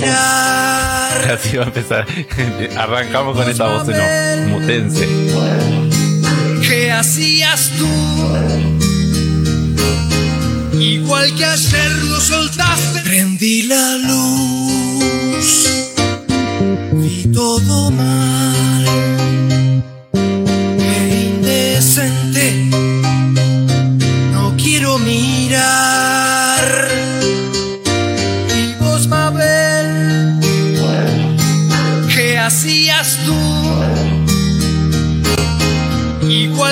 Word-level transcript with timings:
mirar. 0.00 1.30
Así 1.32 1.56
va 1.56 1.64
a 1.64 1.66
empezar. 1.66 2.06
Arrancamos 2.76 3.36
con 3.36 3.48
esa 3.48 3.66
voz 3.66 3.88
off, 3.88 4.48
mutense. 4.48 5.08
¿Qué 6.66 6.90
hacías 6.90 7.70
tú? 7.78 7.88
Igual 10.78 11.34
que 11.34 11.44
ayer 11.44 11.90
lo 12.04 12.20
soltaste. 12.20 13.00
Prendí 13.00 13.62
la 13.64 13.96
luz. 13.98 15.68
Vi 16.92 17.30
todo 17.32 17.90
mal. 17.90 18.59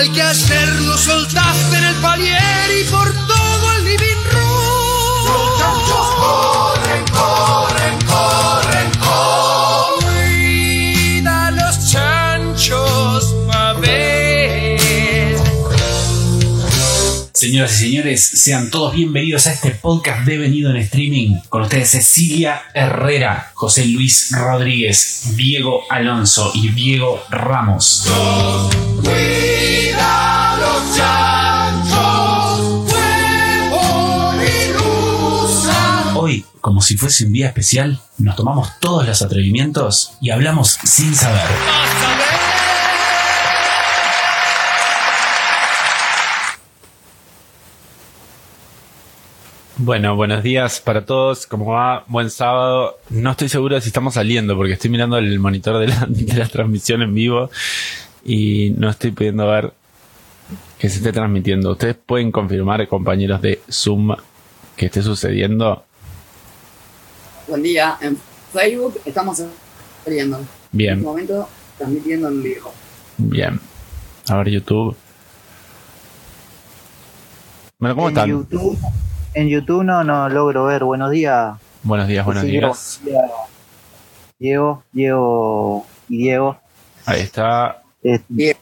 Igual 0.09 0.35
Señoras 17.59 17.81
y 17.81 17.85
señores, 17.87 18.23
sean 18.23 18.71
todos 18.71 18.95
bienvenidos 18.95 19.49
a 19.49 19.53
este 19.53 19.73
podcast 19.73 20.25
devenido 20.25 20.71
en 20.71 20.77
streaming. 20.77 21.41
Con 21.49 21.63
ustedes 21.63 21.91
Cecilia 21.91 22.63
Herrera, 22.73 23.51
José 23.55 23.85
Luis 23.87 24.31
Rodríguez, 24.31 25.35
Diego 25.35 25.83
Alonso 25.91 26.53
y 26.55 26.69
Diego 26.69 27.21
Ramos. 27.31 28.07
Hoy, 36.15 36.45
como 36.61 36.81
si 36.81 36.97
fuese 36.97 37.25
un 37.25 37.33
día 37.33 37.49
especial, 37.49 38.01
nos 38.19 38.37
tomamos 38.37 38.69
todos 38.79 39.05
los 39.05 39.21
atrevimientos 39.21 40.13
y 40.21 40.31
hablamos 40.31 40.79
sin 40.85 41.13
saber. 41.13 41.43
Bueno, 49.79 50.17
buenos 50.17 50.43
días 50.43 50.81
para 50.81 51.05
todos. 51.05 51.47
¿Cómo 51.47 51.67
va? 51.67 52.05
Buen 52.09 52.31
sábado. 52.31 52.99
No 53.11 53.31
estoy 53.31 53.49
seguro 53.49 53.77
de 53.77 53.81
si 53.81 53.89
estamos 53.89 54.15
saliendo 54.15 54.57
porque 54.57 54.73
estoy 54.73 54.91
mirando 54.91 55.19
el 55.19 55.39
monitor 55.39 55.79
de 55.79 55.87
la, 55.89 56.07
de 56.09 56.35
la 56.35 56.49
transmisión 56.49 57.03
en 57.03 57.15
vivo 57.15 57.51
y 58.25 58.71
no 58.77 58.91
estoy 58.91 59.13
pudiendo 59.13 59.47
ver 59.47 59.73
que 60.79 60.89
se 60.89 60.97
esté 60.99 61.13
transmitiendo. 61.13 61.73
¿Ustedes 61.73 61.95
pueden 61.95 62.33
confirmar, 62.33 62.87
compañeros 62.89 63.41
de 63.41 63.61
Zoom, 63.71 64.17
que 64.77 64.87
esté 64.87 65.03
sucediendo? 65.03 65.85
Buen 67.47 67.63
día. 67.63 67.97
En 68.01 68.19
Facebook 68.53 69.01
estamos 69.05 69.43
saliendo. 70.05 70.39
En 70.39 70.43
este 70.43 70.59
Bien, 70.73 71.03
momento 71.03 71.49
transmitiendo 71.79 72.29
en 72.29 72.43
vivo. 72.43 72.73
bien. 73.17 73.61
A 74.29 74.37
ver, 74.39 74.49
YouTube. 74.51 74.97
Bueno, 77.79 77.95
¿cómo 77.95 78.09
en 78.09 78.15
están? 78.15 78.29
YouTube, 78.29 78.79
en 79.39 79.49
YouTube 79.49 79.85
no, 79.85 80.03
no 80.03 80.29
logro 80.29 80.65
ver. 80.65 80.83
Buenos 80.83 81.13
días. 81.13 81.57
Buenos 81.85 82.09
días, 82.09 82.25
buenos 82.25 82.43
Sí, 82.43 82.51
días. 82.51 83.01
Diego, 84.39 84.83
Diego 84.91 85.87
y 86.09 86.19
Diego. 86.19 86.61
Ahí 87.07 87.21
está. 87.21 87.83
Bien. 88.29 88.57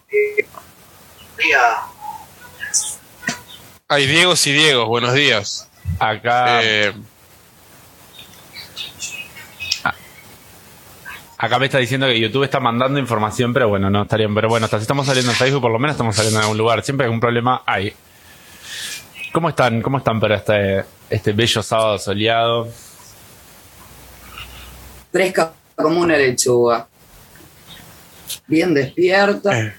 Hay 3.89 4.07
Diegos 4.07 4.47
y 4.47 4.53
Diegos, 4.53 4.87
buenos 4.87 5.15
días. 5.15 5.71
Acá, 5.99 6.63
Eh, 6.63 6.93
acá 11.39 11.59
me 11.59 11.67
está 11.67 11.79
diciendo 11.79 12.07
que 12.07 12.21
YouTube 12.21 12.45
está 12.45 12.61
mandando 12.61 12.99
información, 12.99 13.55
pero 13.55 13.69
bueno, 13.69 13.89
no 13.89 14.03
estarían. 14.03 14.35
Pero 14.35 14.49
bueno, 14.51 14.65
hasta 14.65 14.77
si 14.77 14.83
estamos 14.83 15.07
saliendo 15.07 15.31
en 15.33 15.39
Facebook, 15.39 15.63
por 15.63 15.73
lo 15.73 15.79
menos 15.79 15.95
estamos 15.95 16.17
saliendo 16.17 16.39
en 16.39 16.43
algún 16.43 16.59
lugar. 16.59 16.83
Siempre 16.83 17.07
hay 17.07 17.13
un 17.13 17.21
problema 17.21 17.63
hay. 17.65 17.95
¿Cómo 19.37 19.51
están? 19.51 19.83
¿Cómo 19.83 19.99
están 19.99 20.19
para 20.19 20.37
este, 20.37 20.83
este 21.11 21.33
bello 21.33 21.63
sábado 21.63 21.99
soleado? 21.99 22.73
Fresca 25.13 25.53
como 25.75 26.01
una 26.01 26.17
lechuga. 26.17 26.89
Bien 28.47 28.73
despierta. 28.73 29.59
Eh. 29.61 29.77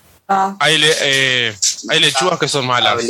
hay, 0.59 0.77
le- 0.77 0.95
eh, 1.01 1.55
hay 1.89 1.99
lechugas 1.99 2.37
que 2.37 2.47
son 2.47 2.67
malas, 2.67 3.03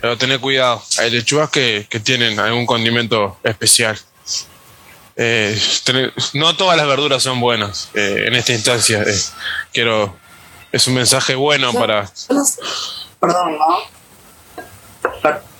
pero 0.00 0.16
tened 0.16 0.40
cuidado. 0.40 0.82
Hay 0.98 1.10
lechugas 1.10 1.50
que, 1.50 1.86
que 1.90 2.00
tienen 2.00 2.40
algún 2.40 2.64
condimento 2.64 3.38
especial. 3.44 3.98
Eh, 5.14 5.60
no 6.32 6.56
todas 6.56 6.78
las 6.78 6.86
verduras 6.86 7.22
son 7.22 7.38
buenas 7.38 7.90
eh, 7.92 8.24
en 8.28 8.34
esta 8.34 8.54
instancia. 8.54 9.02
eh, 9.02 9.14
quiero. 9.74 10.16
Es 10.72 10.86
un 10.86 10.94
mensaje 10.94 11.34
bueno 11.34 11.74
para. 11.74 12.04
Yo 12.30 12.34
no 12.34 12.44
sé- 12.46 12.62
Perdón, 13.20 13.58
¿no? 13.58 14.62
Per- 15.20 15.55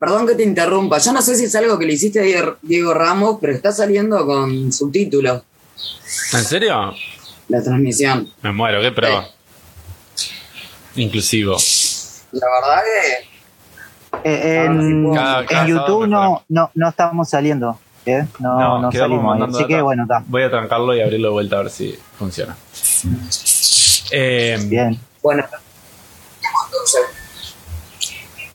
Perdón 0.00 0.26
que 0.26 0.34
te 0.34 0.42
interrumpa. 0.42 0.96
Yo 0.98 1.12
no 1.12 1.20
sé 1.22 1.36
si 1.36 1.44
es 1.44 1.54
algo 1.54 1.78
que 1.78 1.84
le 1.84 1.92
hiciste 1.92 2.18
a 2.20 2.56
Diego- 2.62 2.94
Ramos, 2.94 3.36
pero 3.40 3.52
está 3.52 3.70
saliendo 3.70 4.24
con 4.26 4.72
subtítulos 4.72 5.42
¿En 6.32 6.42
serio? 6.44 6.94
la 7.48 7.62
transmisión. 7.62 8.28
Me 8.42 8.50
muero, 8.52 8.80
qué 8.80 8.90
pro. 8.92 9.24
Inclusivo. 10.96 11.56
La 12.32 12.46
verdad 12.60 12.82
que 14.22 14.28
eh, 14.30 14.64
en, 14.64 15.12
Cada- 15.14 15.44
cada 15.46 15.62
en 15.62 15.68
YouTube 15.68 16.04
sábado 16.04 16.06
no, 16.06 16.44
no, 16.48 16.70
no 16.74 16.88
estamos 16.88 17.28
saliendo. 17.28 17.78
¿eh? 18.06 18.24
No, 18.38 18.80
no, 18.80 18.88
quedamos 18.90 18.94
salimos. 19.18 19.24
mandando 19.24 19.58
Así 19.58 19.66
que 19.68 19.82
bueno, 19.82 20.02
está. 20.04 20.24
Voy 20.26 20.42
a 20.42 20.50
trancarlo 20.50 20.94
y 20.96 21.02
abrirlo 21.02 21.28
de 21.28 21.32
vuelta 21.32 21.56
a 21.58 21.62
ver 21.62 21.70
si 21.70 21.94
funciona. 22.18 22.56
Eh, 24.12 24.58
Bien. 24.64 24.98
Bueno. 25.22 25.44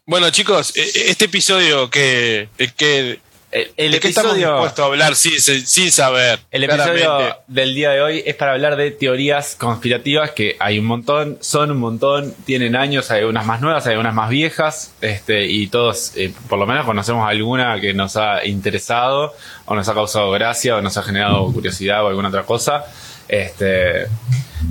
Bueno, 0.07 0.29
chicos, 0.29 0.71
eh, 0.77 0.87
este 1.07 1.25
episodio 1.25 1.89
que. 1.89 2.47
que 2.77 3.19
el, 3.51 3.71
el 3.75 3.91
¿De 3.93 3.99
qué 3.99 4.09
estamos 4.09 4.33
episodio. 4.33 4.53
dispuestos 4.53 4.83
a 4.83 4.85
hablar 4.85 5.15
sin, 5.15 5.39
sin 5.39 5.91
saber? 5.91 6.41
El 6.51 6.63
episodio 6.65 7.37
del 7.47 7.73
día 7.73 7.89
de 7.89 8.01
hoy 8.01 8.23
es 8.23 8.35
para 8.35 8.51
hablar 8.51 8.75
de 8.75 8.91
teorías 8.91 9.55
conspirativas 9.55 10.29
que 10.29 10.57
hay 10.59 10.77
un 10.77 10.85
montón, 10.85 11.39
son 11.41 11.71
un 11.71 11.77
montón, 11.77 12.35
tienen 12.45 12.75
años, 12.75 13.09
hay 13.09 13.23
unas 13.23 13.47
más 13.47 13.61
nuevas, 13.61 13.87
hay 13.87 13.95
unas 13.95 14.13
más 14.13 14.29
viejas, 14.29 14.93
este, 15.01 15.47
y 15.47 15.65
todos, 15.67 16.11
eh, 16.17 16.31
por 16.49 16.59
lo 16.59 16.67
menos 16.67 16.85
conocemos 16.85 17.27
alguna 17.27 17.81
que 17.81 17.95
nos 17.95 18.15
ha 18.15 18.45
interesado, 18.45 19.33
o 19.65 19.73
nos 19.73 19.89
ha 19.89 19.95
causado 19.95 20.29
gracia, 20.29 20.75
o 20.75 20.81
nos 20.81 20.97
ha 20.97 21.01
generado 21.01 21.51
curiosidad 21.51 22.03
o 22.03 22.09
alguna 22.09 22.27
otra 22.27 22.43
cosa. 22.43 22.85
Este, 23.27 24.05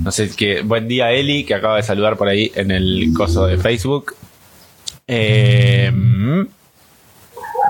no 0.01 0.11
sé, 0.13 0.29
que 0.33 0.61
buen 0.61 0.87
día 0.87 1.11
Eli, 1.11 1.43
que 1.43 1.55
acaba 1.55 1.75
de 1.75 1.83
saludar 1.83 2.15
por 2.15 2.29
ahí 2.29 2.53
en 2.55 2.71
el 2.71 3.11
coso 3.13 3.47
de 3.47 3.57
Facebook. 3.57 4.15
Eh, 5.07 5.91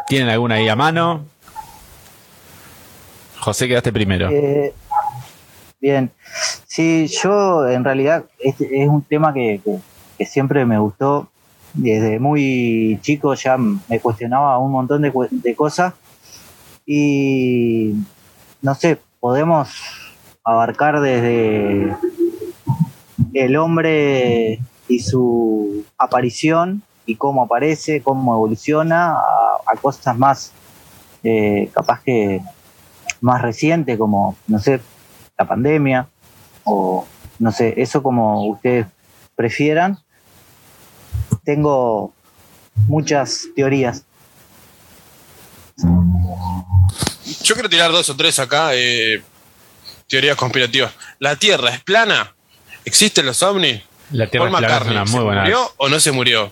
¿Tienen 0.07 0.29
alguna 0.29 0.55
ahí 0.55 0.69
a 0.69 0.75
mano? 0.75 1.25
José, 3.39 3.67
quedaste 3.67 3.91
primero. 3.91 4.29
Eh, 4.31 4.73
bien. 5.81 6.11
Sí, 6.67 7.07
yo 7.07 7.67
en 7.67 7.83
realidad 7.83 8.25
este 8.39 8.81
es 8.83 8.87
un 8.89 9.01
tema 9.03 9.33
que, 9.33 9.61
que- 10.17 10.25
siempre 10.25 10.65
me 10.65 10.79
gustó. 10.79 11.29
Desde 11.73 12.19
muy 12.19 12.97
chico 13.01 13.33
ya 13.33 13.57
me 13.57 13.99
cuestionaba 13.99 14.57
un 14.59 14.71
montón 14.71 15.01
de 15.01 15.55
cosas. 15.55 15.93
Y 16.85 17.93
no 18.61 18.75
sé, 18.75 18.97
podemos 19.19 19.69
abarcar 20.43 21.01
desde 21.01 21.95
el 23.33 23.57
hombre 23.57 24.59
y 24.87 24.99
su 24.99 25.83
aparición 25.97 26.81
y 27.05 27.15
cómo 27.15 27.43
aparece, 27.43 28.01
cómo 28.01 28.33
evoluciona, 28.33 29.13
a, 29.13 29.19
a 29.67 29.75
cosas 29.81 30.17
más 30.17 30.51
eh, 31.23 31.69
capaz 31.73 32.01
que 32.03 32.41
más 33.21 33.41
reciente 33.41 33.97
como, 33.97 34.35
no 34.47 34.59
sé, 34.59 34.79
la 35.37 35.47
pandemia 35.47 36.07
o 36.63 37.05
no 37.39 37.51
sé, 37.51 37.73
eso 37.77 38.01
como 38.03 38.47
ustedes 38.47 38.87
prefieran. 39.35 39.97
Tengo 41.43 42.13
muchas 42.87 43.47
teorías. 43.55 44.03
Yo 47.43 47.53
quiero 47.53 47.69
tirar 47.69 47.91
dos 47.91 48.09
o 48.09 48.15
tres 48.15 48.39
acá. 48.39 48.69
eh, 48.73 49.21
teorías 50.07 50.35
conspirativas. 50.37 50.93
¿La 51.19 51.35
Tierra 51.35 51.69
es 51.71 51.81
plana? 51.83 52.33
¿Existen 52.85 53.25
los 53.25 53.41
ovnis? 53.43 53.81
La 54.11 54.27
Tierra 54.27 54.49
Paul 54.51 54.63
es 54.63 54.67
plana 54.67 54.67
es 54.67 54.83
McCartney, 54.83 54.97
una 54.97 55.05
¿se 55.07 55.15
muy 55.15 55.23
buena. 55.25 55.41
murió 55.41 55.73
o 55.77 55.89
no 55.89 55.99
se 55.99 56.11
murió? 56.11 56.51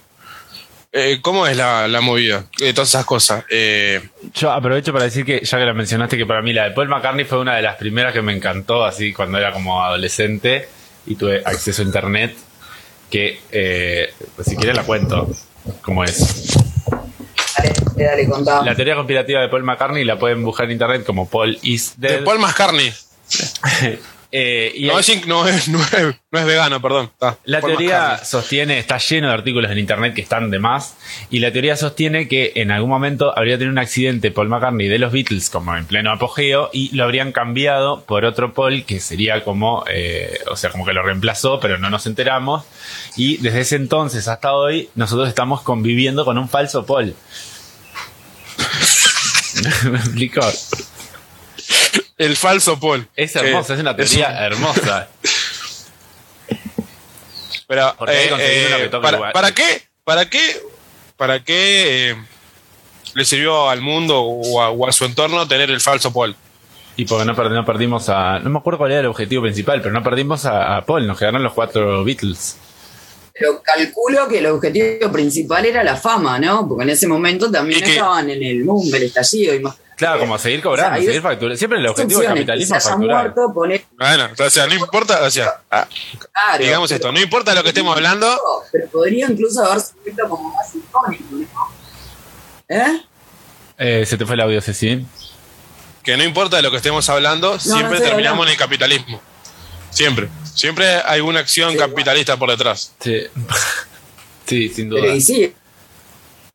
Eh, 0.94 1.20
¿cómo 1.22 1.48
es 1.48 1.58
la, 1.58 1.88
la 1.88 2.02
movida 2.02 2.46
de 2.60 2.74
todas 2.74 2.90
esas 2.90 3.06
cosas? 3.06 3.44
Eh, 3.50 4.02
Yo 4.34 4.52
aprovecho 4.52 4.94
para 4.94 5.06
decir 5.06 5.26
que, 5.26 5.44
ya 5.44 5.58
que 5.58 5.66
la 5.66 5.74
mencionaste, 5.74 6.18
que 6.18 6.26
para 6.26 6.42
mí 6.42 6.54
la 6.54 6.66
de 6.66 6.72
Paul 6.72 6.88
McCartney 6.88 7.26
fue 7.26 7.40
una 7.40 7.56
de 7.56 7.64
las 7.64 7.76
primeras 7.78 8.14
que 8.14 8.22
me 8.22 8.34
encantó, 8.36 8.86
así 8.86 9.12
cuando 9.12 9.38
era 9.40 9.52
como 9.52 9.84
adolescente 9.84 10.68
y 11.06 11.16
tuve 11.16 11.42
acceso 11.44 11.82
a 11.82 11.86
internet. 11.86 12.36
Que, 13.10 13.40
eh, 13.52 14.14
pues 14.36 14.48
si 14.48 14.56
quieres 14.56 14.76
la 14.76 14.84
cuento, 14.84 15.30
como 15.82 16.04
es. 16.04 16.56
Dale, 17.58 17.74
dale, 18.06 18.28
contá. 18.28 18.64
La 18.64 18.74
teoría 18.76 18.96
conspirativa 18.96 19.42
de 19.42 19.50
Paul 19.50 19.64
McCartney 19.64 20.04
la 20.04 20.18
pueden 20.18 20.44
buscar 20.44 20.66
en 20.66 20.72
internet 20.72 21.04
como 21.06 21.30
Paul 21.30 21.58
is 21.62 21.94
de 21.98 22.08
dead. 22.10 22.24
Paul 22.24 22.40
McCartney. 22.40 22.92
Eh, 24.36 24.72
y 24.76 24.88
No 24.88 24.94
hay- 24.98 25.00
es, 25.02 25.28
no, 25.28 25.48
es, 25.48 25.68
no, 25.70 25.80
es, 25.80 25.92
no 26.32 26.40
es 26.40 26.46
vegano, 26.46 26.82
perdón. 26.82 27.12
Está, 27.14 27.38
La 27.46 27.62
teoría 27.62 28.18
sostiene, 28.26 28.80
está 28.80 28.98
lleno 28.98 29.28
de 29.28 29.34
artículos 29.36 29.70
en 29.72 29.78
internet 29.78 30.16
que 30.16 30.22
están 30.22 30.50
de 30.50 30.58
más, 30.58 30.96
y 31.30 31.38
la 31.38 31.52
teoría 31.54 31.78
sostiene 31.78 32.28
que 32.28 32.52
en 32.56 32.72
algún 32.72 32.90
momento 32.90 33.32
habría 33.38 33.60
tenido 33.60 33.72
un 33.74 33.78
accidente 33.78 34.32
Paul 34.32 34.50
McCartney 34.50 34.88
de 34.88 34.98
los 34.98 35.12
Beatles 35.12 35.52
como 35.52 35.78
en 35.78 35.86
pleno 35.86 36.12
apogeo 36.12 36.72
y 36.74 36.96
lo 36.96 37.04
habrían 37.04 37.32
cambiado 37.32 38.06
por 38.06 38.26
otro 38.26 38.56
Paul 38.56 38.86
que 38.86 39.00
sería 39.00 39.44
como, 39.44 39.86
eh, 39.88 40.40
o 40.50 40.56
sea, 40.56 40.72
como 40.72 40.84
que 40.84 40.94
lo 40.94 41.04
reemplazó, 41.04 41.60
pero 41.60 41.78
no 41.78 41.92
nos 41.92 42.08
enteramos, 42.08 42.66
y 43.16 43.38
desde 43.38 43.60
ese 43.60 43.76
entonces 43.76 44.28
hasta 44.28 44.54
hoy 44.54 44.90
nosotros 44.96 45.30
estamos 45.30 45.62
conviviendo 45.62 46.26
con 46.26 46.40
un 46.40 46.50
falso 46.50 46.88
Paul. 46.88 47.14
¿Me 49.92 49.98
explico? 50.00 50.42
El 52.24 52.36
falso 52.38 52.80
Paul. 52.80 53.08
Es 53.16 53.36
hermosa, 53.36 53.74
es 53.74 53.80
una 53.80 53.96
teoría 53.96 54.30
un- 54.30 54.36
hermosa. 54.36 55.08
Pero, 57.68 57.90
eh, 58.08 58.30
eh, 58.40 58.90
para, 59.02 59.18
igual. 59.18 59.32
¿para 59.34 59.52
qué? 59.54 59.84
¿Para 60.04 60.30
qué? 60.30 60.62
¿Para 61.18 61.44
qué 61.44 62.12
eh, 62.12 62.16
le 63.16 63.26
sirvió 63.26 63.70
al 63.70 63.82
mundo 63.82 64.22
o 64.22 64.62
a, 64.62 64.70
o 64.70 64.88
a 64.88 64.92
su 64.92 65.06
entorno 65.06 65.48
tener 65.48 65.72
el 65.72 65.80
falso 65.82 66.12
Paul? 66.14 66.36
Y 66.96 67.06
porque 67.06 67.26
no, 67.26 67.34
no 67.34 67.66
perdimos 67.66 68.10
a. 68.10 68.40
No 68.40 68.50
me 68.50 68.60
acuerdo 68.60 68.78
cuál 68.80 68.92
era 68.92 69.00
el 69.02 69.08
objetivo 69.08 69.42
principal, 69.44 69.82
pero 69.82 69.94
no 69.94 70.04
perdimos 70.04 70.46
a, 70.46 70.78
a 70.78 70.86
Paul, 70.86 71.08
nos 71.08 71.18
quedaron 71.18 71.42
los 71.42 71.54
cuatro 71.54 72.04
Beatles. 72.04 72.58
Pero 73.34 73.64
calculo 73.64 74.28
que 74.28 74.40
el 74.40 74.46
objetivo 74.48 75.12
principal 75.12 75.66
era 75.66 75.84
la 75.84 75.96
fama, 75.96 76.38
¿no? 76.38 76.68
Porque 76.68 76.84
en 76.84 76.90
ese 76.92 77.08
momento 77.08 77.50
también 77.50 77.80
Y 77.80 77.84
que- 77.84 77.94
estaban 77.94 78.30
en 78.30 78.44
el 78.44 78.64
boom, 78.64 78.94
el 78.94 79.04
estallido. 79.04 79.56
imagínate. 79.56 79.83
Claro, 79.96 80.20
como 80.20 80.38
seguir 80.38 80.62
cobrando, 80.62 80.94
O 80.94 81.02
sea, 81.02 81.06
seguir 81.06 81.22
facturando. 81.22 81.58
Siempre 81.58 81.80
el 81.80 81.88
objetivo 81.88 82.20
del 82.22 82.30
capitalismo 82.30 82.76
es 82.76 82.84
facturar. 82.84 83.22
muerto, 83.24 83.54
poner, 83.54 83.86
Bueno, 83.98 84.30
o 84.38 84.50
sea, 84.50 84.68
no 84.68 84.74
importa, 84.74 85.22
o 85.24 85.30
sea, 85.32 85.62
ah, 85.72 85.88
claro, 86.34 86.64
digamos 86.64 86.90
pero- 86.90 86.96
esto, 86.98 87.12
no 87.12 87.20
importa 87.22 87.54
lo 87.54 87.62
que 87.64 87.70
estemos 87.70 87.96
hablando, 87.96 88.40
Pero 88.72 88.88
podría 88.90 89.28
incluso 89.30 89.64
haberse 89.64 89.94
vuelto 90.04 90.30
como 90.30 90.54
más 90.54 90.76
icónico, 90.76 91.24
¿no? 91.32 91.72
¿Eh? 92.70 93.02
Eh, 93.78 94.06
se 94.06 94.18
te 94.18 94.26
fue 94.26 94.36
el 94.36 94.42
audio, 94.42 94.62
Ceci. 94.62 95.06
que 96.04 96.18
no 96.18 96.24
importa 96.24 96.58
de 96.58 96.64
lo 96.64 96.72
que 96.72 96.78
estemos 96.78 97.08
hablando, 97.10 97.60
siempre 97.60 98.00
terminamos 98.00 98.46
en 98.48 98.52
el 98.54 98.58
capitalismo. 98.58 99.22
Siempre. 99.90 100.28
Siempre 100.56 100.88
hay 101.06 101.22
una 101.22 101.40
acción 101.40 101.72
Sí, 101.72 101.78
capitalista 101.78 102.36
por 102.38 102.50
detrás. 102.50 102.94
Sí. 103.00 103.24
sí, 104.46 104.70
sin 104.70 104.90
duda. 104.90 105.02
Pero 105.02 105.16
y 105.16 105.22
sí, 105.22 105.54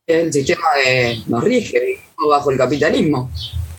el 0.09 0.33
sistema 0.33 0.65
de, 0.83 1.21
nos 1.27 1.43
rige 1.43 1.99
bajo 2.29 2.51
el 2.51 2.57
capitalismo. 2.57 3.29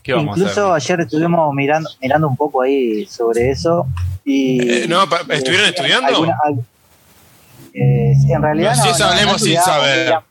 ¿Qué 0.02 0.14
vamos 0.14 0.38
Incluso 0.38 0.72
a 0.72 0.76
ayer 0.76 1.00
estuvimos 1.00 1.52
mirando, 1.54 1.90
mirando 2.00 2.28
un 2.28 2.36
poco 2.36 2.62
ahí 2.62 3.04
sobre 3.06 3.50
eso 3.50 3.86
y 4.24 4.62
Eh, 4.84 4.86
no, 4.88 5.08
pa- 5.08 5.20
¿estuvieron 5.28 5.66
eh, 5.66 5.70
estudiando? 5.70 6.08
alguna- 6.08 6.38
al- 6.44 6.64
eh, 7.74 8.14
sí, 8.20 8.32
en 8.32 8.42
realidad 8.42 8.74
No, 8.76 8.98
no, 8.98 9.04
hablemos 9.04 9.42
sin 9.42 9.56
saber. 9.56 10.04
mira- 10.06 10.24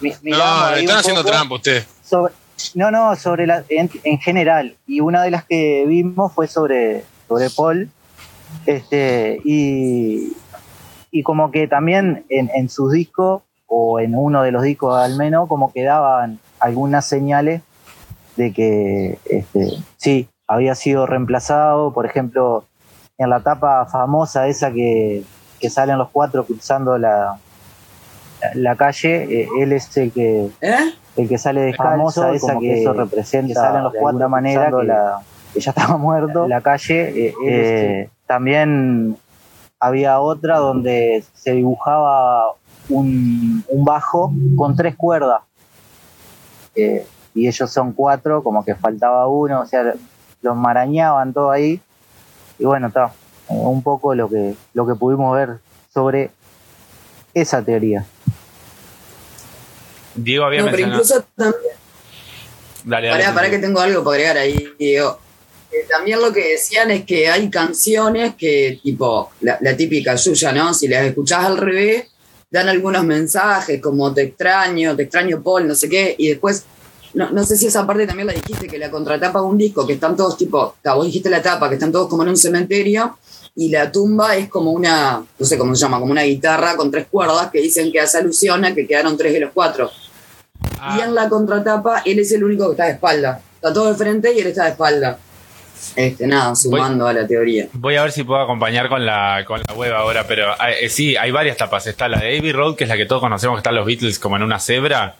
mi- 0.00 0.12
miramos 0.22 0.70
No, 0.70 0.74
le 0.74 0.80
están 0.80 0.98
haciendo 0.98 1.24
trampa 1.24 1.54
ustedes. 1.54 1.86
sobre- 2.04 2.34
no, 2.74 2.90
no, 2.90 3.16
sobre 3.16 3.46
la, 3.46 3.64
en, 3.68 3.88
en 4.04 4.18
general. 4.18 4.76
Y 4.86 5.00
una 5.00 5.22
de 5.22 5.30
las 5.30 5.44
que 5.44 5.84
vimos 5.86 6.32
fue 6.34 6.46
sobre, 6.48 7.04
sobre 7.28 7.48
Paul. 7.50 7.88
Este, 8.66 9.40
y, 9.44 10.32
y 11.12 11.22
como 11.22 11.50
que 11.52 11.68
también 11.68 12.24
en, 12.28 12.50
en 12.54 12.68
sus 12.68 12.92
discos, 12.92 13.42
o 13.72 14.00
en 14.00 14.16
uno 14.16 14.42
de 14.42 14.50
los 14.50 14.62
discos 14.64 14.98
al 14.98 15.16
menos, 15.16 15.48
como 15.48 15.72
que 15.72 15.84
daban 15.84 16.40
algunas 16.58 17.04
señales 17.06 17.62
de 18.36 18.52
que 18.52 19.18
este, 19.26 19.68
sí, 19.96 20.28
había 20.48 20.74
sido 20.74 21.06
reemplazado, 21.06 21.92
por 21.92 22.04
ejemplo, 22.04 22.64
en 23.16 23.30
la 23.30 23.40
tapa 23.40 23.86
famosa 23.86 24.48
esa 24.48 24.72
que, 24.72 25.22
que 25.60 25.70
salen 25.70 25.98
los 25.98 26.08
cuatro 26.10 26.44
cruzando 26.44 26.98
la, 26.98 27.38
la 28.54 28.74
calle, 28.76 29.42
eh, 29.42 29.48
él 29.60 29.72
es 29.72 29.96
el 29.96 30.10
que 30.12 30.48
¿Eh? 30.62 30.76
el 31.16 31.28
que 31.28 31.38
sale 31.38 31.60
descalzo, 31.60 31.90
Famosa, 31.92 32.32
esa 32.32 32.46
como 32.48 32.60
que, 32.60 32.66
que 32.66 32.80
eso 32.82 32.92
representa 32.94 33.48
que 33.48 33.54
salen 33.54 33.84
los 33.84 33.92
de 33.92 33.98
cuatro 34.00 34.24
alguna 34.24 34.28
manera 34.28 34.70
que, 34.70 34.84
la- 34.84 35.20
que 35.52 35.60
ya 35.60 35.70
estaba 35.70 35.96
muerto 35.96 36.48
la 36.48 36.60
calle 36.60 37.26
eh, 37.28 37.34
eh, 37.46 38.08
también 38.26 39.16
había 39.78 40.18
otra 40.20 40.58
donde 40.58 41.22
se 41.34 41.52
dibujaba 41.52 42.44
un, 42.90 43.64
un 43.68 43.84
bajo 43.84 44.32
con 44.56 44.76
tres 44.76 44.94
cuerdas 44.96 45.40
Eh, 46.74 47.04
y 47.34 47.46
ellos 47.48 47.70
son 47.70 47.92
cuatro 47.92 48.42
como 48.42 48.64
que 48.64 48.74
faltaba 48.74 49.26
uno 49.26 49.60
o 49.62 49.66
sea 49.66 49.94
los 50.42 50.56
marañaban 50.56 51.32
todo 51.32 51.50
ahí 51.50 51.80
y 52.58 52.64
bueno 52.64 52.88
está 52.88 53.06
eh, 53.48 53.52
un 53.54 53.82
poco 53.82 54.14
lo 54.14 54.28
que 54.28 54.54
lo 54.74 54.86
que 54.86 54.94
pudimos 54.94 55.34
ver 55.36 55.58
sobre 55.92 56.30
esa 57.34 57.62
teoría 57.62 58.04
Diego 60.14 60.44
había 60.44 60.60
No, 60.60 60.66
pero 60.66 60.76
mencionado. 60.86 61.02
incluso 61.02 61.24
también, 61.36 61.72
Dale, 62.84 63.08
dale, 63.08 63.24
pará, 63.34 63.50
que 63.50 63.58
tengo 63.58 63.78
algo 63.80 64.02
para 64.02 64.14
agregar 64.16 64.36
ahí, 64.38 64.68
Diego. 64.78 65.18
Eh, 65.70 65.86
también 65.88 66.18
lo 66.20 66.32
que 66.32 66.52
decían 66.52 66.90
es 66.90 67.04
que 67.04 67.28
hay 67.28 67.50
canciones 67.50 68.34
que, 68.36 68.80
tipo, 68.82 69.30
la, 69.42 69.58
la 69.60 69.76
típica 69.76 70.16
suya, 70.16 70.50
¿no? 70.52 70.72
Si 70.72 70.88
las 70.88 71.04
escuchás 71.04 71.44
al 71.44 71.58
revés, 71.58 72.08
dan 72.50 72.68
algunos 72.68 73.04
mensajes 73.04 73.80
como 73.80 74.12
te 74.12 74.22
extraño, 74.22 74.96
te 74.96 75.04
extraño 75.04 75.42
Paul, 75.42 75.68
no 75.68 75.74
sé 75.74 75.88
qué, 75.88 76.14
y 76.18 76.28
después, 76.28 76.64
no, 77.14 77.30
no 77.30 77.44
sé 77.44 77.56
si 77.56 77.66
esa 77.66 77.86
parte 77.86 78.06
también 78.06 78.26
la 78.26 78.32
dijiste, 78.32 78.66
que 78.66 78.78
la 78.78 78.90
contratapa 78.90 79.40
de 79.40 79.46
un 79.46 79.58
disco, 79.58 79.86
que 79.86 79.94
están 79.94 80.16
todos 80.16 80.36
tipo, 80.36 80.74
vos 80.84 81.06
dijiste 81.06 81.30
la 81.30 81.42
tapa, 81.42 81.68
que 81.68 81.76
están 81.76 81.92
todos 81.92 82.08
como 82.08 82.22
en 82.24 82.30
un 82.30 82.36
cementerio, 82.36 83.16
y 83.54 83.68
la 83.68 83.90
tumba 83.90 84.36
es 84.36 84.48
como 84.48 84.72
una, 84.72 85.24
no 85.38 85.46
sé 85.46 85.58
cómo 85.58 85.74
se 85.74 85.82
llama, 85.82 85.98
como 86.00 86.12
una 86.12 86.22
guitarra 86.22 86.76
con 86.76 86.90
tres 86.90 87.06
cuerdas 87.10 87.50
que 87.50 87.60
dicen 87.60 87.90
que 87.92 88.00
hace 88.00 88.18
alusión 88.18 88.64
a 88.64 88.74
que 88.74 88.86
quedaron 88.86 89.16
tres 89.16 89.32
de 89.32 89.40
los 89.40 89.52
cuatro. 89.52 89.90
Ah, 90.78 90.96
Y 90.96 91.02
en 91.02 91.14
la 91.14 91.28
contratapa, 91.28 92.02
él 92.04 92.18
es 92.20 92.32
el 92.32 92.44
único 92.44 92.66
que 92.66 92.72
está 92.72 92.84
de 92.84 92.92
espalda. 92.92 93.40
Está 93.56 93.72
todo 93.72 93.88
de 93.88 93.94
frente 93.96 94.32
y 94.32 94.40
él 94.40 94.46
está 94.46 94.64
de 94.64 94.70
espalda. 94.70 95.18
Este, 95.96 96.26
nada, 96.26 96.54
sumando 96.54 97.06
a 97.06 97.12
la 97.12 97.26
teoría. 97.26 97.68
Voy 97.72 97.96
a 97.96 98.02
ver 98.02 98.12
si 98.12 98.22
puedo 98.22 98.40
acompañar 98.40 98.88
con 98.88 99.04
la, 99.04 99.44
con 99.46 99.60
la 99.66 99.74
web 99.74 99.92
ahora, 99.94 100.26
pero 100.26 100.52
eh, 100.66 100.88
sí, 100.88 101.16
hay 101.16 101.30
varias 101.30 101.56
tapas. 101.56 101.86
Está 101.86 102.08
la 102.08 102.18
de 102.18 102.38
Abbey 102.38 102.52
Road, 102.52 102.76
que 102.76 102.84
es 102.84 102.90
la 102.90 102.96
que 102.96 103.06
todos 103.06 103.20
conocemos, 103.20 103.56
que 103.56 103.60
están 103.60 103.74
los 103.74 103.86
Beatles 103.86 104.18
como 104.18 104.36
en 104.36 104.42
una 104.42 104.58
cebra. 104.58 105.16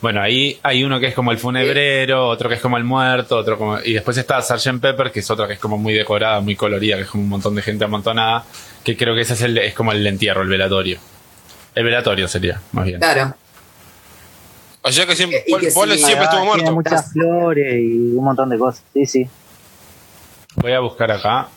Bueno, 0.00 0.20
ahí 0.20 0.58
hay 0.64 0.82
uno 0.82 0.98
que 0.98 1.06
es 1.06 1.14
como 1.14 1.30
el 1.30 1.38
funebrero, 1.38 2.26
otro 2.26 2.48
que 2.48 2.56
es 2.56 2.60
como 2.60 2.76
el 2.76 2.82
muerto, 2.82 3.36
otro 3.36 3.56
como... 3.56 3.78
Y 3.80 3.92
después 3.92 4.16
está 4.18 4.42
Sgt. 4.42 4.80
Pepper, 4.80 5.12
que 5.12 5.20
es 5.20 5.30
otra 5.30 5.46
que 5.46 5.52
es 5.52 5.60
como 5.60 5.78
muy 5.78 5.94
decorada, 5.94 6.40
muy 6.40 6.56
colorida, 6.56 6.96
que 6.96 7.02
es 7.02 7.08
como 7.08 7.22
un 7.22 7.28
montón 7.28 7.54
de 7.54 7.62
gente 7.62 7.84
amontonada, 7.84 8.44
que 8.82 8.96
creo 8.96 9.14
que 9.14 9.20
ese 9.20 9.34
es, 9.34 9.42
el, 9.42 9.56
es 9.58 9.74
como 9.74 9.92
el 9.92 10.04
entierro, 10.04 10.42
el 10.42 10.48
velatorio. 10.48 10.98
El 11.74 11.84
velatorio 11.84 12.26
sería, 12.26 12.60
más 12.72 12.84
bien. 12.84 12.98
Claro. 12.98 13.36
O 14.82 14.90
sea 14.90 15.06
que 15.06 15.14
siempre, 15.14 15.44
sí, 15.46 15.52
siempre 15.52 15.68
estuvo 15.68 16.54
Tiene 16.54 16.70
muerto. 16.70 16.72
muchas 16.72 17.12
flores 17.12 17.74
y 17.80 18.16
un 18.16 18.24
montón 18.24 18.48
de 18.48 18.58
cosas 18.58 18.82
sí 18.92 19.06
sí 19.06 19.28
Voy 20.56 20.72
a 20.72 20.80
buscar 20.80 21.10
acá. 21.10 21.48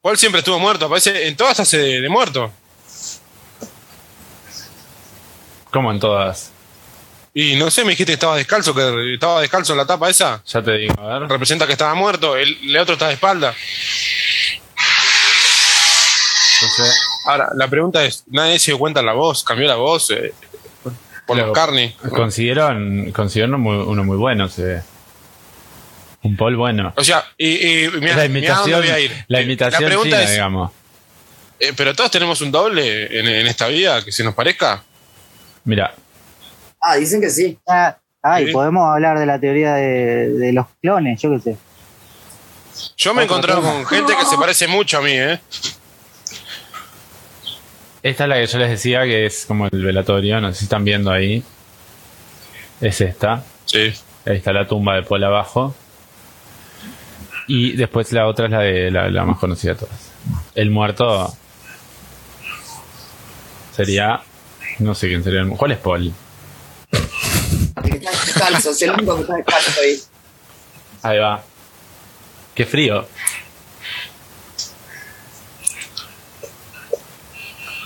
Paul 0.00 0.16
siempre 0.16 0.38
estuvo 0.40 0.58
muerto. 0.58 0.86
Aparece 0.86 1.26
en 1.26 1.36
todas 1.36 1.58
hace 1.60 1.78
de, 1.78 2.00
de 2.00 2.08
muerto. 2.08 2.50
Como 5.70 5.90
en 5.90 6.00
todas. 6.00 6.52
Y 7.34 7.56
no 7.56 7.70
sé, 7.70 7.82
me 7.84 7.90
dijiste 7.90 8.12
que 8.12 8.14
estaba 8.14 8.36
descalzo, 8.36 8.74
que 8.74 9.14
estaba 9.14 9.40
descalzo 9.42 9.72
en 9.72 9.78
la 9.78 9.86
tapa 9.86 10.08
esa. 10.08 10.42
Ya 10.46 10.62
te 10.62 10.72
digo, 10.78 10.94
a 11.00 11.18
ver. 11.18 11.28
Representa 11.28 11.66
que 11.66 11.72
estaba 11.72 11.94
muerto. 11.94 12.36
El, 12.36 12.56
el 12.62 12.76
otro 12.78 12.94
está 12.94 13.08
de 13.08 13.14
espalda. 13.14 13.54
Entonces, 16.54 16.98
Ahora, 17.26 17.48
la 17.56 17.68
pregunta 17.68 18.04
es: 18.04 18.24
nadie 18.28 18.58
se 18.58 18.70
dio 18.70 18.78
cuenta 18.78 19.02
la 19.02 19.12
voz, 19.12 19.44
cambió 19.44 19.66
la 19.66 19.74
voz. 19.76 20.10
Eh, 20.10 20.32
por 21.26 21.34
Claro. 21.36 21.48
los 21.48 21.54
carni. 21.58 21.92
consiguieron, 22.14 23.10
consiguieron 23.10 23.54
uno 23.56 23.58
muy, 23.58 23.76
uno 23.84 24.04
muy 24.04 24.16
bueno, 24.16 24.48
se 24.48 24.62
ve. 24.64 24.82
Un 26.26 26.36
Paul 26.36 26.56
bueno. 26.56 26.92
O 26.96 27.04
sea, 27.04 27.24
y, 27.38 27.84
y 27.84 27.90
mirá, 28.00 28.16
la 28.16 28.24
imitación, 28.26 28.80
voy 28.80 28.88
a 28.90 28.98
ir. 28.98 29.12
la 29.28 29.40
Eh, 29.40 29.42
imitación 29.44 29.82
la 29.82 29.88
pregunta 29.88 30.16
china, 30.16 30.22
es: 30.22 30.30
digamos. 30.32 30.70
eh, 31.60 31.72
¿pero 31.76 31.94
todos 31.94 32.10
tenemos 32.10 32.40
un 32.40 32.50
doble 32.50 33.18
en, 33.18 33.26
en 33.26 33.46
esta 33.46 33.68
vida 33.68 34.04
que 34.04 34.10
se 34.12 34.24
nos 34.24 34.34
parezca? 34.34 34.82
Mira, 35.64 35.94
Ah, 36.80 36.96
dicen 36.96 37.20
que 37.20 37.30
sí. 37.30 37.58
Ah, 37.66 37.96
ah, 38.22 38.40
y 38.40 38.46
Sí. 38.46 38.52
podemos 38.52 38.86
hablar 38.88 39.18
de 39.18 39.26
la 39.26 39.40
teoría 39.40 39.74
de, 39.74 40.28
de 40.30 40.52
los 40.52 40.66
clones, 40.80 41.20
yo 41.20 41.30
qué 41.32 41.40
sé. 41.40 41.56
Yo 42.96 43.14
me 43.14 43.22
he 43.22 43.24
encontrado 43.24 43.62
con 43.62 43.84
gente 43.86 44.14
que 44.16 44.24
se 44.26 44.36
parece 44.36 44.68
mucho 44.68 44.98
a 44.98 45.02
mí, 45.02 45.12
¿eh? 45.12 45.40
Esta 48.02 48.24
es 48.24 48.28
la 48.28 48.36
que 48.36 48.46
yo 48.46 48.58
les 48.58 48.70
decía 48.70 49.02
que 49.04 49.26
es 49.26 49.46
como 49.46 49.66
el 49.66 49.82
velatorio, 49.84 50.40
no 50.40 50.52
sé 50.52 50.58
si 50.58 50.64
están 50.66 50.84
viendo 50.84 51.10
ahí. 51.10 51.42
Es 52.80 53.00
esta. 53.00 53.42
Sí. 53.64 53.92
Ahí 54.26 54.36
está 54.36 54.52
la 54.52 54.68
tumba 54.68 54.94
de 54.96 55.02
Paul 55.02 55.24
abajo. 55.24 55.74
Y 57.48 57.72
después 57.76 58.12
la 58.12 58.26
otra 58.26 58.46
es 58.46 58.50
la 58.52 58.60
de 58.60 58.90
la, 58.90 59.08
la 59.10 59.24
más 59.24 59.38
conocida 59.38 59.74
de 59.74 59.80
todas. 59.80 60.10
El 60.54 60.70
muerto 60.70 61.32
sería. 63.74 64.20
No 64.78 64.94
sé 64.94 65.08
quién 65.08 65.22
sería 65.24 65.40
el 65.40 65.46
mu- 65.46 65.56
¿Cuál 65.56 65.72
es 65.72 65.78
Paul? 65.78 66.12
Que 67.84 67.90
está 67.96 68.10
descalzo, 68.10 68.70
es 68.70 68.82
el 68.82 68.90
único 68.90 69.14
que 69.16 69.22
está 69.22 69.36
descalzo 69.36 69.80
ahí. 69.80 70.00
Ahí 71.02 71.18
va. 71.18 71.42
Qué 72.54 72.66
frío. 72.66 73.06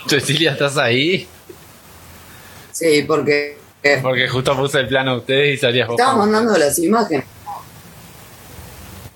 Cecilia, 0.09 0.53
¿estás 0.53 0.77
ahí? 0.77 1.29
Sí, 2.73 3.05
porque 3.07 3.59
eh, 3.83 3.99
Porque 4.03 4.29
justo 4.29 4.57
puse 4.57 4.81
el 4.81 4.89
plano 4.89 5.13
de 5.13 5.19
ustedes 5.19 5.55
y 5.55 5.59
salías 5.59 5.87
vos. 5.89 5.99
estaba 5.99 6.17
mandando 6.19 6.57
las 6.59 6.79
imágenes. 6.79 7.25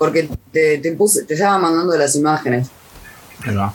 Porque 0.04 0.28
te, 0.52 0.78
te 0.78 0.92
puse, 0.92 1.24
te 1.24 1.32
estaba 1.32 1.56
mandando 1.58 1.96
las 1.96 2.14
imágenes. 2.14 2.68
Ahí 3.42 3.54
va. 3.54 3.72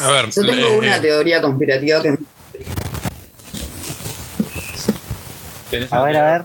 A 0.00 0.10
ver. 0.12 0.30
Yo 0.30 0.46
tengo 0.46 0.66
eh, 0.66 0.78
una 0.78 0.98
teoría 0.98 1.42
conspirativa 1.42 2.00
que 2.02 2.16
¿Tenés 5.70 5.92
A 5.92 6.02
ver, 6.02 6.16
a 6.16 6.32
ver. 6.32 6.44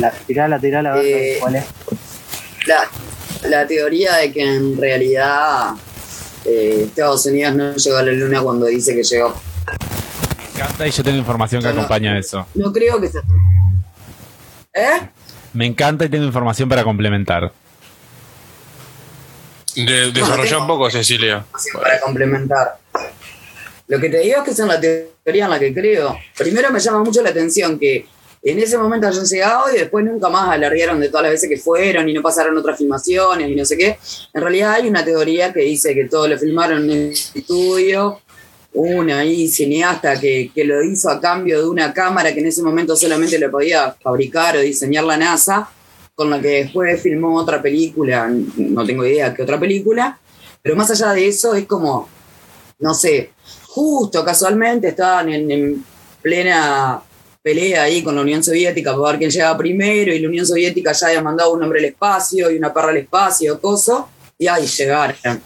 La, 0.00 0.10
tirala, 0.10 0.58
tirala, 0.58 0.92
a 0.92 0.96
ver 0.96 1.04
Eh, 1.06 1.36
cuál 1.40 1.54
es. 1.54 1.64
la, 2.66 2.88
la 3.48 3.66
teoría 3.68 4.16
de 4.16 4.32
que 4.32 4.42
en 4.56 4.76
realidad 4.76 5.74
eh, 6.44 6.86
Estados 6.88 7.26
Unidos 7.26 7.54
no 7.54 7.76
llegó 7.76 7.96
a 7.96 8.02
la 8.02 8.10
luna 8.12 8.42
cuando 8.42 8.66
dice 8.66 8.92
que 8.96 9.04
llegó. 9.04 9.40
Me 10.36 10.60
encanta 10.62 10.86
y 10.86 10.90
yo 10.90 11.04
tengo 11.04 11.18
información 11.18 11.62
que 11.62 11.68
No, 11.68 11.74
no. 11.74 11.80
acompaña 11.82 12.18
eso. 12.18 12.44
No 12.54 12.72
creo 12.72 13.00
que 13.00 13.08
se... 13.08 13.20
¿Eh? 14.74 15.00
Me 15.52 15.66
encanta 15.66 16.04
y 16.04 16.08
tengo 16.08 16.24
información 16.24 16.68
para 16.68 16.82
complementar. 16.84 17.52
de- 19.76 20.12
desarrollá 20.12 20.58
un 20.58 20.66
poco, 20.68 20.88
Cecilia. 20.90 21.44
para 21.72 22.00
complementar. 22.00 22.76
Lo 23.88 23.98
que 24.00 24.08
te 24.08 24.18
digo 24.20 24.38
es 24.38 24.44
que 24.44 24.50
es 24.52 24.58
en 24.60 24.68
la 24.68 24.80
teoría 24.80 25.44
en 25.44 25.50
la 25.50 25.58
que 25.58 25.74
creo. 25.74 26.16
Primero 26.38 26.70
me 26.70 26.78
llama 26.80 27.02
mucho 27.04 27.22
la 27.22 27.30
atención 27.30 27.78
que 27.78 28.06
en 28.42 28.58
ese 28.58 28.78
momento 28.78 29.08
hayan 29.08 29.24
llegado 29.24 29.74
y 29.74 29.78
después 29.78 30.04
nunca 30.04 30.28
más 30.28 30.48
alargaron 30.50 31.00
de 31.00 31.08
todas 31.08 31.24
las 31.24 31.32
veces 31.32 31.48
que 31.48 31.56
fueron 31.58 32.08
y 32.08 32.12
no 32.12 32.22
pasaron 32.22 32.56
otras 32.56 32.78
filmaciones 32.78 33.48
y 33.50 33.54
no 33.56 33.64
sé 33.64 33.76
qué. 33.76 33.98
En 34.32 34.42
realidad 34.42 34.72
hay 34.74 34.86
una 34.88 35.04
teoría 35.04 35.52
que 35.52 35.60
dice 35.60 35.94
que 35.94 36.04
todo 36.04 36.28
lo 36.28 36.38
filmaron 36.38 36.84
en 36.84 36.90
el 37.08 37.10
estudio. 37.10 38.20
Una 38.74 39.20
ahí 39.20 39.46
cineasta 39.48 40.20
que, 40.20 40.50
que 40.54 40.64
lo 40.64 40.82
hizo 40.82 41.08
a 41.08 41.20
cambio 41.20 41.60
de 41.60 41.68
una 41.68 41.94
cámara 41.94 42.34
que 42.34 42.40
en 42.40 42.46
ese 42.46 42.62
momento 42.62 42.96
solamente 42.96 43.38
le 43.38 43.48
podía 43.48 43.96
fabricar 44.02 44.56
o 44.56 44.60
diseñar 44.60 45.04
la 45.04 45.16
NASA, 45.16 45.70
con 46.14 46.30
la 46.30 46.40
que 46.40 46.64
después 46.64 47.00
filmó 47.00 47.36
otra 47.36 47.62
película, 47.62 48.28
no 48.56 48.84
tengo 48.84 49.04
idea 49.04 49.34
qué 49.34 49.42
otra 49.42 49.58
película, 49.58 50.18
pero 50.62 50.76
más 50.76 50.90
allá 50.90 51.12
de 51.12 51.28
eso 51.28 51.54
es 51.54 51.66
como, 51.66 52.08
no 52.78 52.94
sé, 52.94 53.30
justo 53.66 54.24
casualmente 54.24 54.88
estaban 54.88 55.28
en, 55.32 55.50
en 55.50 55.84
plena 56.22 57.02
pelea 57.42 57.82
ahí 57.82 58.02
con 58.02 58.14
la 58.14 58.22
Unión 58.22 58.42
Soviética 58.42 58.92
para 58.96 59.10
ver 59.10 59.18
quién 59.18 59.30
llegaba 59.30 59.58
primero 59.58 60.14
y 60.14 60.18
la 60.18 60.28
Unión 60.28 60.46
Soviética 60.46 60.92
ya 60.92 61.08
había 61.08 61.20
mandado 61.20 61.52
un 61.52 61.62
hombre 61.62 61.80
al 61.80 61.84
espacio 61.84 62.50
y 62.50 62.56
una 62.56 62.72
perra 62.72 62.88
al 62.88 62.96
espacio, 62.96 63.60
coso, 63.60 64.08
y 64.38 64.46
ahí 64.46 64.66
llegaron. 64.66 65.42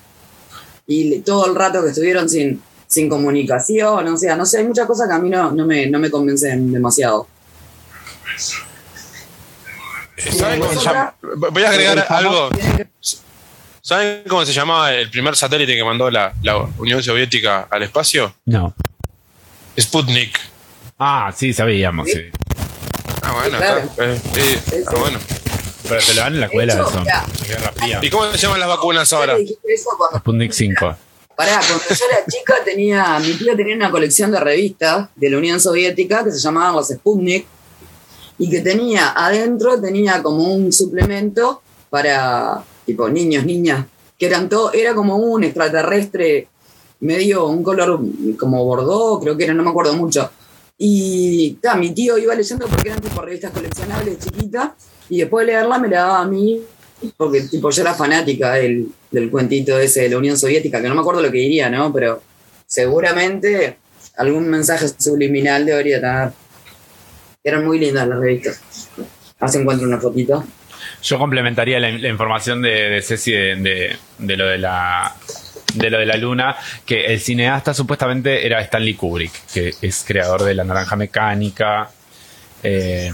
Y 0.86 1.18
todo 1.20 1.46
el 1.46 1.56
rato 1.56 1.82
que 1.82 1.88
estuvieron 1.88 2.28
sin, 2.28 2.62
sin 2.88 3.08
comunicación, 3.08 4.08
o 4.08 4.16
sea, 4.16 4.34
no 4.34 4.44
sé, 4.46 4.58
hay 4.58 4.64
muchas 4.64 4.86
cosas 4.86 5.06
que 5.08 5.14
a 5.14 5.18
mí 5.18 5.28
no, 5.30 5.52
no, 5.52 5.64
me, 5.66 5.86
no 5.86 5.98
me 6.00 6.10
convencen 6.10 6.72
demasiado. 6.72 7.28
¿Saben 10.16 10.60
cómo 10.60 10.72
se 10.72 10.84
llama? 10.84 11.14
Voy 11.52 11.62
a 11.62 11.68
agregar 11.70 12.06
algo. 12.08 12.48
¿Saben 13.80 14.24
cómo 14.28 14.44
se 14.44 14.52
llamaba 14.52 14.92
el 14.92 15.10
primer 15.10 15.36
satélite 15.36 15.76
que 15.76 15.84
mandó 15.84 16.10
la, 16.10 16.32
la 16.42 16.56
Unión 16.78 17.02
Soviética 17.02 17.68
al 17.70 17.82
espacio? 17.84 18.34
No. 18.46 18.74
Sputnik. 19.78 20.38
Ah, 20.98 21.32
sí, 21.34 21.52
sabíamos, 21.52 22.08
sí. 22.08 22.22
Ah, 23.22 23.32
bueno, 23.34 23.58
claro. 23.58 23.80
está. 23.80 24.04
eh, 24.04 24.20
eh, 24.34 24.60
Sí, 24.70 24.84
ah, 24.86 24.94
bueno. 24.98 25.18
Pero 25.88 26.00
te 26.04 26.14
lo 26.14 26.20
dan 26.20 26.34
en 26.34 26.40
la 26.40 26.46
escuela 26.46 26.72
eso. 26.74 27.04
¿Y 28.02 28.10
cómo 28.10 28.30
se 28.32 28.38
llaman 28.38 28.60
las 28.60 28.68
vacunas 28.68 29.12
ahora? 29.12 29.34
¿Qué 29.36 29.40
dijiste 29.42 29.72
eso 29.72 29.90
cuando 29.96 30.18
Sputnik 30.18 30.52
5. 30.52 30.96
Pará, 31.38 31.60
cuando 31.60 31.84
yo 31.88 32.04
era 32.10 32.26
chica 32.26 32.54
tenía, 32.64 33.16
mi 33.20 33.32
tía 33.34 33.54
tenía 33.54 33.76
una 33.76 33.92
colección 33.92 34.32
de 34.32 34.40
revistas 34.40 35.08
de 35.14 35.30
la 35.30 35.38
Unión 35.38 35.60
Soviética 35.60 36.24
que 36.24 36.32
se 36.32 36.40
llamaban 36.40 36.74
los 36.74 36.88
Sputnik 36.88 37.46
y 38.38 38.50
que 38.50 38.60
tenía 38.60 39.12
adentro, 39.12 39.80
tenía 39.80 40.20
como 40.20 40.52
un 40.52 40.72
suplemento 40.72 41.62
para 41.90 42.64
tipo 42.84 43.08
niños, 43.08 43.46
niñas, 43.46 43.86
que 44.18 44.26
eran 44.26 44.48
todo, 44.48 44.72
era 44.72 44.96
como 44.96 45.14
un 45.14 45.44
extraterrestre 45.44 46.48
medio, 46.98 47.46
un 47.46 47.62
color 47.62 48.00
como 48.36 48.64
bordó, 48.64 49.20
creo 49.20 49.36
que 49.36 49.44
era, 49.44 49.54
no 49.54 49.62
me 49.62 49.70
acuerdo 49.70 49.94
mucho. 49.94 50.28
Y 50.76 51.56
mi 51.76 51.94
tío 51.94 52.18
iba 52.18 52.34
leyendo 52.34 52.66
porque 52.66 52.88
eran 52.88 53.00
tipo 53.00 53.22
revistas 53.22 53.52
coleccionables 53.52 54.18
chiquitas 54.18 54.70
y 55.08 55.18
después 55.18 55.46
de 55.46 55.52
leerla 55.52 55.78
me 55.78 55.86
la 55.86 56.00
daba 56.00 56.18
a 56.18 56.26
mí 56.26 56.60
porque 57.16 57.42
tipo 57.42 57.70
yo 57.70 57.82
era 57.82 57.94
fanática 57.94 58.54
del, 58.54 58.88
del 59.10 59.30
cuentito 59.30 59.78
ese 59.78 60.02
de 60.02 60.08
la 60.10 60.18
Unión 60.18 60.36
Soviética, 60.36 60.80
que 60.82 60.88
no 60.88 60.94
me 60.94 61.00
acuerdo 61.00 61.22
lo 61.22 61.30
que 61.30 61.38
diría, 61.38 61.70
¿no? 61.70 61.92
Pero 61.92 62.22
seguramente 62.66 63.76
algún 64.16 64.48
mensaje 64.48 64.88
subliminal 64.98 65.64
debería 65.66 66.00
tener. 66.00 66.30
Eran 67.44 67.64
muy 67.64 67.78
lindas 67.78 68.06
las 68.08 68.18
revistas. 68.18 68.60
Ahora 69.38 69.52
se 69.52 69.60
encuentra 69.60 69.86
una 69.86 69.98
fotito. 70.00 70.44
Yo 71.02 71.18
complementaría 71.18 71.78
la, 71.78 71.90
información 71.90 72.60
de, 72.62 73.00
Ceci 73.02 73.32
de, 73.32 73.56
de- 73.56 73.96
de 74.18 74.36
lo 74.36 74.46
de 74.46 74.58
la 74.58 75.14
de 75.74 75.90
lo 75.90 75.98
de 75.98 76.06
la 76.06 76.16
luna, 76.16 76.56
que 76.86 77.04
el 77.06 77.20
cineasta 77.20 77.74
supuestamente 77.74 78.44
era 78.46 78.60
Stanley 78.62 78.94
Kubrick, 78.94 79.32
que 79.52 79.74
es 79.82 80.02
creador 80.06 80.42
de 80.42 80.54
La 80.54 80.64
Naranja 80.64 80.96
Mecánica, 80.96 81.90
eh, 82.62 83.12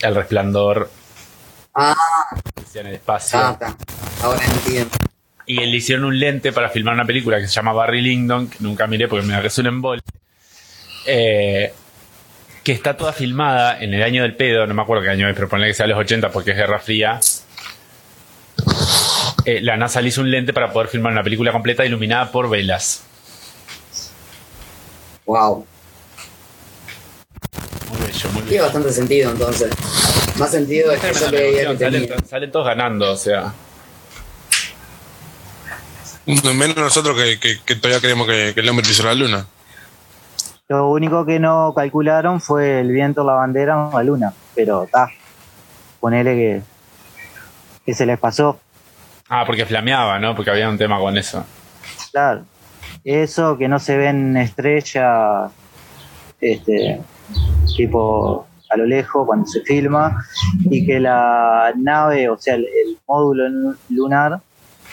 El 0.00 0.14
Resplandor, 0.14 0.90
Ah, 1.74 1.94
en 2.74 2.86
el 2.86 2.94
espacio. 2.94 3.38
ah, 3.38 3.50
está. 3.52 3.76
Ahora 4.22 4.44
entiendo. 4.44 4.90
Y 5.46 5.56
le 5.56 5.76
hicieron 5.76 6.04
un 6.04 6.18
lente 6.18 6.52
para 6.52 6.70
filmar 6.70 6.94
una 6.94 7.04
película 7.04 7.38
que 7.38 7.46
se 7.46 7.52
llama 7.52 7.72
Barry 7.72 8.00
Lyndon, 8.00 8.48
que 8.48 8.58
nunca 8.60 8.86
miré 8.86 9.08
porque 9.08 9.26
me 9.26 9.40
resulta 9.40 9.68
en 9.68 9.74
embole. 9.74 10.02
Eh, 11.06 11.72
que 12.62 12.72
está 12.72 12.96
toda 12.96 13.12
filmada 13.12 13.78
en 13.78 13.92
el 13.92 14.02
año 14.02 14.22
del 14.22 14.34
pedo, 14.36 14.66
no 14.66 14.72
me 14.72 14.82
acuerdo 14.82 15.02
qué 15.02 15.10
año 15.10 15.28
es, 15.28 15.34
pero 15.34 15.48
ponle 15.48 15.66
que 15.66 15.74
sea 15.74 15.86
los 15.86 15.98
80 15.98 16.30
porque 16.30 16.52
es 16.52 16.56
Guerra 16.56 16.78
Fría. 16.78 17.20
Eh, 19.44 19.60
la 19.60 19.76
NASA 19.76 20.00
le 20.00 20.08
hizo 20.08 20.22
un 20.22 20.30
lente 20.30 20.54
para 20.54 20.72
poder 20.72 20.88
filmar 20.88 21.12
una 21.12 21.22
película 21.22 21.52
completa 21.52 21.84
iluminada 21.84 22.32
por 22.32 22.48
velas. 22.48 23.02
Wow. 25.26 25.66
Muy 27.90 28.00
bello, 28.00 28.30
muy 28.30 28.42
Tiene 28.42 28.62
bastante 28.62 28.92
sentido 28.92 29.30
entonces. 29.30 29.70
Más 30.38 30.50
sentido 30.50 30.90
de 30.90 30.98
que 30.98 31.06
yo 31.06 31.12
Tremenda 31.12 31.28
creía 31.30 31.52
que 31.52 31.58
revolución, 31.62 31.92
tenía. 31.92 32.08
salen, 32.08 32.26
salen 32.28 32.52
todos 32.52 32.66
ganando, 32.66 33.12
o 33.12 33.16
sea. 33.16 33.52
Menos 36.26 36.76
nosotros 36.76 37.16
que, 37.16 37.38
que- 37.38 37.60
que 37.64 37.76
todavía 37.76 38.00
creemos 38.00 38.26
que, 38.26 38.52
que 38.54 38.60
el 38.60 38.68
hombre 38.68 38.86
pisó 38.86 39.04
la 39.04 39.14
luna. 39.14 39.46
Lo 40.68 40.90
único 40.90 41.26
que 41.26 41.38
no 41.38 41.72
calcularon 41.74 42.40
fue 42.40 42.80
el 42.80 42.90
viento, 42.90 43.22
la 43.24 43.34
bandera 43.34 43.88
o 43.88 43.98
la 43.98 44.02
luna. 44.04 44.32
Pero 44.54 44.84
está. 44.84 45.08
Ponele 46.00 46.34
que, 46.34 46.62
que 47.84 47.94
se 47.94 48.06
les 48.06 48.18
pasó. 48.18 48.58
Ah, 49.28 49.44
porque 49.46 49.66
flameaba, 49.66 50.18
¿no? 50.18 50.34
Porque 50.34 50.50
había 50.50 50.68
un 50.68 50.78
tema 50.78 50.98
con 50.98 51.16
eso. 51.18 51.44
Claro. 52.10 52.44
Eso 53.04 53.58
que 53.58 53.68
no 53.68 53.78
se 53.78 53.96
ven 53.98 54.36
estrellas, 54.38 55.50
este, 56.40 57.00
tipo 57.76 58.46
a 58.74 58.76
lo 58.76 58.86
lejos 58.86 59.26
cuando 59.26 59.46
se 59.46 59.60
filma, 59.62 60.24
y 60.64 60.84
que 60.84 60.98
la 61.00 61.72
nave, 61.76 62.28
o 62.28 62.36
sea, 62.36 62.54
el, 62.56 62.66
módulo 63.06 63.48
lu- 63.48 63.76
lunar, 63.88 64.40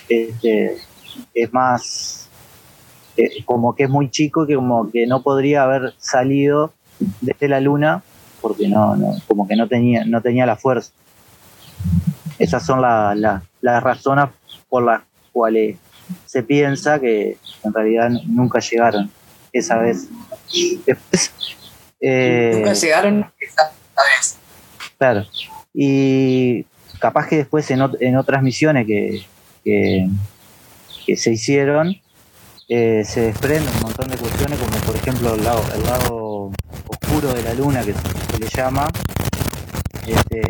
este, 0.08 0.78
es 1.34 1.54
más, 1.54 2.30
como 3.46 3.76
que 3.76 3.84
es 3.84 3.90
muy 3.90 4.10
chico, 4.10 4.46
que 4.46 4.56
como 4.56 4.90
que 4.92 5.06
no 5.08 5.22
podría 5.22 5.64
haber 5.64 5.94
salido 5.98 6.74
desde 7.22 7.48
la 7.48 7.60
luna, 7.60 8.04
porque 8.42 8.68
no, 8.68 8.96
no 8.96 9.16
como 9.28 9.48
que 9.48 9.56
no 9.56 9.68
tenía, 9.68 10.06
no 10.06 10.22
tenía 10.22 10.46
la 10.46 10.56
fuerza. 10.56 10.92
Esas 12.40 12.66
son 12.66 12.82
la- 12.82 13.14
la- 13.16 13.44
las 13.62 13.84
razones 13.84 14.26
por 14.70 14.84
las 14.84 15.02
cuales 15.32 15.78
se 16.26 16.44
piensa 16.44 17.00
que 17.00 17.38
en 17.64 17.74
realidad 17.74 18.10
nunca 18.28 18.60
llegaron 18.60 19.10
esa 19.54 19.78
vez. 19.78 20.08
Después, 20.86 21.32
eh, 22.02 22.52
Nunca 22.56 22.74
llegaron 22.74 23.32
esa 23.40 23.72
vez. 23.96 24.38
Claro. 24.98 25.26
Y 25.74 26.66
capaz 27.00 27.28
que 27.28 27.38
después 27.38 27.70
en, 27.72 27.80
ot- 27.80 27.98
en 28.00 28.18
otras 28.18 28.44
misiones 28.44 28.86
que, 28.86 29.24
que, 29.64 30.08
que 31.06 31.16
se 31.18 31.32
hicieron, 31.32 31.96
eh, 32.68 33.04
se 33.06 33.22
desprenden 33.22 33.70
un 33.76 33.82
montón 33.84 34.08
de 34.10 34.18
cuestiones, 34.18 34.60
como 34.60 34.78
por 34.86 34.96
ejemplo 34.96 35.36
el 35.36 35.44
lado, 35.44 35.64
el 35.76 35.84
lado 35.84 36.52
oscuro 36.88 37.34
de 37.34 37.44
la 37.44 37.54
luna, 37.54 37.84
que 37.84 37.94
se 37.94 38.40
le 38.40 38.48
llama, 38.48 38.88
este, 40.08 40.42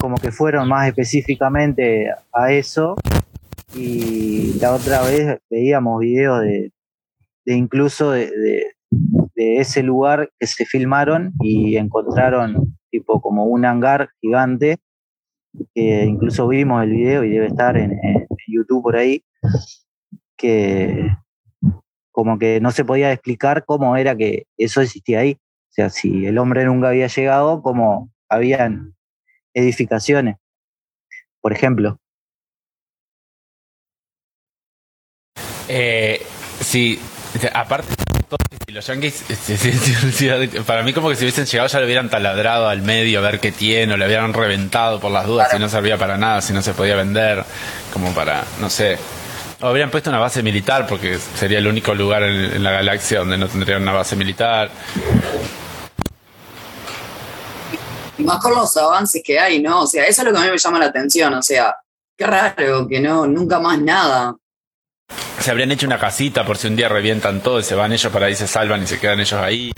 como 0.00 0.16
que 0.18 0.32
fueron 0.32 0.68
más 0.68 0.88
específicamente 0.88 2.08
a 2.32 2.52
eso. 2.52 2.96
Y 3.74 4.54
la 4.60 4.72
otra 4.74 5.02
vez 5.02 5.38
veíamos 5.48 6.00
videos 6.00 6.42
de, 6.42 6.72
de 7.46 7.54
incluso 7.54 8.10
de, 8.10 8.26
de- 8.30 8.71
ese 9.60 9.82
lugar 9.82 10.30
que 10.38 10.46
se 10.46 10.66
filmaron 10.66 11.32
y 11.40 11.76
encontraron 11.76 12.78
tipo 12.90 13.20
como 13.20 13.44
un 13.44 13.64
hangar 13.64 14.10
gigante 14.20 14.78
que 15.74 16.04
incluso 16.04 16.48
vimos 16.48 16.82
el 16.82 16.90
video 16.90 17.24
y 17.24 17.30
debe 17.30 17.46
estar 17.46 17.76
en, 17.76 17.98
YouTube 18.48 18.82
por 18.82 18.96
ahí 18.96 19.24
que 20.36 21.08
como 22.10 22.38
que 22.38 22.60
no 22.60 22.70
se 22.70 22.84
podía 22.84 23.12
explicar 23.12 23.64
cómo 23.64 23.96
era 23.96 24.16
que 24.16 24.46
eso 24.58 24.82
existía 24.82 25.20
ahí. 25.20 25.34
O 25.34 25.72
sea 25.72 25.90
si 25.90 26.26
el 26.26 26.38
hombre 26.38 26.64
nunca 26.64 26.88
había 26.88 27.06
llegado 27.06 27.62
cómo 27.62 28.10
habían 28.28 28.94
edificaciones 29.54 30.36
por 31.42 31.52
ejemplo. 31.52 31.98
Eh, 35.68 36.20
sí, 36.60 36.98
aparte, 37.52 37.94
si 38.66 38.72
los 38.72 38.86
yankees, 38.86 39.24
para 40.66 40.82
mí 40.82 40.92
como 40.92 41.08
que 41.08 41.16
si 41.16 41.24
hubiesen 41.24 41.46
llegado 41.46 41.68
ya 41.68 41.78
lo 41.80 41.86
hubieran 41.86 42.10
taladrado 42.10 42.68
al 42.68 42.82
medio 42.82 43.18
a 43.18 43.22
ver 43.22 43.40
qué 43.40 43.52
tiene, 43.52 43.94
o 43.94 43.96
lo 43.96 44.06
hubieran 44.06 44.32
reventado 44.32 45.00
por 45.00 45.10
las 45.10 45.26
dudas 45.26 45.50
si 45.50 45.58
no 45.58 45.68
servía 45.68 45.98
para 45.98 46.16
nada, 46.16 46.40
si 46.40 46.52
no 46.52 46.62
se 46.62 46.74
podía 46.74 46.96
vender, 46.96 47.44
como 47.92 48.14
para, 48.14 48.44
no 48.60 48.70
sé. 48.70 48.98
O 49.60 49.66
habrían 49.66 49.90
puesto 49.90 50.10
una 50.10 50.18
base 50.18 50.42
militar 50.42 50.86
porque 50.88 51.18
sería 51.18 51.58
el 51.58 51.66
único 51.66 51.94
lugar 51.94 52.24
en, 52.24 52.56
en 52.56 52.62
la 52.62 52.72
galaxia 52.72 53.20
donde 53.20 53.38
no 53.38 53.48
tendrían 53.48 53.82
una 53.82 53.92
base 53.92 54.16
militar. 54.16 54.70
Y 58.18 58.24
más 58.24 58.42
con 58.42 58.54
los 58.54 58.76
avances 58.76 59.22
que 59.24 59.38
hay, 59.38 59.62
¿no? 59.62 59.82
O 59.82 59.86
sea, 59.86 60.04
eso 60.04 60.22
es 60.22 60.28
lo 60.28 60.32
que 60.32 60.38
a 60.38 60.42
mí 60.42 60.50
me 60.50 60.58
llama 60.58 60.78
la 60.78 60.86
atención. 60.86 61.32
O 61.34 61.42
sea, 61.42 61.74
qué 62.16 62.26
raro 62.26 62.86
que 62.88 63.00
no, 63.00 63.26
nunca 63.26 63.58
más 63.58 63.80
nada. 63.80 64.36
Se 65.42 65.50
habrían 65.50 65.72
hecho 65.72 65.86
una 65.86 65.98
casita 65.98 66.44
por 66.44 66.56
si 66.56 66.68
un 66.68 66.76
día 66.76 66.88
revientan 66.88 67.40
todo 67.42 67.58
y 67.58 67.64
se 67.64 67.74
van 67.74 67.92
ellos 67.92 68.12
para 68.12 68.26
ahí, 68.26 68.36
se 68.36 68.46
salvan 68.46 68.82
y 68.82 68.86
se 68.86 69.00
quedan 69.00 69.18
ellos 69.18 69.32
ahí. 69.40 69.72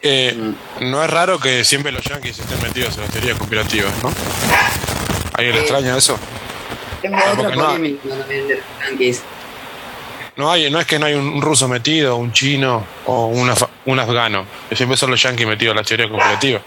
Eh, 0.00 0.52
no 0.80 1.04
es 1.04 1.10
raro 1.10 1.38
que 1.38 1.64
siempre 1.64 1.92
los 1.92 2.02
yankees 2.04 2.38
estén 2.38 2.62
metidos 2.62 2.94
en 2.96 3.02
las 3.02 3.10
teorías 3.10 3.36
conspirativas, 3.36 3.92
¿no? 4.02 4.08
¿A 4.08 5.36
alguien 5.38 5.54
le 5.56 5.60
extraña 5.60 5.96
eso? 5.96 6.18
Tengo 7.02 7.16
otra 7.18 7.34
porque 7.36 7.56
no- 7.56 7.66
polémica 7.66 8.08
también 8.08 8.48
de 8.48 8.54
los 8.56 8.64
yankees. 8.88 9.22
No 10.36 10.50
hay, 10.50 10.70
no 10.70 10.78
es 10.80 10.86
que 10.86 10.98
no 10.98 11.06
hay 11.06 11.14
un, 11.14 11.26
un 11.28 11.42
ruso 11.42 11.66
metido, 11.68 12.16
un 12.16 12.32
chino 12.32 12.86
o 13.06 13.26
un, 13.26 13.48
af- 13.50 13.68
un 13.86 13.98
afgano. 13.98 14.46
Siempre 14.72 14.96
son 14.96 15.10
los 15.10 15.22
yankees 15.22 15.46
metidos 15.46 15.72
en 15.72 15.76
las 15.78 15.86
teorías 15.86 16.08
conspirativas. 16.10 16.62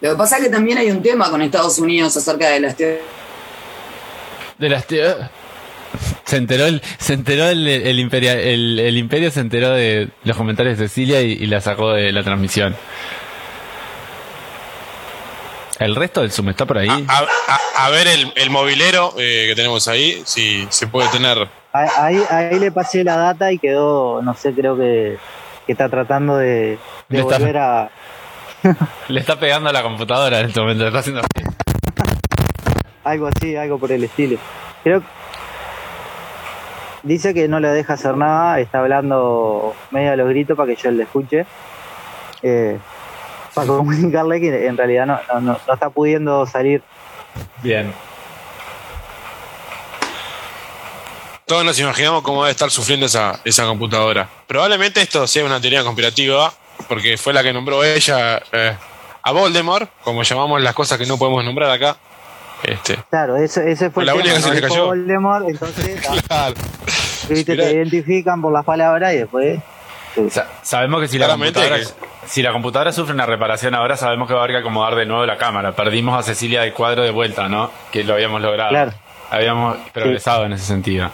Lo 0.00 0.10
que 0.10 0.16
pasa 0.16 0.38
es 0.38 0.44
que 0.44 0.48
también 0.48 0.78
hay 0.78 0.90
un 0.90 1.02
tema 1.02 1.30
con 1.30 1.42
Estados 1.42 1.78
Unidos 1.78 2.16
acerca 2.16 2.48
de 2.48 2.58
las 2.60 2.76
teorías. 2.76 3.02
De 4.60 4.68
las 4.68 4.84
Se 6.24 6.36
enteró 6.36 6.66
el, 6.66 6.82
se 6.98 7.14
enteró 7.14 7.48
el, 7.48 7.66
el, 7.66 7.98
imperia- 7.98 8.34
el, 8.38 8.78
el 8.78 8.96
imperio 8.98 9.30
se 9.30 9.40
enteró 9.40 9.70
de 9.70 10.10
los 10.22 10.36
comentarios 10.36 10.78
de 10.78 10.86
Cecilia 10.88 11.22
y, 11.22 11.32
y 11.32 11.46
la 11.46 11.60
sacó 11.60 11.92
de 11.92 12.12
la 12.12 12.22
transmisión. 12.22 12.76
El 15.78 15.96
resto 15.96 16.20
del 16.20 16.30
Zoom 16.30 16.50
está 16.50 16.66
por 16.66 16.76
ahí. 16.78 16.88
A, 17.08 17.18
a- 17.48 17.86
a 17.86 17.90
ver 17.90 18.06
el, 18.06 18.32
el 18.36 18.50
movilero 18.50 19.14
eh, 19.18 19.46
que 19.48 19.54
tenemos 19.56 19.88
ahí, 19.88 20.20
si 20.26 20.66
se 20.68 20.86
puede 20.86 21.08
tener. 21.08 21.48
ahí, 21.72 22.20
ahí, 22.28 22.58
le 22.60 22.70
pasé 22.70 23.02
la 23.02 23.16
data 23.16 23.50
y 23.52 23.58
quedó 23.58 24.20
no 24.22 24.34
sé 24.34 24.52
creo 24.52 24.76
que, 24.76 25.16
que 25.66 25.72
está 25.72 25.88
tratando 25.88 26.36
de, 26.36 26.48
de 26.48 26.78
Le 27.08 27.20
está- 27.20 27.38
volver 27.38 27.56
a 27.56 27.90
Le 29.08 29.20
está 29.20 29.40
pegando 29.40 29.70
a 29.70 29.72
la 29.72 29.82
computadora 29.82 30.40
en 30.40 30.46
este 30.48 30.60
momento. 30.60 30.82
le 30.82 30.88
Está 30.88 30.98
haciendo. 31.00 31.22
Algo 33.04 33.28
así 33.28 33.56
algo 33.56 33.78
por 33.78 33.92
el 33.92 34.04
estilo 34.04 34.38
creo 34.82 35.02
dice 37.02 37.32
que 37.32 37.48
no 37.48 37.60
le 37.60 37.68
deja 37.68 37.94
hacer 37.94 38.16
nada 38.16 38.60
está 38.60 38.80
hablando 38.80 39.74
medio 39.90 40.12
a 40.12 40.16
los 40.16 40.28
gritos 40.28 40.56
para 40.56 40.74
que 40.74 40.80
yo 40.80 40.90
le 40.90 41.02
escuche 41.02 41.46
eh, 42.42 42.78
para 43.54 43.66
comunicarle 43.66 44.40
que 44.40 44.66
en 44.66 44.76
realidad 44.76 45.06
no, 45.06 45.18
no, 45.32 45.40
no, 45.40 45.58
no 45.66 45.74
está 45.74 45.90
pudiendo 45.90 46.46
salir 46.46 46.82
Bien. 47.62 47.92
Todos 51.46 51.64
nos 51.64 51.78
imaginamos 51.78 52.22
cómo 52.22 52.42
debe 52.42 52.52
estar 52.52 52.70
sufriendo 52.70 53.06
esa, 53.06 53.40
esa 53.44 53.64
computadora. 53.64 54.28
Probablemente 54.46 55.00
esto 55.00 55.26
sea 55.26 55.44
una 55.44 55.60
teoría 55.60 55.82
conspirativa, 55.82 56.52
porque 56.88 57.16
fue 57.18 57.32
la 57.32 57.42
que 57.42 57.52
nombró 57.52 57.82
ella 57.82 58.40
eh, 58.52 58.76
a 59.22 59.32
Voldemort, 59.32 59.90
como 60.04 60.22
llamamos 60.22 60.62
las 60.62 60.74
cosas 60.74 60.96
que 60.96 61.06
no 61.06 61.18
podemos 61.18 61.44
nombrar 61.44 61.70
acá. 61.70 61.96
Este, 62.62 62.98
claro 63.08 63.36
ese, 63.36 63.70
ese 63.70 63.90
fue 63.90 64.04
La 64.04 64.12
el 64.12 64.18
única 64.20 64.34
tema, 64.36 64.50
que 64.50 64.56
se 64.56 64.62
¿no? 64.62 64.68
cayó. 64.68 64.86
Voldemort, 64.86 65.48
entonces 65.48 66.00
ah, 66.08 66.14
claro. 66.26 66.54
viste, 67.28 67.52
Mirá. 67.52 67.64
te 67.64 67.72
identifican 67.74 68.42
por 68.42 68.52
las 68.52 68.64
palabras 68.64 69.14
y 69.14 69.18
después 69.18 69.60
Sa- 70.30 70.46
sabemos 70.62 71.00
que 71.00 71.08
si 71.08 71.18
la, 71.18 71.28
computadora, 71.28 71.76
si 72.26 72.42
la 72.42 72.52
computadora 72.52 72.92
sufre 72.92 73.14
una 73.14 73.26
reparación 73.26 73.74
ahora, 73.76 73.96
sabemos 73.96 74.26
que 74.28 74.34
va 74.34 74.40
a 74.40 74.44
haber 74.44 74.56
que 74.56 74.60
acomodar 74.60 74.96
de 74.96 75.06
nuevo 75.06 75.24
la 75.24 75.36
cámara. 75.38 75.72
Perdimos 75.72 76.18
a 76.18 76.22
Cecilia 76.24 76.62
del 76.62 76.72
cuadro 76.72 77.02
de 77.04 77.12
vuelta, 77.12 77.48
¿no? 77.48 77.70
Que 77.92 78.02
lo 78.02 78.14
habíamos 78.14 78.42
logrado. 78.42 78.70
Claro. 78.70 78.92
Habíamos 79.30 79.76
progresado 79.92 80.44
en 80.46 80.52
ese 80.54 80.64
sentido. 80.64 81.10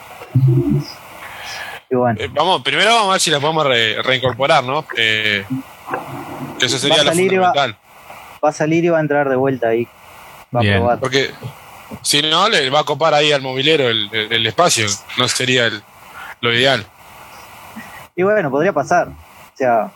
y 1.91 1.95
bueno 1.95 2.19
Eh, 2.21 2.29
vamos, 2.33 2.63
primero 2.63 2.91
vamos 2.95 3.09
a 3.09 3.13
ver 3.13 3.21
si 3.21 3.31
la 3.31 3.39
podemos 3.39 3.67
re- 3.67 4.03
reincorporar, 4.03 4.65
¿no? 4.65 4.87
Eh, 4.97 5.45
que 6.59 6.67
eso 6.67 6.79
sería 6.79 6.97
Va 6.97 7.03
a 7.03 7.05
lo 7.05 7.11
salir 7.11 7.33
y 7.33 7.37
va- 7.37 7.49
fundamental. 7.53 7.79
va 8.45 8.49
a 8.49 8.53
salir 8.53 8.85
y 8.85 8.89
va 8.89 8.99
a 8.99 9.01
entrar 9.03 9.29
de 9.29 9.37
vuelta 9.37 9.69
ahí 9.69 9.87
va 10.57 10.63
Bien. 10.63 10.75
a 10.75 10.79
probar 10.79 11.01
Porque 11.01 11.31
si 12.03 12.23
no, 12.23 12.49
le 12.49 12.69
va 12.71 12.81
a 12.81 12.85
copar 12.85 13.15
ahí 13.15 13.33
al 13.33 13.43
movilero 13.43 13.89
el, 13.89 14.09
el- 14.13 14.33
el 14.33 14.47
espacio. 14.47 14.87
No 15.19 15.29
sería 15.29 15.67
el- 15.67 15.83
lo 16.41 16.53
ideal. 16.53 16.87
Y 18.15 18.23
bueno, 18.23 18.51
podría 18.51 18.73
pasar. 18.73 19.09
O 19.09 19.57
sea, 19.57 19.91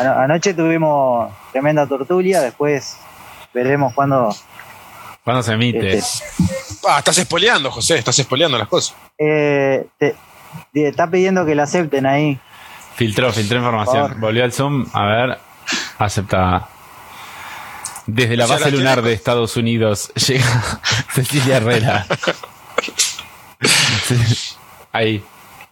ano- 0.00 0.18
anoche 0.20 0.54
tuvimos 0.54 1.32
tremenda 1.52 1.86
tortulia, 1.86 2.40
después 2.40 2.96
veremos 3.54 3.92
cuándo. 3.94 4.34
¿Cuándo 5.24 5.42
se 5.42 5.52
emite? 5.52 5.98
este, 5.98 6.24
Ah, 6.88 6.98
estás 6.98 7.16
espoleando, 7.18 7.70
José, 7.70 7.98
estás 7.98 8.18
espoleando 8.18 8.58
las 8.58 8.66
cosas. 8.68 8.96
eh, 9.18 9.86
te, 9.98 10.16
te 10.72 10.88
está 10.88 11.08
pidiendo 11.08 11.46
que 11.46 11.54
la 11.54 11.62
acepten 11.62 12.06
ahí. 12.06 12.40
Filtró, 12.96 13.32
filtró 13.32 13.58
información. 13.58 14.20
Volvió 14.20 14.42
al 14.44 14.52
Zoom. 14.52 14.86
A 14.92 15.04
ver. 15.06 15.38
Aceptada. 15.98 16.68
Desde 18.06 18.36
la 18.36 18.44
O 18.44 18.48
sea, 18.48 18.56
base 18.58 18.70
la 18.70 18.76
lunar 18.76 18.94
tiene- 18.96 19.08
de 19.10 19.14
Estados 19.14 19.56
Unidos 19.56 20.10
llega 20.14 20.80
Cecilia 21.14 21.56
Herrera. 21.58 22.06
Ahí. 24.92 25.24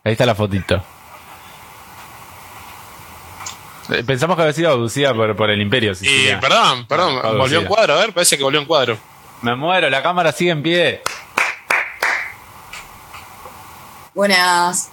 Ahí 0.05 0.13
está 0.13 0.25
la 0.27 0.35
fotito. 0.35 0.83
Eh, 3.91 4.03
Pensamos 4.05 4.37
que 4.37 4.43
había 4.43 4.55
sido 4.55 4.71
abducida 4.71 5.13
por, 5.13 5.35
por 5.37 5.51
el 5.51 5.61
imperio. 5.61 5.93
Y 6.01 6.35
perdón, 6.41 6.87
perdón, 6.87 7.19
Ah, 7.23 7.33
volvió 7.33 7.61
en 7.61 7.67
cuadro, 7.67 7.95
a 7.95 7.99
ver, 7.99 8.15
parece 8.15 8.39
que 8.39 8.45
volvió 8.45 8.61
en 8.61 8.67
cuadro. 8.67 8.97
Me 9.43 9.55
muero, 9.57 9.91
la 9.91 10.03
cámara 10.03 10.33
sigue 10.33 10.53
en 10.53 10.63
pie. 10.63 11.03
Buenas. 14.15 14.91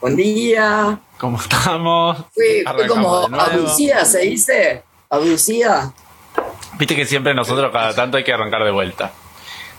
Buen 0.00 0.16
día. 0.16 0.98
¿Cómo 1.18 1.38
estamos? 1.38 2.24
Fue, 2.34 2.64
fue 2.74 2.86
como 2.88 3.16
abducida, 3.38 4.04
se 4.04 4.20
dice. 4.20 4.82
Abducida. 5.10 5.92
Viste 6.78 6.96
que 6.96 7.06
siempre 7.06 7.34
nosotros 7.34 7.70
cada 7.72 7.94
tanto 7.94 8.16
hay 8.16 8.24
que 8.24 8.32
arrancar 8.32 8.64
de 8.64 8.70
vuelta. 8.70 9.12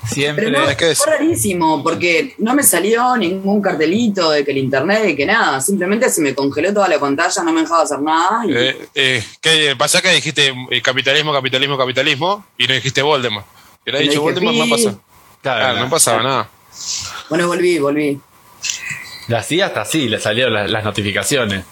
Siempre. 0.05 0.45
Pero 0.47 0.59
no, 0.59 0.69
es 0.69 0.75
que 0.75 0.91
es- 0.91 0.97
fue 0.97 1.13
rarísimo, 1.17 1.81
porque 1.81 2.35
no 2.39 2.53
me 2.53 2.61
salió 2.63 3.15
ningún 3.15 3.61
cartelito 3.61 4.31
de 4.31 4.43
que 4.43 4.51
el 4.51 4.57
internet, 4.57 5.15
que 5.15 5.25
nada. 5.25 5.61
Simplemente 5.61 6.09
se 6.09 6.19
me 6.21 6.35
congeló 6.35 6.73
toda 6.73 6.89
la 6.89 6.99
pantalla, 6.99 7.41
no 7.43 7.53
me 7.53 7.61
dejaba 7.61 7.83
hacer 7.83 7.99
nada. 8.01 8.45
y- 8.45 8.51
Eh, 8.53 8.87
eh, 8.95 9.23
¿Qué 9.39 9.75
pasa 9.77 10.01
que 10.01 10.09
dijiste 10.11 10.53
eh, 10.71 10.81
capitalismo, 10.81 11.31
capitalismo, 11.31 11.77
capitalismo? 11.77 12.45
Y 12.57 12.67
no 12.67 12.73
dijiste 12.73 13.01
Voldemort. 13.01 13.45
Y 13.85 13.91
no 13.93 13.97
dicho 13.99 14.21
Voldemort, 14.21 14.57
no 14.57 14.69
pasa. 14.69 14.95
Claro, 15.41 15.61
Claro, 15.61 15.79
no 15.79 15.89
pasaba 15.89 16.21
nada. 16.23 16.49
Bueno, 17.29 17.47
volví, 17.47 17.79
volví. 17.79 18.19
La 19.29 19.41
CIA 19.41 19.67
hasta 19.67 19.81
así, 19.81 20.09
le 20.09 20.19
salieron 20.19 20.53
las, 20.53 20.69
las 20.69 20.83
notificaciones. 20.83 21.63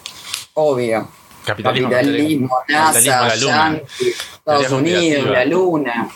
Obvio. 0.54 1.08
Capitalismo, 1.44 1.90
Capitalismo, 1.90 2.48
capitalismo, 2.66 3.18
NASA. 3.18 3.36
Yankees, 3.36 4.16
Estados 4.34 4.70
Unidos, 4.70 5.30
la 5.30 5.44
luna. 5.44 6.08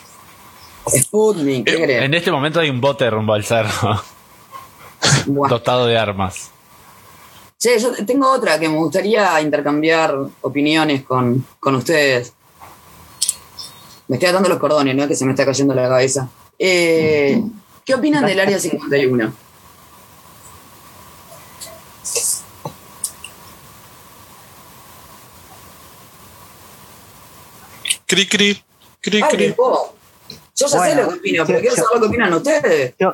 Sputnik, 0.89 1.65
¿qué 1.65 1.81
crees? 1.81 2.03
En 2.03 2.13
este 2.13 2.31
momento 2.31 2.59
hay 2.59 2.69
un 2.69 2.79
bote 2.79 3.09
rumbo 3.09 3.33
al 3.33 3.43
cerro, 3.43 4.01
dotado 5.49 5.85
de 5.85 5.97
armas. 5.97 6.51
Che, 7.59 7.79
yo 7.79 7.91
tengo 8.05 8.31
otra 8.31 8.59
que 8.59 8.69
me 8.69 8.77
gustaría 8.77 9.41
intercambiar 9.41 10.15
opiniones 10.41 11.03
con, 11.03 11.45
con 11.59 11.75
ustedes. 11.75 12.33
Me 14.07 14.15
estoy 14.15 14.29
atando 14.29 14.47
los 14.47 14.59
cordones, 14.59 14.95
¿no? 14.95 15.07
Que 15.07 15.15
se 15.15 15.25
me 15.25 15.31
está 15.31 15.43
cayendo 15.43 15.73
la 15.73 15.89
cabeza. 15.89 16.29
Eh, 16.57 17.41
¿Qué 17.83 17.95
opinan 17.95 18.25
del 18.25 18.39
Área 18.39 18.59
51? 18.59 19.33
Cri, 28.07 28.25
cri, 28.27 28.57
cri, 29.01 29.21
Ay, 29.21 29.29
cri. 29.29 29.51
vos. 29.57 29.91
Yo 30.55 30.67
ya 30.67 30.79
sé 30.79 30.95
lo 30.95 31.09
que 31.09 31.15
opino, 31.15 31.45
pero 31.45 31.59
yo- 31.59 31.61
quiero 31.61 31.75
saber 31.75 31.89
lo 31.95 32.01
que 32.01 32.07
opinan 32.07 32.33
ustedes. 32.33 32.95
Yo, 32.97 33.13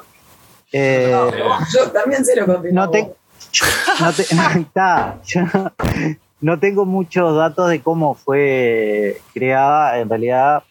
eh, 0.71 1.31
Yo 1.73 1.91
también 1.91 2.23
sé 2.23 2.35
lo 2.35 2.45
que 2.45 2.51
opino. 2.51 2.81
no, 2.85 2.89
te- 2.91 3.11
no, 3.99 4.13
te- 4.13 4.25
no, 4.35 4.49
está, 4.61 5.17
yo 5.25 5.41
no, 5.41 5.71
no 6.41 6.59
tengo 6.59 6.85
muchos 6.85 7.35
datos 7.35 7.69
de 7.69 7.81
cómo 7.81 8.13
fue 8.15 9.19
creada, 9.33 9.99
en 9.99 10.09
realidad, 10.09 10.63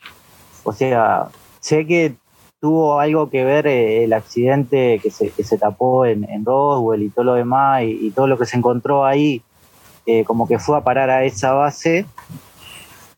o 0.65 0.73
sea, 0.73 1.27
sé 1.61 1.87
que 1.87 2.15
tuvo 2.61 3.01
algo 3.01 3.29
que 3.29 3.45
ver 3.45 3.67
eh, 3.67 4.05
el 4.05 4.13
accidente 4.13 5.01
que 5.03 5.11
se, 5.11 5.31
que 5.31 5.43
se 5.43 5.59
tapó 5.59 6.07
en, 6.07 6.25
en 6.31 6.45
Roswell 6.45 7.03
y 7.03 7.11
todo 7.11 7.25
lo 7.25 7.35
demás, 7.35 7.83
y, 7.83 8.07
y 8.07 8.11
todo 8.13 8.29
lo 8.29 8.39
que 8.39 8.47
se 8.47 8.57
encontró 8.57 9.05
ahí, 9.05 9.43
eh, 10.07 10.25
como 10.25 10.47
que 10.47 10.59
fue 10.61 10.79
a 10.79 10.85
parar 10.85 11.11
a 11.11 11.25
esa 11.25 11.53
base, 11.53 12.07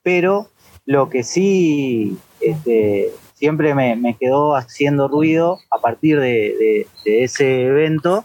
pero 0.02 0.48
lo 0.86 1.08
que 1.08 1.22
sí 1.22 2.16
este, 2.40 3.10
siempre 3.34 3.74
me, 3.74 3.96
me 3.96 4.16
quedó 4.16 4.54
haciendo 4.56 5.08
ruido 5.08 5.58
a 5.70 5.78
partir 5.78 6.20
de, 6.20 6.86
ese 7.04 7.64
evento, 7.66 8.24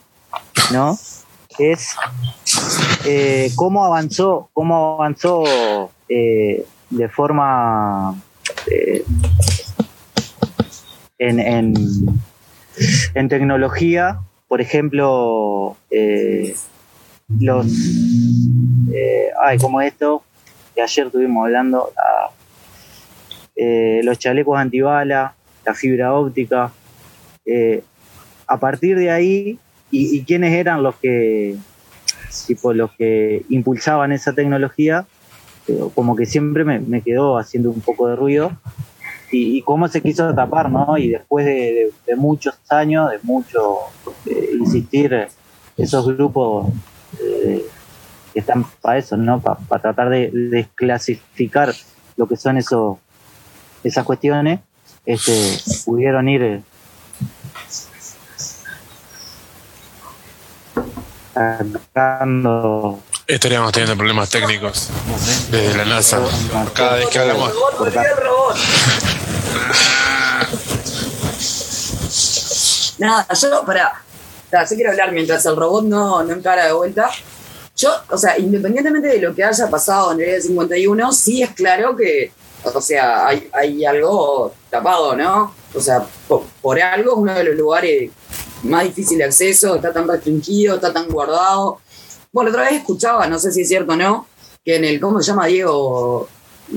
¿no? 0.71 0.97
Es 1.57 1.89
eh, 3.05 3.51
cómo 3.55 3.83
avanzó, 3.83 4.49
cómo 4.53 4.95
avanzó 4.95 5.91
eh, 6.07 6.65
de 6.89 7.09
forma 7.09 8.15
eh, 8.71 9.03
en, 11.17 11.39
en, 11.39 11.73
en 13.13 13.29
tecnología, 13.29 14.19
por 14.47 14.61
ejemplo, 14.61 15.75
eh, 15.91 16.55
los 17.39 17.67
eh, 18.93 19.29
ay, 19.41 19.57
como 19.57 19.81
esto 19.81 20.23
que 20.73 20.81
ayer 20.81 21.07
estuvimos 21.07 21.45
hablando, 21.45 21.91
la- 21.95 22.31
eh, 23.59 24.01
los 24.03 24.17
chalecos 24.17 24.57
antibala, 24.57 25.33
la 25.65 25.73
fibra 25.73 26.13
óptica. 26.13 26.71
eh, 27.45 27.83
a 28.47 28.59
partir 28.59 28.97
de 28.97 29.11
ahí, 29.11 29.59
y, 29.91 30.23
quiénes 30.23 30.53
eran 30.53 30.81
los 30.81 30.95
que, 30.95 31.55
tipo, 32.47 32.73
los 32.73 32.91
que 32.93 33.43
impulsaban 33.49 34.11
esa 34.11 34.33
tecnología, 34.33 35.05
eh, 35.67 35.79
como 35.93 36.15
que 36.15 36.25
siempre 36.25 36.63
me, 36.63 36.79
me 36.79 37.01
quedó 37.01 37.37
haciendo 37.37 37.69
un 37.69 37.81
poco 37.81 38.07
de 38.07 38.15
ruido. 38.15 38.51
Y, 39.31 39.61
cómo 39.61 39.87
se 39.87 40.01
quiso 40.01 40.33
tapar, 40.33 40.71
¿no? 40.71 40.97
Y 40.97 41.09
después 41.09 41.45
de, 41.45 41.91
muchos 42.17 42.55
años, 42.69 43.11
de 43.11 43.19
mucho 43.21 43.75
eh, 44.25 44.49
insistir, 44.59 45.27
esos 45.77 46.07
grupos 46.07 46.67
eh, 47.21 47.63
que 48.33 48.39
están 48.39 48.65
para 48.81 48.97
eso, 48.97 49.15
¿no? 49.15 49.39
Para 49.39 49.81
tratar 49.81 50.09
de 50.09 50.31
desclasificar 50.31 51.73
lo 52.17 52.27
que 52.27 52.35
son 52.35 52.57
esos 52.57 52.97
esas 53.83 54.05
cuestiones, 54.05 54.61
este, 55.05 55.59
pudieron 55.85 56.29
ir 56.29 56.43
eh, 56.43 56.61
sacando 61.93 63.01
Estaríamos 63.29 63.71
teniendo 63.71 63.95
problemas 63.95 64.29
técnicos 64.31 64.89
desde 65.51 65.77
la 65.77 65.85
NASA. 65.85 66.19
Cada 66.73 66.95
vez 66.95 67.07
que 67.09 67.19
hablamos. 67.19 67.53
Nada, 72.97 73.27
yo, 73.39 73.63
pará. 73.63 74.01
Pará, 74.49 74.65
yo 74.67 74.75
quiero 74.75 74.89
hablar 74.89 75.11
mientras 75.11 75.45
el 75.45 75.55
robot 75.55 75.85
no, 75.85 76.23
no 76.23 76.33
encara 76.33 76.65
de 76.65 76.73
vuelta. 76.73 77.07
Yo, 77.77 77.91
o 78.09 78.17
sea, 78.17 78.39
independientemente 78.39 79.09
de 79.09 79.21
lo 79.21 79.35
que 79.35 79.43
haya 79.43 79.69
pasado 79.69 80.13
en 80.13 80.21
el 80.21 80.29
área 80.29 80.41
51, 80.41 81.13
sí 81.13 81.43
es 81.43 81.51
claro 81.51 81.95
que, 81.95 82.31
o 82.63 82.81
sea, 82.81 83.27
hay, 83.27 83.49
hay 83.53 83.85
algo 83.85 84.53
tapado, 84.69 85.15
¿no? 85.15 85.53
O 85.73 85.79
sea, 85.79 86.03
por, 86.27 86.43
por 86.61 86.79
algo 86.81 87.11
es 87.11 87.17
uno 87.17 87.33
de 87.33 87.43
los 87.43 87.55
lugares 87.55 88.11
más 88.63 88.83
difícil 88.83 89.17
de 89.19 89.23
acceso, 89.25 89.75
está 89.75 89.93
tan 89.93 90.07
restringido, 90.07 90.75
está 90.75 90.91
tan 90.91 91.07
guardado. 91.09 91.79
Bueno, 92.31 92.49
otra 92.51 92.63
vez 92.63 92.73
escuchaba, 92.73 93.27
no 93.27 93.39
sé 93.39 93.51
si 93.51 93.61
es 93.61 93.67
cierto 93.67 93.93
o 93.93 93.95
no, 93.95 94.27
que 94.63 94.75
en 94.75 94.85
el, 94.85 94.99
¿cómo 94.99 95.21
se 95.21 95.27
llama 95.31 95.47
Diego? 95.47 96.27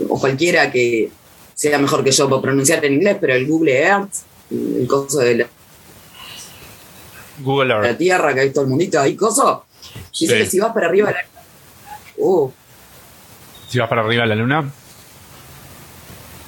O 0.09 0.21
cualquiera 0.21 0.71
que 0.71 1.11
sea 1.55 1.79
mejor 1.79 2.03
que 2.05 2.11
yo 2.13 2.29
por 2.29 2.41
pronunciar 2.41 2.85
en 2.85 2.95
inglés, 2.95 3.19
pero 3.21 3.35
el 3.35 3.47
Google 3.47 3.79
Earth, 3.83 4.13
el 4.51 4.87
coso 4.89 5.19
de 5.19 5.35
la, 5.37 5.47
Google 7.41 7.69
la 7.69 7.87
Earth. 7.87 7.99
Tierra, 7.99 8.35
que 8.35 8.41
hay 8.41 8.51
todo 8.51 8.65
el 8.65 8.71
mundito, 8.71 9.01
hay 9.01 9.17
coso. 9.17 9.65
Dice 10.19 10.35
Sí. 10.35 10.43
que 10.45 10.47
si 10.47 10.59
vas 10.61 10.73
para 10.73 10.87
arriba 10.87 11.09
de 11.09 11.15
la... 11.15 11.21
Uh, 12.19 12.51
Si 13.69 13.79
vas 13.79 13.89
para 13.89 14.03
arriba 14.03 14.23
de 14.23 14.29
la 14.29 14.35
luna. 14.37 14.71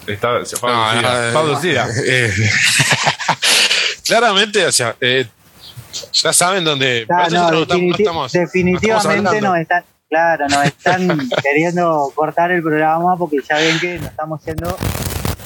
Está, 0.07 0.45
se 0.45 0.57
fue 0.57 0.71
No, 0.71 1.03
no, 1.03 1.09
eh, 2.07 2.37
claramente, 4.07 4.67
o 4.67 4.73
sea, 4.73 4.95
eh, 5.01 5.27
ya 6.13 6.33
saben 6.33 6.65
dónde. 6.65 7.07
Ah, 7.11 7.27
no, 7.31 7.47
estamos- 7.63 7.69
definiti- 7.69 8.01
estamos- 8.01 8.33
definitivamente 8.33 9.17
estamos 9.29 9.43
nos 9.43 9.59
están, 9.59 9.85
claro, 10.09 10.49
nos 10.49 10.65
están 10.67 11.29
queriendo 11.43 12.13
cortar 12.15 12.51
el 12.53 12.63
programa 12.63 13.17
porque 13.17 13.39
ya 13.49 13.57
ven 13.57 13.79
que 13.81 13.99
nos 13.99 14.09
estamos 14.11 14.45
yendo 14.45 14.77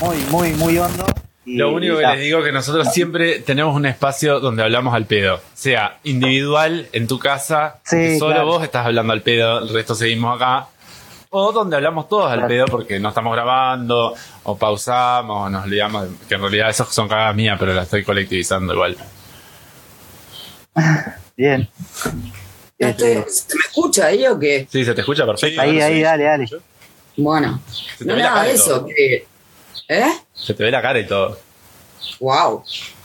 muy, 0.01 0.17
muy, 0.31 0.53
muy 0.55 0.79
hondo. 0.79 1.07
Lo 1.47 1.73
único 1.73 1.97
que 1.97 2.07
les 2.07 2.21
digo 2.21 2.41
es 2.41 2.45
que 2.45 2.53
nosotros 2.53 2.93
siempre 2.93 3.39
tenemos 3.41 3.75
un 3.75 3.87
espacio 3.87 4.39
donde 4.39 4.63
hablamos 4.63 4.95
al 4.95 5.07
pedo. 5.07 5.41
Sea 5.55 5.99
individual 6.05 6.89
en 6.93 7.07
tu 7.07 7.19
casa, 7.19 7.79
Sí, 7.87 8.19
solo 8.19 8.35
claro. 8.35 8.47
vos 8.49 8.63
estás 8.65 8.85
hablando 8.85 9.15
al 9.15 9.23
pedo, 9.23 9.61
el 9.61 9.71
resto 9.71 9.95
seguimos 9.95 10.37
acá. 10.37 10.67
O 11.31 11.53
donde 11.53 11.77
hablamos 11.77 12.09
todos 12.09 12.31
al 12.31 12.47
pedo 12.47 12.67
porque 12.67 12.99
no 12.99 13.11
estamos 13.11 13.35
grabando, 13.35 14.15
o 14.45 14.57
pausamos, 14.57 15.47
o 15.47 15.51
nos 15.51 15.67
liamos. 15.67 16.09
Que 16.29 16.37
en 16.37 16.41
realidad 16.41 16.71
esos 16.71 16.89
son 16.89 17.09
cagadas 17.09 17.37
mías, 17.37 17.57
pero 17.59 17.75
las 17.75 17.85
estoy 17.85 18.05
colectivizando 18.05 18.73
igual. 18.73 18.97
Bien. 21.37 21.69
Este, 22.79 23.25
¿Se 23.29 23.55
me 23.55 23.61
escucha 23.67 24.07
ahí 24.07 24.27
o 24.27 24.39
qué? 24.39 24.67
Sí, 24.71 24.85
se 24.85 24.95
te 24.95 25.01
escucha 25.01 25.27
perfecto. 25.27 25.61
Ahí, 25.61 25.81
ahí, 25.81 26.01
dale, 26.01 26.25
dale. 26.25 26.47
Bueno, 27.17 27.61
Se 27.97 28.05
te 28.05 28.05
no 28.05 28.15
ve 28.15 28.23
la 28.23 28.29
cara 28.33 28.51
eso, 28.51 28.87
que... 28.87 29.27
¿Eh? 29.89 30.13
Se 30.33 30.55
te 30.55 30.63
ve 30.63 30.71
la 30.71 30.81
cara 30.81 31.01
y 31.01 31.07
todo. 31.07 31.39
Wow. 32.21 32.63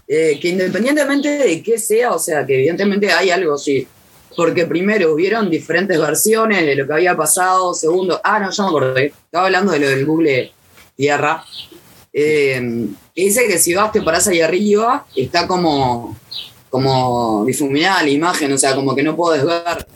Eh, 0.07 0.37
que 0.39 0.49
independientemente 0.49 1.29
de 1.29 1.63
qué 1.63 1.79
sea, 1.79 2.11
o 2.11 2.19
sea, 2.19 2.45
que 2.45 2.55
evidentemente 2.55 3.11
hay 3.11 3.31
algo, 3.31 3.57
sí. 3.57 3.87
Porque 4.35 4.65
primero 4.65 5.13
hubieron 5.13 5.49
diferentes 5.49 5.99
versiones 5.99 6.65
de 6.65 6.75
lo 6.75 6.87
que 6.87 6.93
había 6.93 7.15
pasado. 7.15 7.73
Segundo, 7.73 8.19
ah, 8.23 8.39
no, 8.39 8.51
ya 8.51 8.63
me 8.63 8.69
acordé. 8.69 9.05
Estaba 9.07 9.45
hablando 9.45 9.71
de 9.71 9.79
lo 9.79 9.89
del 9.89 10.05
Google 10.05 10.51
Tierra. 10.95 11.43
Eh, 12.11 12.87
dice 13.15 13.47
que 13.47 13.57
si 13.57 13.73
vas, 13.73 13.91
te 13.91 14.01
parás 14.01 14.27
ahí 14.27 14.39
arriba, 14.41 15.05
está 15.15 15.47
como, 15.47 16.15
como 16.69 17.43
difuminada 17.45 18.03
la 18.03 18.09
imagen, 18.09 18.51
o 18.51 18.57
sea, 18.57 18.75
como 18.75 18.95
que 18.95 19.03
no 19.03 19.15
puedes 19.15 19.43
ver. 19.43 19.87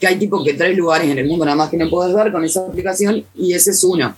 Que 0.00 0.06
hay 0.06 0.18
tipo 0.18 0.42
que 0.42 0.54
tres 0.54 0.76
lugares 0.76 1.10
en 1.10 1.18
el 1.18 1.26
mundo 1.26 1.44
nada 1.44 1.56
más 1.56 1.70
que 1.70 1.76
no 1.76 1.88
puedes 1.88 2.14
ver 2.14 2.32
con 2.32 2.44
esa 2.44 2.66
aplicación 2.66 3.24
y 3.34 3.52
ese 3.52 3.70
es 3.70 3.84
uno. 3.84 4.14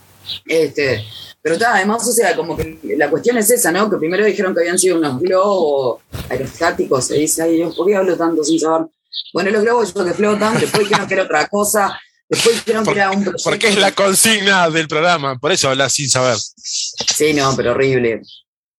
Este, 0.47 1.05
pero 1.43 1.55
está, 1.55 1.75
además, 1.75 2.07
o 2.07 2.13
sea, 2.13 2.37
como 2.37 2.57
que 2.57 2.79
la 2.97 3.11
cuestión 3.11 3.37
es 3.39 3.51
esa, 3.51 3.73
¿no? 3.73 3.91
Que 3.91 3.97
primero 3.97 4.25
dijeron 4.25 4.55
que 4.55 4.61
habían 4.61 4.79
sido 4.79 4.99
unos 4.99 5.21
globos 5.21 6.01
aerostáticos, 6.29 7.07
se 7.07 7.15
dice, 7.15 7.43
ay 7.43 7.57
Dios, 7.57 7.75
¿por 7.75 7.87
qué 7.87 7.97
hablo 7.97 8.17
tanto 8.17 8.45
sin 8.45 8.61
saber? 8.61 8.89
Bueno, 9.33 9.51
los 9.51 9.63
globos 9.63 9.93
que 9.93 10.15
flotan, 10.15 10.59
después 10.59 10.89
dijeron 10.89 11.07
que 11.07 11.15
era 11.15 11.23
otra 11.25 11.47
cosa, 11.49 12.01
después 12.29 12.65
dijeron 12.65 12.85
que 12.85 12.91
era 12.93 13.11
un 13.11 13.23
proyecto. 13.23 13.43
Porque 13.45 13.69
es 13.69 13.79
la 13.79 13.93
consigna 13.93 14.71
del 14.71 14.89
programa, 14.89 15.39
por 15.39 15.53
eso 15.53 15.69
hablas 15.69 15.93
sin 15.93 16.09
saber. 16.09 16.37
Sí, 16.37 17.33
no, 17.33 17.55
pero 17.57 17.73
horrible. 17.73 18.23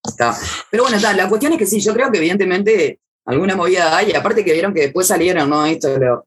Está. 0.03 0.37
Pero 0.69 0.83
bueno, 0.83 0.97
está, 0.97 1.13
la 1.13 1.29
cuestión 1.29 1.53
es 1.53 1.59
que 1.59 1.67
sí, 1.67 1.79
yo 1.79 1.93
creo 1.93 2.11
que 2.11 2.17
evidentemente 2.17 2.99
alguna 3.25 3.55
movida 3.55 3.95
hay, 3.95 4.13
aparte 4.13 4.43
que 4.43 4.53
vieron 4.53 4.73
que 4.73 4.81
después 4.81 5.07
salieron, 5.07 5.49
¿no? 5.49 5.65
Esto, 5.65 5.97
los 5.97 6.19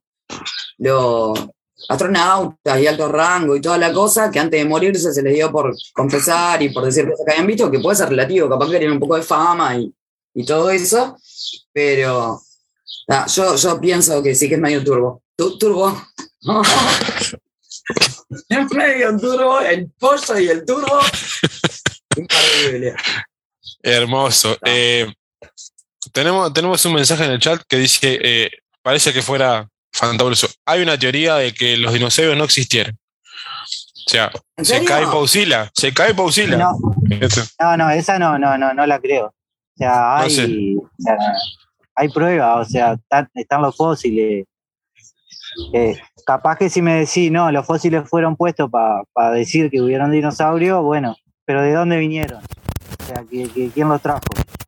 los 0.78 1.48
astronautas 1.88 2.80
y 2.80 2.86
alto 2.86 3.08
rango 3.08 3.56
y 3.56 3.60
toda 3.60 3.78
la 3.78 3.92
cosa, 3.92 4.30
que 4.30 4.38
antes 4.38 4.60
de 4.60 4.68
morirse 4.68 5.12
se 5.12 5.22
les 5.22 5.34
dio 5.34 5.50
por 5.50 5.74
confesar 5.92 6.62
y 6.62 6.70
por 6.70 6.84
decir 6.84 7.04
cosas 7.04 7.24
que 7.26 7.32
habían 7.32 7.46
visto, 7.46 7.70
que 7.70 7.80
puede 7.80 7.96
ser 7.96 8.08
relativo, 8.08 8.48
capaz 8.48 8.66
que 8.66 8.72
querían 8.72 8.92
un 8.92 9.00
poco 9.00 9.16
de 9.16 9.22
fama 9.22 9.76
y, 9.76 9.92
y 10.34 10.44
todo 10.44 10.70
eso, 10.70 11.16
pero 11.72 12.40
ah, 13.08 13.26
yo, 13.26 13.56
yo 13.56 13.80
pienso 13.80 14.22
que 14.22 14.34
sí 14.34 14.48
que 14.48 14.54
es 14.56 14.60
medio 14.60 14.84
turbo. 14.84 15.22
Tu- 15.36 15.58
turbo. 15.58 16.02
es 18.48 18.72
medio 18.72 19.16
turbo, 19.18 19.60
el 19.60 19.90
pollo 19.98 20.38
y 20.38 20.48
el 20.48 20.64
turbo. 20.64 21.00
Increíble. 22.16 22.94
Hermoso. 23.82 24.56
Eh, 24.64 25.12
tenemos, 26.12 26.52
tenemos 26.52 26.84
un 26.84 26.94
mensaje 26.94 27.24
en 27.24 27.32
el 27.32 27.38
chat 27.38 27.62
que 27.68 27.76
dice: 27.76 28.18
eh, 28.22 28.50
parece 28.82 29.12
que 29.12 29.22
fuera 29.22 29.68
fantabuloso. 29.92 30.48
Hay 30.66 30.82
una 30.82 30.98
teoría 30.98 31.36
de 31.36 31.52
que 31.52 31.76
los 31.76 31.92
dinosaurios 31.92 32.36
no 32.36 32.44
existieron. 32.44 32.98
O 34.06 34.10
sea, 34.10 34.30
¿En 34.56 34.64
se 34.66 34.84
cae 34.84 35.04
Pausila, 35.04 35.70
se 35.74 35.92
cae 35.94 36.14
Pausila. 36.14 36.56
No, 36.58 36.72
Esto. 37.20 37.42
no, 37.58 37.76
no, 37.76 37.90
esa 37.90 38.18
no, 38.18 38.38
no, 38.38 38.58
no, 38.58 38.74
no 38.74 38.86
la 38.86 39.00
creo. 39.00 39.26
O 39.28 39.76
sea, 39.76 40.18
hay, 40.18 40.28
No 40.28 40.34
sé. 40.34 40.44
o 40.76 40.90
sea, 40.98 41.16
hay 41.96 42.08
pruebas, 42.08 42.66
o 42.66 42.70
sea, 42.70 42.92
están, 42.94 43.28
están 43.34 43.62
los 43.62 43.76
fósiles. 43.76 44.46
Eh, 45.72 45.96
capaz 46.26 46.56
que 46.58 46.68
si 46.68 46.82
me 46.82 46.94
decís, 46.96 47.30
no, 47.30 47.50
los 47.52 47.64
fósiles 47.66 48.08
fueron 48.08 48.36
puestos 48.36 48.70
para 48.70 49.30
decir 49.30 49.70
que 49.70 49.80
hubieron 49.80 50.10
dinosaurios, 50.10 50.82
bueno, 50.82 51.16
pero 51.44 51.62
¿de 51.62 51.72
dónde 51.72 51.96
vinieron? 51.98 52.42
O 52.42 53.06
sea, 53.06 53.22
¿qui- 53.22 53.50
qui- 53.52 53.70
¿quién 53.72 53.88
los 53.88 54.00
trajo? 54.02 54.20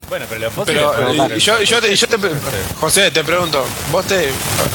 Bueno, 0.09 0.25
pero 0.29 0.43
los 0.43 0.53
fósiles 0.53 0.85
Pero 0.97 1.27
eh, 1.35 1.39
yo, 1.41 1.61
yo, 1.63 1.81
te, 1.81 1.97
yo 1.97 2.07
te 2.07 2.17
José, 2.79 3.11
te 3.11 3.25
pregunto, 3.25 3.65
vos 3.91 4.07
te 4.07 4.29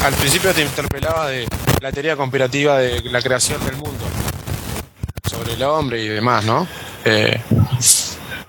al 0.04 0.14
principio 0.16 0.54
te 0.54 0.62
interpelabas 0.64 1.30
de 1.30 1.48
la 1.80 1.92
teoría 1.94 2.18
conspirativa 2.18 2.78
de 2.80 3.02
la 3.10 3.22
creación 3.22 3.64
del 3.66 3.78
mundo, 3.78 4.04
sobre 5.30 5.54
el 5.54 5.64
hombre 5.64 6.04
y 6.04 6.08
demás, 6.10 6.44
¿no? 6.44 6.68
Eh, 7.06 7.40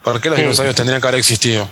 ¿Por 0.02 0.20
qué 0.20 0.28
los 0.30 0.36
Sí. 0.36 0.42
dinosaurios 0.42 0.74
tendrían 0.74 1.00
que 1.00 1.06
haber 1.06 1.20
existido? 1.20 1.68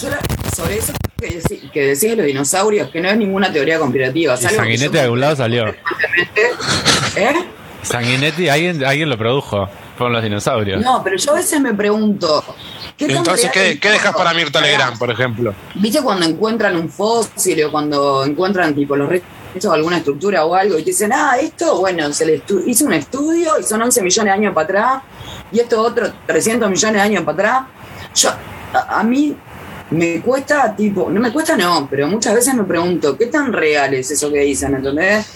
Yo 0.00 0.08
la- 0.10 0.20
sobre 0.54 0.78
eso 0.78 0.92
que, 1.20 1.40
decí- 1.40 1.70
que 1.70 1.80
decís 1.86 2.02
de 2.10 2.16
los 2.16 2.26
dinosaurios, 2.26 2.90
que 2.90 3.00
no 3.00 3.08
es 3.08 3.16
ninguna 3.16 3.52
teoría 3.52 3.78
conspirativa. 3.78 4.34
Y 4.34 4.42
Sanguinetti 4.42 4.88
de 4.92 5.00
algún 5.00 5.20
lado 5.20 5.36
salió. 5.36 5.66
¿Eh? 7.16 7.34
Sanguinetti, 7.82 8.48
alguien, 8.48 8.84
alguien 8.84 9.08
lo 9.08 9.18
produjo. 9.18 9.68
Fueron 9.96 10.14
los 10.14 10.22
dinosaurios. 10.24 10.82
No, 10.82 11.02
pero 11.04 11.16
yo 11.16 11.32
a 11.32 11.34
veces 11.36 11.60
me 11.60 11.72
pregunto. 11.74 12.42
¿qué 12.96 13.04
Entonces, 13.06 13.50
¿qué, 13.52 13.78
dejas 13.90 14.14
para 14.14 14.34
Mirta 14.34 14.60
Legrand, 14.60 14.98
por 14.98 15.10
ejemplo? 15.10 15.54
¿Viste 15.76 16.00
cuando 16.02 16.26
encuentran 16.26 16.76
un 16.76 16.88
fósil 16.88 17.62
o 17.64 17.70
cuando 17.70 18.24
encuentran 18.24 18.74
tipo 18.74 18.96
los 18.96 19.08
restos 19.08 19.70
de 19.70 19.76
alguna 19.76 19.98
estructura 19.98 20.44
o 20.44 20.54
algo 20.54 20.76
y 20.78 20.82
te 20.82 20.90
dicen, 20.90 21.12
ah, 21.12 21.36
esto, 21.40 21.78
bueno, 21.78 22.12
se 22.12 22.26
le 22.26 22.42
hizo 22.66 22.86
un 22.86 22.92
estudio 22.94 23.52
y 23.60 23.62
son 23.62 23.82
11 23.82 24.02
millones 24.02 24.32
de 24.32 24.36
años 24.38 24.54
para 24.54 24.64
atrás 24.64 25.02
y 25.52 25.60
esto 25.60 25.80
otro 25.80 26.12
300 26.26 26.68
millones 26.68 26.94
de 26.96 27.00
años 27.00 27.22
para 27.22 27.34
atrás? 27.58 27.62
Yo, 28.16 28.30
a, 28.72 28.98
a 28.98 29.04
mí 29.04 29.36
me 29.90 30.20
cuesta, 30.20 30.74
tipo, 30.74 31.10
no 31.10 31.20
me 31.20 31.32
cuesta 31.32 31.56
no, 31.56 31.86
pero 31.90 32.06
muchas 32.06 32.34
veces 32.34 32.54
me 32.54 32.64
pregunto, 32.64 33.16
¿qué 33.16 33.26
tan 33.26 33.52
real 33.52 33.94
es 33.94 34.10
eso 34.10 34.32
que 34.32 34.40
dicen, 34.40 34.74
entendés? 34.74 35.26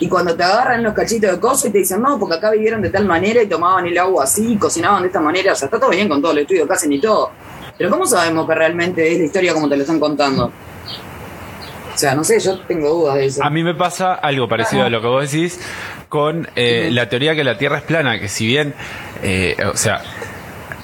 Y 0.00 0.08
cuando 0.08 0.34
te 0.34 0.42
agarran 0.42 0.82
los 0.82 0.94
cachitos 0.94 1.30
de 1.30 1.40
cosas 1.40 1.66
y 1.66 1.70
te 1.70 1.78
dicen, 1.78 2.00
no, 2.02 2.18
porque 2.18 2.36
acá 2.36 2.50
vivieron 2.50 2.80
de 2.80 2.90
tal 2.90 3.04
manera 3.04 3.42
y 3.42 3.46
tomaban 3.46 3.86
el 3.86 3.96
agua 3.98 4.24
así, 4.24 4.52
y 4.52 4.56
cocinaban 4.56 5.02
de 5.02 5.08
esta 5.08 5.20
manera, 5.20 5.52
o 5.52 5.56
sea, 5.56 5.66
está 5.66 5.78
todo 5.78 5.90
bien 5.90 6.08
con 6.08 6.22
todo 6.22 6.32
el 6.32 6.38
estudio 6.38 6.66
hacen 6.70 6.92
y 6.92 7.00
todo. 7.00 7.30
Pero 7.76 7.90
¿cómo 7.90 8.06
sabemos 8.06 8.46
que 8.48 8.54
realmente 8.54 9.12
es 9.12 9.18
la 9.18 9.24
historia 9.24 9.54
como 9.54 9.68
te 9.68 9.76
lo 9.76 9.82
están 9.82 10.00
contando? 10.00 10.46
O 10.46 12.00
sea, 12.00 12.14
no 12.14 12.24
sé, 12.24 12.38
yo 12.38 12.60
tengo 12.60 12.90
dudas 12.90 13.16
de 13.16 13.26
eso. 13.26 13.44
A 13.44 13.50
mí 13.50 13.62
me 13.62 13.74
pasa 13.74 14.14
algo 14.14 14.48
parecido 14.48 14.84
a 14.84 14.90
lo 14.90 15.00
que 15.00 15.06
vos 15.06 15.30
decís 15.30 15.60
con 16.08 16.48
eh, 16.56 16.90
la 16.92 17.08
teoría 17.08 17.34
que 17.34 17.44
la 17.44 17.58
Tierra 17.58 17.78
es 17.78 17.82
plana, 17.82 18.18
que 18.18 18.28
si 18.28 18.46
bien, 18.46 18.74
eh, 19.22 19.56
o 19.70 19.76
sea, 19.76 20.02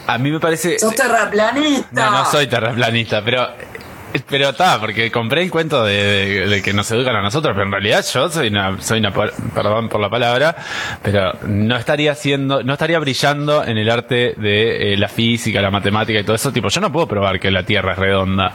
a 0.07 0.19
mí 0.19 0.31
me 0.31 0.40
parece... 0.40 0.79
¡Sos 0.79 0.95
terraplanista! 0.95 1.87
No, 1.93 2.11
no 2.11 2.25
soy 2.31 2.47
terraplanista, 2.47 3.23
pero 3.25 3.49
pero 4.29 4.51
está, 4.51 4.79
porque 4.79 5.11
compré 5.11 5.43
el 5.43 5.51
cuento 5.51 5.85
de, 5.85 5.93
de- 6.05 6.47
de 6.47 6.62
que 6.62 6.73
nos 6.73 6.88
educan 6.93 7.17
a 7.17 7.21
nosotros, 7.23 7.53
pero 7.53 7.67
en 7.67 7.73
realidad 7.73 8.05
yo 8.14 8.29
soy 8.31 8.47
una, 8.47 8.81
soy 8.81 9.01
una, 9.01 9.12
per- 9.12 9.33
perdón 9.53 9.88
por 9.88 10.01
la 10.01 10.09
palabra, 10.09 10.55
pero 11.03 11.33
no 11.49 11.75
estaría 11.77 12.12
haciendo, 12.12 12.62
no 12.62 12.75
estaría 12.75 13.01
brillando 13.01 13.64
en 13.64 13.77
el 13.77 13.90
arte 13.90 14.35
de 14.37 14.93
eh, 14.93 14.97
la 14.97 15.09
física, 15.09 15.61
la 15.61 15.73
matemática 15.73 16.21
y 16.21 16.23
todo 16.23 16.37
eso. 16.37 16.53
Tipo, 16.53 16.69
yo 16.69 16.81
no 16.81 16.93
puedo 16.93 17.09
probar 17.09 17.40
que 17.40 17.51
la 17.51 17.64
Tierra 17.64 17.95
es 17.95 17.99
redonda. 17.99 18.53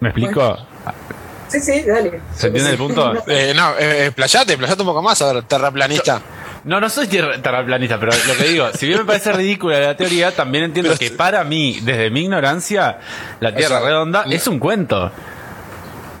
¿Me 0.00 0.08
explico? 0.08 0.56
Sí, 1.48 1.60
sí, 1.60 1.82
dale. 1.82 2.20
¿Se 2.34 2.46
entiende 2.46 2.70
el 2.70 2.78
punto? 2.78 3.12
Eh, 3.26 3.52
no, 3.54 3.72
eh, 3.78 4.06
eh, 4.06 4.12
playate, 4.12 4.56
playate 4.56 4.80
un 4.80 4.88
poco 4.88 5.02
más, 5.02 5.20
a 5.20 5.32
ver, 5.34 5.42
terraplanista. 5.42 6.20
No, 6.64 6.80
no 6.80 6.88
soy 6.90 7.06
terraplanista, 7.06 7.98
pero 7.98 8.12
lo 8.26 8.36
que 8.36 8.44
digo, 8.44 8.68
si 8.74 8.86
bien 8.86 8.98
me 8.98 9.04
parece 9.04 9.32
ridícula 9.32 9.80
la 9.80 9.96
teoría, 9.96 10.34
también 10.34 10.64
entiendo 10.64 10.94
que 10.96 11.10
para 11.10 11.42
mí, 11.44 11.80
desde 11.82 12.10
mi 12.10 12.20
ignorancia, 12.22 12.98
la 13.40 13.54
Tierra 13.54 13.78
sea, 13.78 13.86
redonda 13.86 14.24
no- 14.26 14.32
es 14.32 14.46
un 14.46 14.58
cuento. 14.58 15.10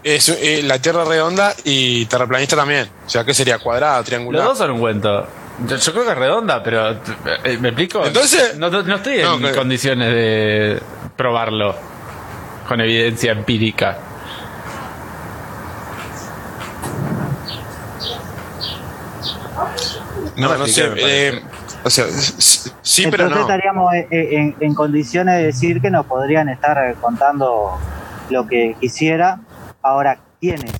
Es, 0.02 0.30
eh, 0.30 0.62
la 0.64 0.78
Tierra 0.78 1.04
redonda 1.04 1.54
y 1.64 2.06
terraplanista 2.06 2.56
también. 2.56 2.88
O 3.06 3.10
sea, 3.10 3.22
¿qué 3.24 3.34
sería? 3.34 3.58
¿Cuadrada, 3.58 4.02
triangular? 4.02 4.42
Los 4.44 4.52
dos 4.52 4.58
son 4.58 4.70
un 4.76 4.80
cuento. 4.80 5.26
Yo, 5.66 5.76
yo 5.76 5.92
creo 5.92 6.04
que 6.06 6.12
es 6.12 6.18
redonda, 6.18 6.62
pero 6.62 6.90
eh, 7.44 7.58
¿me 7.60 7.68
explico? 7.68 8.06
Entonces- 8.06 8.56
no, 8.56 8.68
estoy 8.68 9.20
en 9.20 9.42
No, 9.42 9.52
condiciones 9.54 10.08
de 10.14 10.80
probarlo 11.16 11.74
con 12.66 12.80
evidencia 12.80 13.32
empírica. 13.32 13.98
No, 20.40 20.56
No 20.58 20.66
sé. 20.66 20.90
eh, 20.98 21.40
o 21.84 21.90
sea, 21.90 22.04
sí, 22.08 23.08
pero 23.10 23.24
Entonces 23.24 23.36
no. 23.36 23.40
estaríamos 23.54 23.94
eh, 23.94 24.08
eh, 24.10 24.28
en, 24.32 24.56
en 24.60 24.74
condiciones 24.74 25.36
de 25.36 25.44
decir 25.46 25.80
que 25.80 25.90
nos 25.90 26.06
podrían 26.06 26.48
estar 26.48 26.76
eh, 26.78 26.94
contando 27.00 27.78
lo 28.30 28.46
que 28.46 28.74
quisiera. 28.80 29.40
Ahora, 29.82 30.18
¿quiénes? 30.40 30.72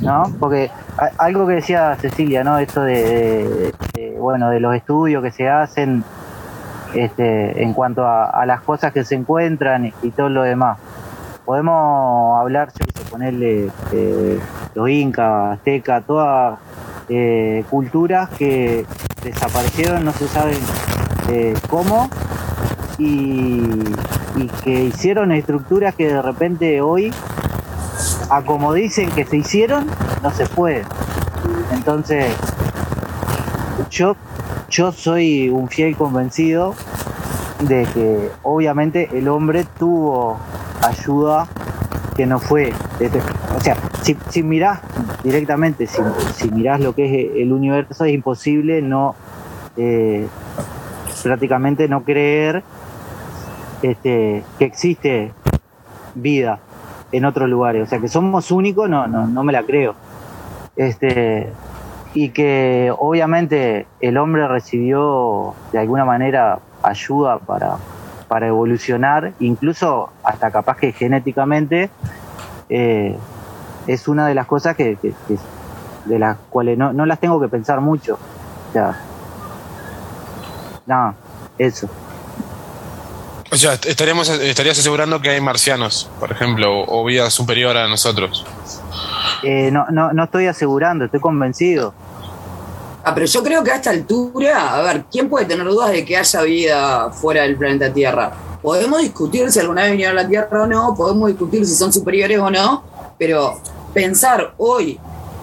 ¿No? 0.00 0.32
Porque 0.40 0.70
algo 1.18 1.46
que 1.46 1.54
decía 1.54 1.96
Cecilia, 2.00 2.42
¿no? 2.42 2.58
Esto 2.58 2.82
de, 2.82 2.94
de- 3.04 3.74
de, 3.94 4.10
bueno, 4.18 4.50
de 4.50 4.60
los 4.60 4.74
estudios 4.74 5.22
que 5.22 5.30
se 5.30 5.48
hacen 5.48 6.02
este, 6.94 7.62
en 7.62 7.72
cuanto 7.74 8.04
a, 8.06 8.30
a 8.30 8.46
las 8.46 8.60
cosas 8.62 8.92
que 8.92 9.04
se 9.04 9.14
encuentran 9.14 9.86
y, 9.86 9.94
y 10.02 10.10
todo 10.10 10.28
lo 10.30 10.42
demás. 10.42 10.78
Podemos 11.44 12.40
hablar, 12.40 12.70
yo 12.78 12.86
ponerle 13.10 13.68
eh, 13.92 14.40
los 14.74 14.88
incas, 14.88 15.58
aztecas, 15.58 16.04
todas 16.06 16.58
eh, 17.10 17.64
culturas 17.68 18.30
que 18.30 18.86
desaparecieron, 19.24 20.04
no 20.04 20.12
se 20.12 20.28
sabe 20.28 20.56
eh, 21.28 21.54
cómo, 21.68 22.08
y, 22.98 23.60
que 24.62 24.84
hicieron 24.84 25.32
estructuras 25.32 25.94
que 25.94 26.06
de 26.06 26.22
repente 26.22 26.80
hoy, 26.80 27.12
a 28.30 28.42
como 28.42 28.72
dicen 28.72 29.10
que 29.10 29.24
se 29.24 29.38
hicieron, 29.38 29.86
no 30.22 30.30
se 30.30 30.46
puede. 30.46 30.84
Entonces, 31.72 32.32
yo, 33.90 34.16
yo 34.68 34.92
soy 34.92 35.50
un 35.50 35.68
fiel 35.68 35.96
convencido 35.96 36.74
de 37.60 37.86
que 37.92 38.30
obviamente 38.42 39.10
el 39.12 39.28
hombre 39.28 39.66
tuvo 39.78 40.38
ayuda 40.86 41.48
que 42.16 42.24
no 42.26 42.38
fue, 42.38 42.72
este, 43.00 43.20
o 43.56 43.60
sea, 43.60 43.76
si, 44.02 44.16
si 44.28 44.42
mirás 44.42 44.80
directamente, 45.22 45.86
si, 45.86 46.02
si 46.34 46.50
mirás 46.50 46.80
lo 46.80 46.94
que 46.94 47.06
es 47.06 47.36
el 47.36 47.52
universo, 47.52 48.04
es 48.04 48.12
imposible 48.12 48.82
no, 48.82 49.14
eh, 49.76 50.26
prácticamente 51.22 51.88
no 51.88 52.04
creer 52.04 52.62
este, 53.82 54.42
que 54.58 54.64
existe 54.64 55.32
vida 56.14 56.60
en 57.12 57.24
otros 57.24 57.48
lugares, 57.48 57.82
o 57.82 57.86
sea, 57.86 57.98
que 57.98 58.08
somos 58.08 58.50
únicos, 58.50 58.88
no, 58.88 59.06
no, 59.06 59.26
no 59.26 59.42
me 59.42 59.52
la 59.52 59.64
creo. 59.64 59.94
Este, 60.76 61.52
y 62.14 62.30
que 62.30 62.92
obviamente 62.96 63.86
el 64.00 64.16
hombre 64.16 64.46
recibió 64.48 65.54
de 65.72 65.78
alguna 65.78 66.04
manera 66.04 66.60
ayuda 66.82 67.38
para, 67.38 67.76
para 68.28 68.46
evolucionar, 68.46 69.32
incluso 69.40 70.10
hasta 70.22 70.50
capaz 70.50 70.76
que 70.76 70.92
genéticamente, 70.92 71.90
eh, 72.68 73.16
es 73.92 74.08
una 74.08 74.26
de 74.26 74.34
las 74.34 74.46
cosas 74.46 74.76
que, 74.76 74.96
que- 75.00 75.14
que- 75.26 75.38
de 76.06 76.18
las 76.18 76.36
cuales 76.48 76.78
no, 76.78 76.92
no 76.92 77.04
las 77.06 77.20
tengo 77.20 77.40
que 77.40 77.48
pensar 77.48 77.80
mucho. 77.80 78.18
O 78.70 78.72
sea, 78.72 78.98
nada, 80.86 81.14
eso. 81.58 81.88
O 83.52 83.56
sea, 83.56 83.74
estaríamos, 83.74 84.28
estarías 84.28 84.78
asegurando 84.78 85.20
que 85.20 85.30
hay 85.30 85.40
marcianos, 85.40 86.08
por 86.20 86.30
ejemplo, 86.30 86.80
o, 86.80 87.00
o 87.02 87.04
vida 87.04 87.28
superior 87.30 87.76
a 87.76 87.88
nosotros. 87.88 88.46
Eh, 89.42 89.70
no, 89.72 89.86
no, 89.90 90.12
no 90.12 90.24
estoy 90.24 90.46
asegurando, 90.46 91.04
estoy 91.04 91.20
convencido. 91.20 91.92
Ah, 93.02 93.12
pero 93.14 93.26
yo 93.26 93.42
creo 93.42 93.64
que 93.64 93.72
a 93.72 93.76
esta 93.76 93.90
altura, 93.90 94.74
a 94.74 94.82
ver, 94.82 95.04
¿quién 95.10 95.28
puede 95.28 95.46
tener 95.46 95.66
dudas 95.66 95.90
de 95.90 96.04
que 96.04 96.16
haya 96.16 96.42
vida 96.42 97.10
fuera 97.10 97.42
del 97.42 97.56
planeta 97.56 97.92
Tierra? 97.92 98.30
Podemos 98.62 99.00
discutir 99.00 99.50
si 99.50 99.58
alguna 99.58 99.82
vez 99.82 99.92
vinieron 99.92 100.18
a 100.18 100.22
la 100.22 100.28
Tierra 100.28 100.62
o 100.62 100.66
no, 100.66 100.94
podemos 100.94 101.28
discutir 101.28 101.66
si 101.66 101.74
son 101.74 101.92
superiores 101.92 102.38
o 102.38 102.50
no, 102.50 102.84
pero 103.18 103.58
pensar 103.92 104.54
hoy 104.58 104.98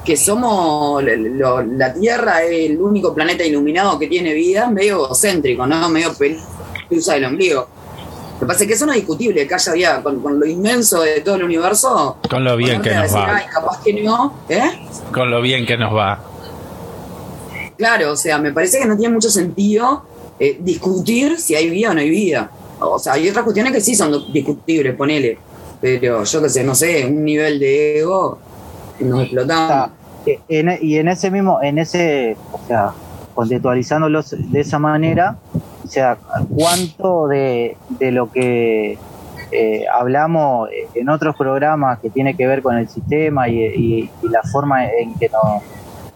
que 0.06 0.16
somos 0.16 1.04
lo- 1.04 1.62
la 1.64 1.94
Tierra 1.94 2.42
es 2.44 2.70
el 2.72 2.80
único 2.82 3.14
planeta 3.14 3.44
iluminado 3.44 4.00
que 4.00 4.08
tiene 4.08 4.34
vida 4.34 4.66
es 4.66 4.72
medio 4.72 5.06
egocéntrico, 5.06 5.68
¿no? 5.68 5.90
Medio 5.90 6.14
pelusa 6.14 7.14
del 7.16 7.26
ombligo. 7.26 7.68
Lo 8.36 8.40
que 8.42 8.46
pasa 8.46 8.62
es 8.64 8.68
que 8.68 8.74
eso 8.76 8.86
no 8.86 8.92
es 8.94 9.00
discutible, 9.00 9.48
que 9.48 9.54
haya 9.54 9.74
vida 9.74 10.04
con, 10.04 10.22
con 10.22 10.40
lo 10.40 10.46
inmenso 10.46 11.02
de 11.02 11.22
todo 11.22 11.36
el 11.36 11.44
universo. 11.44 12.18
Con 12.30 12.44
lo 12.44 12.56
bien 12.56 12.82
que 12.82 12.94
nos 12.94 13.04
decir, 13.04 13.18
va. 13.18 13.36
"Ay, 13.36 13.46
capaz 13.52 13.82
que 13.84 14.02
no, 14.04 14.34
¿eh? 14.48 14.80
Con 15.12 15.30
lo 15.32 15.42
bien 15.42 15.66
que 15.66 15.76
nos 15.76 15.94
va. 15.94 16.20
Claro, 17.78 18.12
o 18.12 18.16
sea, 18.16 18.38
me 18.38 18.52
parece 18.54 18.80
que 18.80 18.86
no 18.86 18.96
tiene 18.98 19.14
mucho 19.14 19.30
sentido 19.30 20.04
eh, 20.40 20.58
discutir 20.62 21.40
si 21.40 21.56
hay 21.56 21.70
vida 21.70 21.90
o 21.92 21.94
no 21.96 22.00
hay 22.00 22.10
vida. 22.10 22.52
O 22.80 23.00
sea, 23.00 23.14
hay 23.14 23.28
otras 23.28 23.44
cuestiones 23.44 23.74
que 23.74 23.82
sí 23.82 23.96
son 23.96 24.32
discutibles, 24.32 24.96
ponele. 24.96 25.38
Pero 25.82 26.24
yo 26.24 26.42
qué 26.42 26.50
sé, 26.50 26.64
no 26.64 26.74
sé, 26.76 27.06
un 27.06 27.24
nivel 27.24 27.60
de 27.60 28.00
ego 28.00 28.40
nos 29.00 29.24
explotamos. 29.24 29.90
Eh, 30.26 30.40
en- 30.50 30.78
y 30.82 30.98
en 30.98 31.08
ese 31.08 31.30
mismo, 31.32 31.60
en 31.62 31.78
ese, 31.78 32.36
o 32.52 32.60
sea, 32.68 32.92
contextualizándolos 33.36 34.36
de 34.52 34.60
esa 34.60 34.80
manera, 34.80 35.38
o 35.86 35.88
sea, 35.88 36.18
cuánto 36.54 37.28
de, 37.28 37.78
de 38.00 38.12
lo 38.12 38.32
que 38.32 38.98
eh, 39.52 39.86
hablamos 39.94 40.68
en 40.94 41.08
otros 41.10 41.36
programas 41.38 42.00
que 42.00 42.10
tiene 42.10 42.36
que 42.36 42.46
ver 42.48 42.62
con 42.62 42.76
el 42.78 42.90
sistema 42.90 43.48
y, 43.48 43.60
y- 43.64 44.12
y 44.22 44.28
la 44.30 44.42
forma 44.44 44.86
en 44.88 45.14
que 45.16 45.30
nos, 45.30 45.62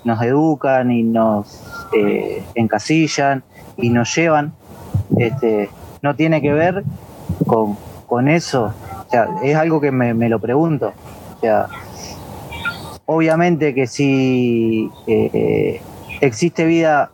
nos 0.04 0.22
educan 0.24 0.92
y 0.92 1.04
nos 1.04 1.62
eh, 1.96 2.44
encasillan 2.56 3.44
y 3.78 3.90
nos 3.90 4.14
llevan, 4.16 4.52
este, 5.18 5.70
no 6.02 6.16
tiene 6.16 6.42
que 6.42 6.52
ver 6.52 6.84
con, 7.46 7.78
con 8.08 8.28
eso. 8.28 8.74
Sea, 9.12 9.28
es 9.44 9.56
algo 9.56 9.82
que 9.82 9.92
me, 9.92 10.14
me 10.14 10.30
lo 10.30 10.40
pregunto. 10.40 10.94
O 11.36 11.40
sea, 11.42 11.68
obviamente 13.06 13.74
que 13.74 13.88
si 13.88 14.90
eh, 15.06 15.82
existe 16.22 16.66
vida 16.66 17.12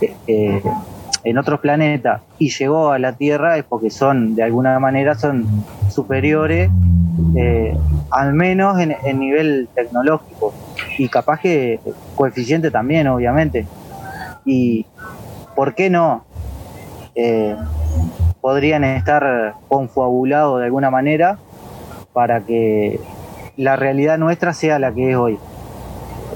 eh, 0.00 0.12
eh, 0.26 0.62
en 1.22 1.38
otros 1.38 1.60
planetas 1.60 2.22
y 2.38 2.50
llegó 2.50 2.90
a 2.90 2.98
la 2.98 3.12
Tierra 3.12 3.56
es 3.56 3.64
porque 3.64 3.90
son, 3.90 4.34
de 4.34 4.42
alguna 4.42 4.78
manera, 4.80 5.14
son 5.14 5.46
superiores, 5.88 6.70
al 8.10 8.32
menos 8.32 8.80
en, 8.80 8.96
en 9.04 9.18
nivel 9.20 9.68
tecnológico. 9.74 10.52
Y 10.98 11.08
capaz 11.08 11.40
que 11.40 11.80
coeficiente 12.14 12.70
también, 12.70 13.06
obviamente. 13.06 13.66
Y 14.44 14.86
¿por 15.54 15.74
qué 15.74 15.90
no? 15.90 16.24
Podrían 18.40 18.84
estar 18.84 19.54
confabulados 19.68 20.60
de 20.60 20.66
alguna 20.66 20.90
manera 20.90 21.38
para 22.12 22.40
que 22.42 23.00
la 23.56 23.76
realidad 23.76 24.18
nuestra 24.18 24.52
sea 24.54 24.78
la 24.78 24.92
que 24.92 25.10
es 25.10 25.16
hoy. 25.16 25.38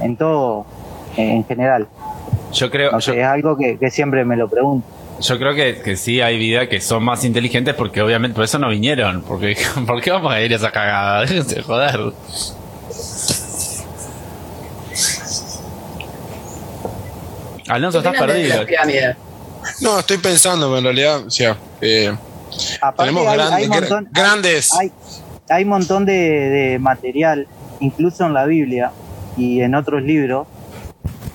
En 0.01 0.17
todo, 0.17 0.67
en 1.17 1.45
general. 1.45 1.87
Yo 2.53 2.71
creo, 2.71 2.91
No 2.93 3.01
sé, 3.01 3.15
yo, 3.15 3.21
es 3.21 3.27
algo 3.27 3.57
que, 3.57 3.79
que 3.79 3.91
siempre 3.91 4.25
me 4.25 4.37
lo 4.37 4.49
pregunto. 4.49 4.87
yo 5.21 5.39
creo 5.39 5.55
que, 5.55 5.81
que 5.83 5.97
sí 5.97 6.21
hay 6.21 6.39
vida 6.39 6.69
que 6.69 6.81
son 6.81 7.05
más 7.05 7.25
inteligentes 7.25 7.75
porque 7.75 8.03
obviamente 8.03 8.35
por 8.35 8.45
eso 8.45 8.59
no 8.59 8.69
vinieron. 8.69 9.23
Porque, 9.23 9.57
¿Por 9.87 10.01
qué 10.01 10.11
vamos 10.11 10.33
a 10.33 10.41
ir 10.41 10.53
a 10.53 10.57
esa 10.57 10.71
cagada? 10.73 11.21
Déjense 11.27 11.63
joder. 11.63 12.01
Alonso, 17.69 17.99
estás 17.99 18.13
¿Qué 18.15 18.19
opinan 18.19 18.37
de 18.43 18.65
perdido. 18.65 19.30
No, 19.81 19.99
estoy 19.99 20.19
pensando, 20.19 20.67
pero 20.69 20.79
en 20.79 20.85
realidad, 20.85 21.27
o 21.27 21.31
sea, 21.31 21.57
eh, 21.81 22.15
Aparte, 22.81 23.11
tenemos 23.13 23.27
hay, 23.27 23.37
gran- 23.37 23.53
hay 23.53 23.69
montón, 23.69 24.09
grandes. 24.13 24.73
hay, 24.75 24.93
hay 25.49 25.65
montón 25.65 26.05
de, 26.07 26.13
de 26.13 26.79
material, 26.79 27.47
incluso 27.81 28.25
en 28.27 28.35
la 28.35 28.45
Biblia 28.47 28.93
y 29.37 29.61
en 29.61 29.75
otros 29.75 30.03
libros. 30.03 30.47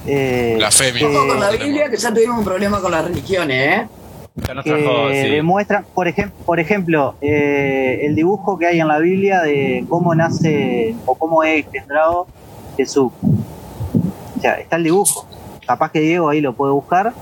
eh, 0.08 0.56
Blasfemia. 0.58 1.08
Ojo 1.08 1.28
con 1.28 1.40
la 1.40 1.50
Biblia, 1.52 1.90
que 1.90 1.98
ya 1.98 2.14
tuvimos 2.14 2.38
un 2.40 2.46
problema 2.46 2.80
con 2.82 2.92
las 2.92 3.06
religiones, 3.06 3.80
¿eh? 3.84 3.88
Que 4.64 5.24
sí. 5.24 5.30
demuestran, 5.32 5.86
por, 5.94 6.08
ejem- 6.08 6.32
por 6.46 6.60
ejemplo, 6.60 7.16
eh, 7.22 8.02
el 8.04 8.16
dibujo 8.16 8.58
que 8.60 8.68
hay 8.68 8.80
en 8.82 8.88
la 8.90 9.00
Biblia 9.00 9.42
de 9.42 9.86
cómo 9.88 10.14
nace 10.14 10.94
o 11.06 11.16
cómo 11.16 11.42
es 11.44 11.66
engendrado 11.66 12.28
Jesús. 12.76 13.12
O 13.24 14.42
sea, 14.42 14.56
está 14.56 14.76
el 14.76 14.84
dibujo. 14.84 15.26
Capaz 15.66 15.92
que 15.92 16.02
Diego 16.02 16.28
ahí 16.30 16.42
lo 16.42 16.54
puede 16.54 16.74
buscar. 16.74 17.14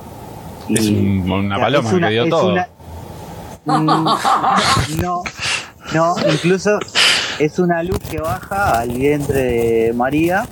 Y- 0.69 0.73
Es 0.77 0.87
un- 0.89 1.29
una 1.31 1.59
paloma 1.59 1.89
es 1.89 1.93
una- 1.95 2.07
que 2.07 2.13
dio 2.13 2.29
todo. 2.29 2.51
una- 2.53 2.67
Mm, 3.65 4.05
no, 5.01 5.23
no, 5.93 6.15
incluso 6.31 6.77
es 7.39 7.59
una 7.59 7.81
luz 7.81 7.99
que 7.99 8.17
baja 8.19 8.77
al 8.79 8.89
vientre 8.89 9.41
de 9.41 9.93
María 9.93 10.45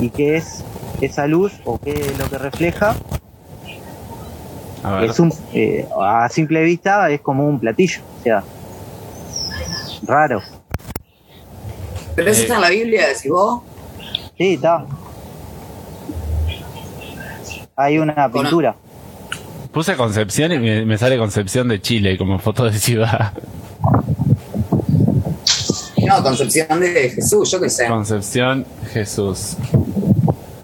y 0.00 0.10
que 0.10 0.36
es 0.36 0.62
esa 1.00 1.26
luz 1.26 1.52
o 1.64 1.78
qué 1.78 1.92
es 1.92 2.18
lo 2.18 2.28
que 2.28 2.36
refleja 2.36 2.94
A 4.82 4.90
ver. 4.96 5.04
es 5.10 5.18
un, 5.18 5.32
eh, 5.54 5.88
a 5.98 6.28
simple 6.28 6.62
vista 6.62 7.08
es 7.10 7.22
como 7.22 7.48
un 7.48 7.58
platillo, 7.58 8.02
o 8.20 8.22
sea, 8.22 8.44
raro. 10.02 10.42
Pero 12.14 12.30
eso 12.30 12.40
Eh. 12.40 12.42
está 12.42 12.54
en 12.56 12.60
la 12.60 12.68
Biblia, 12.70 13.08
decís 13.08 13.30
vos. 13.30 13.62
Sí, 14.36 14.54
está. 14.54 14.84
Hay 17.76 17.98
una 17.98 18.30
pintura. 18.30 18.74
Puse 19.78 19.94
Concepción 19.94 20.50
y 20.50 20.58
me, 20.58 20.84
me 20.84 20.98
sale 20.98 21.16
Concepción 21.16 21.68
de 21.68 21.80
Chile 21.80 22.18
como 22.18 22.40
foto 22.40 22.64
de 22.64 22.76
ciudad. 22.76 23.32
No, 26.04 26.20
concepción 26.20 26.80
de 26.80 27.10
Jesús, 27.10 27.48
yo 27.52 27.60
qué 27.60 27.70
sé. 27.70 27.86
Concepción 27.86 28.66
Jesús. 28.92 29.56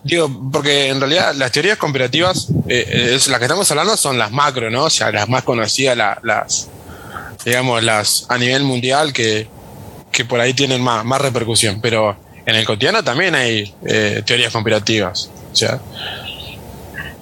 Digo, 0.02 0.28
porque 0.50 0.88
en 0.88 0.98
realidad 0.98 1.32
las 1.36 1.52
teorías 1.52 1.78
conspirativas, 1.78 2.48
eh, 2.66 3.12
es, 3.14 3.28
las 3.28 3.38
que 3.38 3.44
estamos 3.44 3.70
hablando 3.70 3.96
son 3.96 4.18
las 4.18 4.32
macro, 4.32 4.68
¿no? 4.68 4.86
O 4.86 4.90
sea, 4.90 5.12
las 5.12 5.28
más 5.28 5.44
conocidas, 5.44 5.96
la- 5.96 6.18
las, 6.24 6.68
digamos, 7.44 7.84
las 7.84 8.26
a 8.28 8.36
nivel 8.36 8.64
mundial 8.64 9.12
que, 9.12 9.46
que 10.10 10.24
por 10.24 10.40
ahí 10.40 10.54
tienen 10.54 10.82
más, 10.82 11.04
más 11.04 11.20
repercusión. 11.20 11.80
Pero 11.80 12.16
en 12.44 12.56
el 12.56 12.66
cotidiano 12.66 13.04
también 13.04 13.36
hay 13.36 13.72
eh, 13.86 14.24
teorías 14.26 14.52
conspirativas. 14.52 15.30
O 15.52 15.54
sea, 15.54 15.78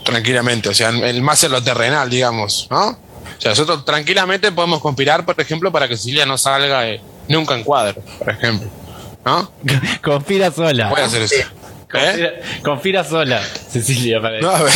tranquilamente, 0.05 0.69
o 0.69 0.75
sea, 0.75 0.89
el 0.91 1.23
más 1.23 1.43
en 1.45 1.53
lo 1.53 1.63
terrenal, 1.63 2.09
digamos, 2.11 2.67
¿no? 2.71 2.89
O 2.91 3.41
sea, 3.41 3.51
nosotros 3.51 3.85
tranquilamente 3.85 4.53
podemos 4.53 4.81
conspirar, 4.81 5.25
por 5.25 5.41
ejemplo, 5.41 5.73
para 5.73 5.89
que 5.89 5.97
Cecilia 5.97 6.27
no 6.27 6.39
salga 6.39 6.89
eh, 6.89 7.01
nunca 7.29 7.55
en 7.55 7.65
cuadro, 7.65 8.01
por 8.19 8.31
ejemplo, 8.31 8.69
¿no? 9.25 9.51
Conspira 10.03 10.51
sola. 10.53 10.91
Puede 10.91 11.05
hacer 11.05 11.23
eso. 11.23 11.35
¿Eh? 11.95 12.43
Sola, 13.09 13.43
Cecilia. 13.71 14.21
Para 14.23 14.41
No, 14.41 14.49
a 14.51 14.63
ver. 14.63 14.73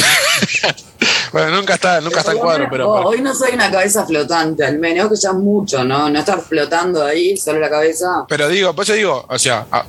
bueno, 1.32 1.56
nunca 1.56 1.74
está, 1.74 2.00
nunca 2.00 2.20
está 2.20 2.32
en 2.32 2.38
cuadro, 2.38 2.66
pero, 2.70 2.90
Oh, 2.90 2.96
pero- 2.96 3.08
Hoy 3.08 3.20
no 3.22 3.34
soy 3.34 3.52
una 3.54 3.70
cabeza 3.70 4.04
flotante, 4.04 4.64
al 4.64 4.78
menos 4.78 5.08
que 5.08 5.16
ya 5.16 5.32
mucho, 5.32 5.82
¿no? 5.84 6.10
No 6.10 6.18
estar 6.18 6.40
flotando 6.42 7.02
ahí, 7.04 7.36
solo 7.36 7.58
la 7.60 7.70
cabeza. 7.70 8.24
pero 8.28 8.48
digo, 8.48 8.74
pues 8.74 8.88
yo 8.88 8.94
digo, 8.94 9.24
o 9.28 9.38
sea, 9.38 9.66
a- 9.70 9.84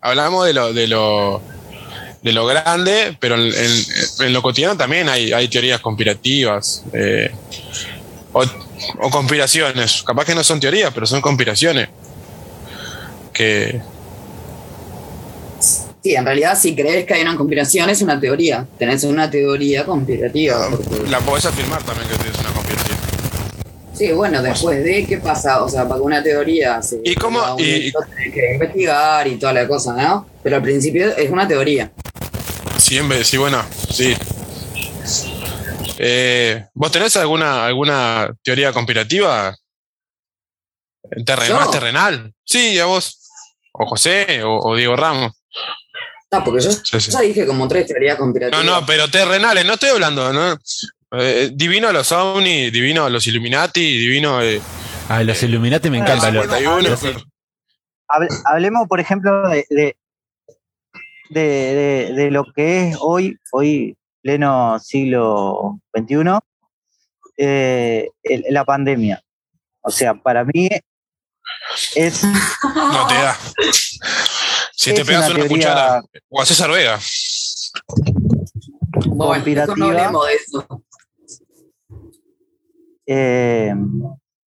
hablamos 0.00 0.46
de 0.46 0.54
lo, 0.54 0.72
de 0.72 0.86
lo 0.86 1.42
de 2.22 2.32
lo 2.32 2.46
grande, 2.46 3.16
pero 3.20 3.34
en, 3.36 3.46
en- 3.52 3.84
en 4.26 4.32
lo 4.32 4.42
cotidiano 4.42 4.76
también 4.76 5.08
hay, 5.08 5.32
hay 5.32 5.48
teorías 5.48 5.80
conspirativas 5.80 6.82
eh, 6.92 7.30
o, 8.32 8.44
o 9.00 9.10
conspiraciones. 9.10 10.02
Capaz 10.06 10.24
que 10.26 10.34
no 10.34 10.44
son 10.44 10.60
teorías, 10.60 10.92
pero 10.92 11.06
son 11.06 11.20
conspiraciones. 11.20 11.88
Que 13.32 13.80
Sí, 16.02 16.14
en 16.14 16.24
realidad, 16.24 16.58
si 16.58 16.74
crees 16.74 17.04
que 17.04 17.12
hay 17.12 17.22
una 17.22 17.36
conspiración, 17.36 17.90
es 17.90 18.00
una 18.00 18.18
teoría. 18.18 18.66
Tenés 18.78 19.04
una 19.04 19.30
teoría 19.30 19.84
conspirativa. 19.84 20.68
porque- 20.70 21.08
la 21.10 21.20
podés 21.20 21.44
afirmar 21.44 21.82
también 21.82 22.08
que 22.08 22.14
es 22.14 22.38
una 22.38 22.50
conspiración. 22.52 22.96
Sí, 23.94 24.12
bueno, 24.12 24.40
después 24.42 24.82
de 24.82 25.04
qué 25.04 25.18
pasa, 25.18 25.62
o 25.62 25.68
sea, 25.68 25.82
para 25.86 25.96
que 25.96 26.00
una 26.06 26.22
teoría 26.22 26.80
se 26.80 27.00
¿Y 27.04 27.14
cómo- 27.16 27.42
y- 27.58 27.92
que 28.32 28.52
investigar 28.54 29.28
y 29.28 29.36
toda 29.36 29.52
la 29.52 29.68
cosa, 29.68 29.92
¿no? 29.94 30.26
Pero 30.42 30.56
al 30.56 30.62
principio 30.62 31.14
es 31.14 31.30
una 31.30 31.46
teoría. 31.46 31.90
Sí, 32.80 32.98
en 32.98 33.08
vez- 33.08 33.26
sí, 33.28 33.36
bueno, 33.36 33.62
sí. 33.90 34.16
Eh, 35.98 36.66
¿Vos 36.74 36.90
tenés 36.90 37.16
alguna, 37.16 37.66
alguna 37.66 38.32
teoría 38.42 38.72
conspirativa? 38.72 39.54
Terren- 41.26 41.48
¿Yo? 41.48 41.56
¿Más 41.56 41.70
terrenal? 41.70 42.32
Sí, 42.44 42.78
a 42.78 42.86
vos. 42.86 43.18
O 43.72 43.86
José, 43.86 44.42
o, 44.42 44.58
o 44.58 44.76
Diego 44.76 44.96
Ramos. 44.96 45.32
No, 46.32 46.44
porque 46.44 46.62
yo 46.64 46.70
Sí, 46.72 47.00
sí. 47.00 47.10
ya 47.10 47.20
dije 47.20 47.46
como 47.46 47.66
tres 47.68 47.86
teorías 47.86 48.18
No, 48.18 48.24
conspirativas. 48.24 48.64
no, 48.64 48.86
pero 48.86 49.08
terrenales, 49.10 49.64
no 49.64 49.74
estoy 49.74 49.90
hablando, 49.90 50.32
¿no? 50.32 50.58
Eh, 51.12 51.50
divino 51.52 51.92
los 51.92 52.10
ovnis, 52.12 52.72
divino 52.72 53.08
los 53.08 53.26
Illuminati, 53.26 53.80
divino... 53.98 54.40
eh, 54.42 54.60
Ay, 55.08 55.24
los 55.24 55.42
Illuminati 55.42 55.90
me 55.90 55.98
Ah, 55.98 56.02
encantan. 56.02 56.34
los- 56.34 56.44
51. 56.44 56.88
los- 56.88 57.02
Hable- 58.08 58.28
hablemos, 58.44 58.88
por 58.88 59.00
ejemplo, 59.00 59.48
de, 59.48 59.66
de, 59.70 59.96
de, 61.30 61.40
de- 61.42 62.12
de 62.14 62.30
lo 62.30 62.44
que 62.54 62.88
es 62.88 62.96
hoy, 63.00 63.38
hoy 63.52 63.96
pleno 64.22 64.78
siglo 64.80 65.80
XXI, 65.96 66.38
eh, 67.38 68.08
el- 68.22 68.44
la 68.50 68.64
pandemia. 68.64 69.22
O 69.82 69.90
sea, 69.90 70.14
para 70.14 70.44
mí 70.44 70.68
es, 71.94 72.22
No 72.74 73.06
te 73.06 73.14
da. 73.14 73.36
Si 74.72 74.92
te 74.94 75.04
pegas 75.04 75.26
una 75.30 75.34
una, 75.36 75.48
teoría- 75.48 75.56
cuchara, 75.56 76.02
o 76.28 76.40
a 76.42 76.46
César 76.46 76.70
Vega. 76.70 76.98
bueno, 79.06 79.14
no 79.14 79.26
conspirativa. 79.28 79.86
hablemos 79.86 80.26
de 80.26 80.34
eso. 80.34 80.82
eh, 83.06 83.74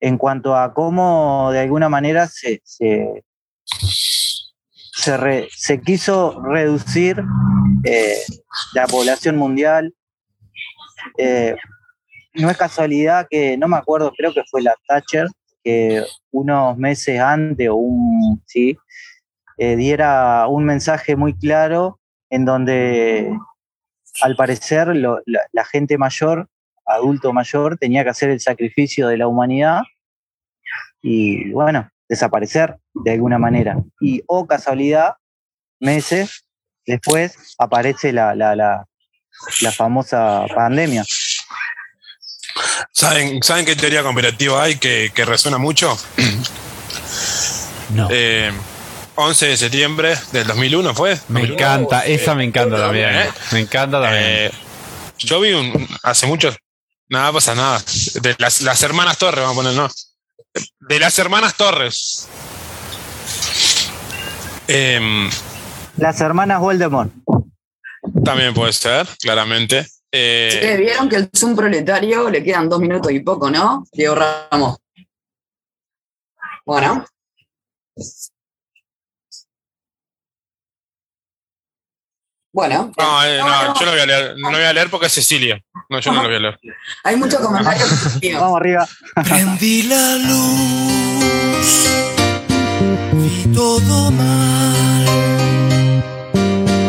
en 0.01 0.19
cuanto 0.19 0.55
a 0.57 0.73
cómo 0.75 1.51
de 1.53 1.61
alguna 1.61 1.89
manera 1.89 2.27
se, 2.29 2.61
se, 2.65 3.25
se, 5.03 5.17
re- 5.17 5.49
se 5.51 5.81
quiso 5.81 6.41
reducir 6.43 7.23
eh, 7.85 8.17
la 8.75 8.87
población 8.87 9.37
mundial. 9.37 9.93
Eh, 11.19 11.57
no 12.35 12.49
es 12.49 12.57
casualidad 12.57 13.27
que, 13.29 13.57
no 13.57 13.67
me 13.69 13.77
acuerdo, 13.77 14.13
creo 14.17 14.33
que 14.33 14.43
fue 14.51 14.63
la 14.63 14.75
Thatcher, 14.87 15.27
que 15.65 16.05
unos 16.31 16.77
meses 16.79 17.21
antes 17.21 17.69
o 17.69 17.75
un, 17.75 18.43
sí, 18.47 18.77
eh, 19.59 19.77
diera 19.77 20.47
un 20.49 20.65
mensaje 20.65 21.17
muy 21.17 21.35
claro 21.37 21.99
en 22.31 22.45
donde 22.45 23.37
al 24.23 24.37
parecer 24.37 24.89
lo- 24.97 25.21
la, 25.27 25.41
la 25.53 25.65
gente 25.65 25.99
mayor, 25.99 26.49
adulto 26.87 27.33
mayor, 27.33 27.77
tenía 27.77 28.05
que 28.05 28.11
hacer 28.11 28.31
el 28.31 28.41
sacrificio 28.41 29.09
de 29.09 29.17
la 29.19 29.27
humanidad 29.27 29.83
y 31.03 31.51
bueno, 31.53 31.91
desaparecer 32.13 32.77
de 32.95 33.13
alguna 33.13 33.39
manera. 33.39 33.77
Y 34.01 34.23
o 34.27 34.47
casualidad, 34.47 35.15
meses 35.81 36.45
después 36.87 37.35
aparece 37.59 38.13
la, 38.13 38.35
la, 38.35 38.55
la, 38.55 38.85
la 39.63 39.73
famosa 39.73 40.45
pandemia. 40.55 41.05
¿Saben, 42.93 43.43
¿Saben 43.43 43.65
qué 43.65 43.75
teoría 43.77 44.03
comparativa 44.03 44.63
hay 44.63 44.77
que, 44.77 45.11
que 45.15 45.25
resuena 45.25 45.57
mucho? 45.59 45.97
No. 47.91 48.09
Eh, 48.11 48.53
11 49.15 49.47
de 49.47 49.57
septiembre 49.57 50.15
del 50.33 50.47
2001 50.47 50.95
fue. 50.95 51.11
Me 51.29 51.41
2001. 51.41 51.55
encanta, 51.55 52.07
esa 52.07 52.35
me 52.35 52.45
encanta 52.45 52.77
también. 52.77 53.15
¿eh? 53.15 53.31
Me 53.53 53.61
encanta 53.61 54.01
también. 54.03 54.25
Eh, 54.27 54.51
yo 55.19 55.41
vi 55.41 55.53
un, 55.53 55.67
un- 55.67 55.89
hace 56.03 56.27
mucho, 56.27 56.55
nada 57.09 57.33
pasa 57.33 57.55
nada, 57.55 57.83
de 58.21 58.35
las, 58.39 58.61
las 58.63 58.83
hermanas 58.83 59.19
Torres, 59.19 59.41
vamos 59.45 59.55
a 59.57 59.63
poner, 59.63 59.75
¿no? 59.75 59.89
De 60.81 60.99
las 60.99 61.19
hermanas 61.19 61.55
Torres. 61.57 62.29
Em, 64.69 65.31
Las 65.97 66.21
hermanas 66.21 66.61
Voldemort. 66.61 67.11
también 68.25 68.55
puede 68.55 68.73
ser, 68.73 69.07
claramente. 69.21 69.87
Eh, 70.11 70.59
Che, 70.61 70.77
Vieron 70.77 71.09
que 71.09 71.17
el 71.17 71.31
Zoom 71.35 71.57
proletario 71.57 72.29
le 72.31 72.43
quedan 72.45 72.69
dos 72.69 72.81
minutos 72.81 73.11
y 73.13 73.21
poco, 73.21 73.51
¿no? 73.51 73.85
Diego 73.93 74.15
Ramos. 74.15 74.79
Bueno. 76.67 77.05
Bueno, 82.53 82.93
no, 82.99 83.25
eh, 83.25 83.39
no, 83.39 83.75
yo 83.81 83.87
no 83.87 83.93
voy 83.93 84.01
a 84.01 84.07
leer, 84.07 84.35
no 84.37 84.51
voy 84.51 84.61
a 84.63 84.73
leer 84.75 84.91
porque 84.91 85.07
es 85.07 85.13
Cecilia. 85.15 85.59
No, 85.89 85.99
yo 86.01 86.13
no 86.13 86.23
lo 86.23 86.29
voy 86.29 86.37
a 86.37 86.41
leer. 86.41 86.61
hay 87.05 87.17
muchos 87.17 87.41
comentarios 87.41 87.89
positivos. 88.05 88.41
Vamos 88.43 88.61
arriba. 88.61 88.87
Prendí 89.15 89.83
la 89.85 90.17
luz, 90.17 91.89
vi 93.15 93.55
todo 93.55 94.11
mal. 94.11 95.07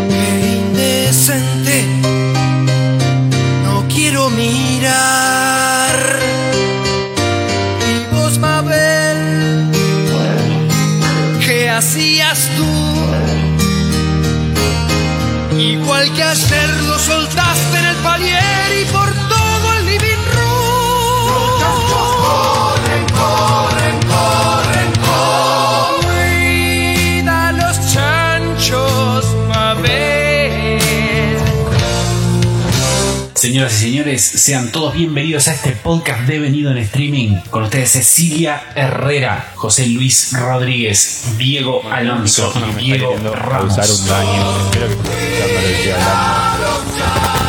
Qué 0.09 0.57
indecente, 0.67 1.85
no 3.63 3.87
quiero 3.87 4.29
mirar. 4.31 5.82
Igual 15.93 16.11
que 16.15 16.23
ayer 16.23 16.69
lo 16.87 16.97
soltaste 16.97 17.77
en 17.77 17.85
el 17.85 17.95
palier 17.97 18.42
Señoras 33.63 33.81
y 33.81 33.85
señores, 33.85 34.21
sean 34.21 34.71
todos 34.73 34.93
bienvenidos 34.93 35.47
a 35.47 35.53
este 35.53 35.71
podcast 35.71 36.23
devenido 36.27 36.69
en 36.71 36.79
streaming. 36.79 37.37
Con 37.49 37.63
ustedes 37.63 37.91
Cecilia 37.91 38.61
Herrera, 38.75 39.53
José 39.55 39.87
Luis 39.87 40.33
Rodríguez, 40.37 41.37
Diego 41.37 41.81
Alonso 41.89 42.51
y 42.77 42.83
Diego 42.83 43.15
Ramos. 43.33 43.73
causar 43.77 43.89
un 43.89 44.07
daño. 44.07 44.65
Espero 44.65 44.87
que 44.87 44.93
estés 44.95 45.13
escuchando 45.15 45.53
lo 45.53 45.61
que 45.61 45.73
estoy 45.75 45.91
hablando. 45.93 47.43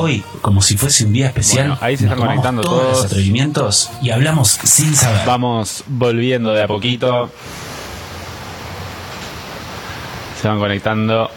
Hoy, 0.00 0.22
como 0.40 0.62
si 0.62 0.76
fuese 0.76 1.04
un 1.04 1.12
día 1.12 1.26
especial, 1.28 1.68
Bueno, 1.68 1.78
ahí 1.82 1.96
se 1.96 2.04
están 2.04 2.18
tomamos 2.18 2.34
conectando 2.34 2.62
todos 2.62 2.82
todos. 2.82 2.96
los 2.98 3.06
atrevimientos 3.06 3.90
y 4.00 4.10
hablamos 4.10 4.58
sin 4.64 4.94
saber. 4.96 5.22
Vamos 5.26 5.84
volviendo 5.86 6.52
de 6.52 6.62
a 6.62 6.66
poquito. 6.68 7.30
Se 10.42 10.48
van 10.48 10.58
conectando. 10.58 11.30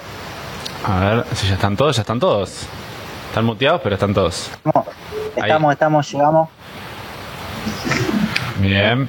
A 0.83 0.99
ver 0.99 1.25
si 1.35 1.47
ya 1.47 1.53
están 1.53 1.77
todos, 1.77 1.95
ya 1.95 2.01
están 2.01 2.19
todos. 2.19 2.67
Están 3.27 3.45
muteados, 3.45 3.79
pero 3.83 3.93
están 3.93 4.15
todos. 4.15 4.49
Estamos, 4.65 4.87
estamos, 5.35 5.73
estamos, 5.73 6.11
llegamos. 6.11 6.49
Bien. 8.57 9.07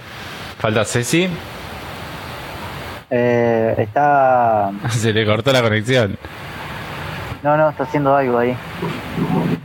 Falta 0.59 0.85
Ceci. 0.85 1.31
Eh, 3.09 3.75
está. 3.79 4.71
Se 4.91 5.15
le 5.15 5.25
cortó 5.25 5.51
la 5.51 5.63
conexión. 5.63 6.19
No, 7.43 7.57
no, 7.57 7.71
está 7.71 7.85
haciendo 7.85 8.15
algo 8.15 8.37
ahí. 8.37 8.55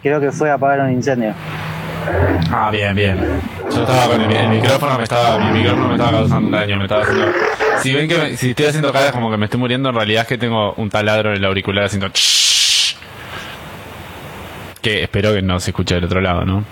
Creo 0.02 0.22
que 0.22 0.32
fue 0.32 0.50
a 0.50 0.54
apagar 0.54 0.80
un 0.80 0.94
incendio. 0.94 1.34
Ah, 2.50 2.70
bien, 2.72 2.96
bien. 2.96 3.42
Yo 3.74 3.82
estaba 3.82 4.08
con 4.08 4.22
el, 4.22 4.32
el 4.36 4.50
micrófono, 4.50 4.98
me 4.98 5.04
estaba, 5.04 5.38
mi 5.40 5.60
micrófono 5.60 5.88
me 5.88 5.94
estaba 5.96 6.12
causando 6.12 6.58
daño, 6.58 6.78
me 6.78 6.84
estaba 6.84 7.04
haciendo. 7.04 7.28
Si 7.82 7.94
ven 7.94 8.08
que 8.08 8.18
me- 8.18 8.38
si 8.38 8.50
estoy 8.52 8.66
haciendo 8.66 8.92
caras 8.92 9.12
como 9.12 9.32
que 9.32 9.38
me 9.38 9.46
estoy 9.46 9.60
muriendo, 9.60 9.90
en 9.90 9.96
realidad 9.96 10.24
es 10.24 10.28
que 10.28 10.38
tengo 10.38 10.74
un 10.74 10.90
taladro 10.90 11.32
en 11.32 11.38
el 11.38 11.46
auricular 11.46 11.86
haciendo. 11.86 12.10
Que 14.82 15.04
espero 15.04 15.34
que 15.34 15.42
no 15.42 15.60
se 15.60 15.70
escuche 15.72 15.96
del 15.96 16.06
otro 16.06 16.22
lado, 16.22 16.44
¿no? 16.46 16.64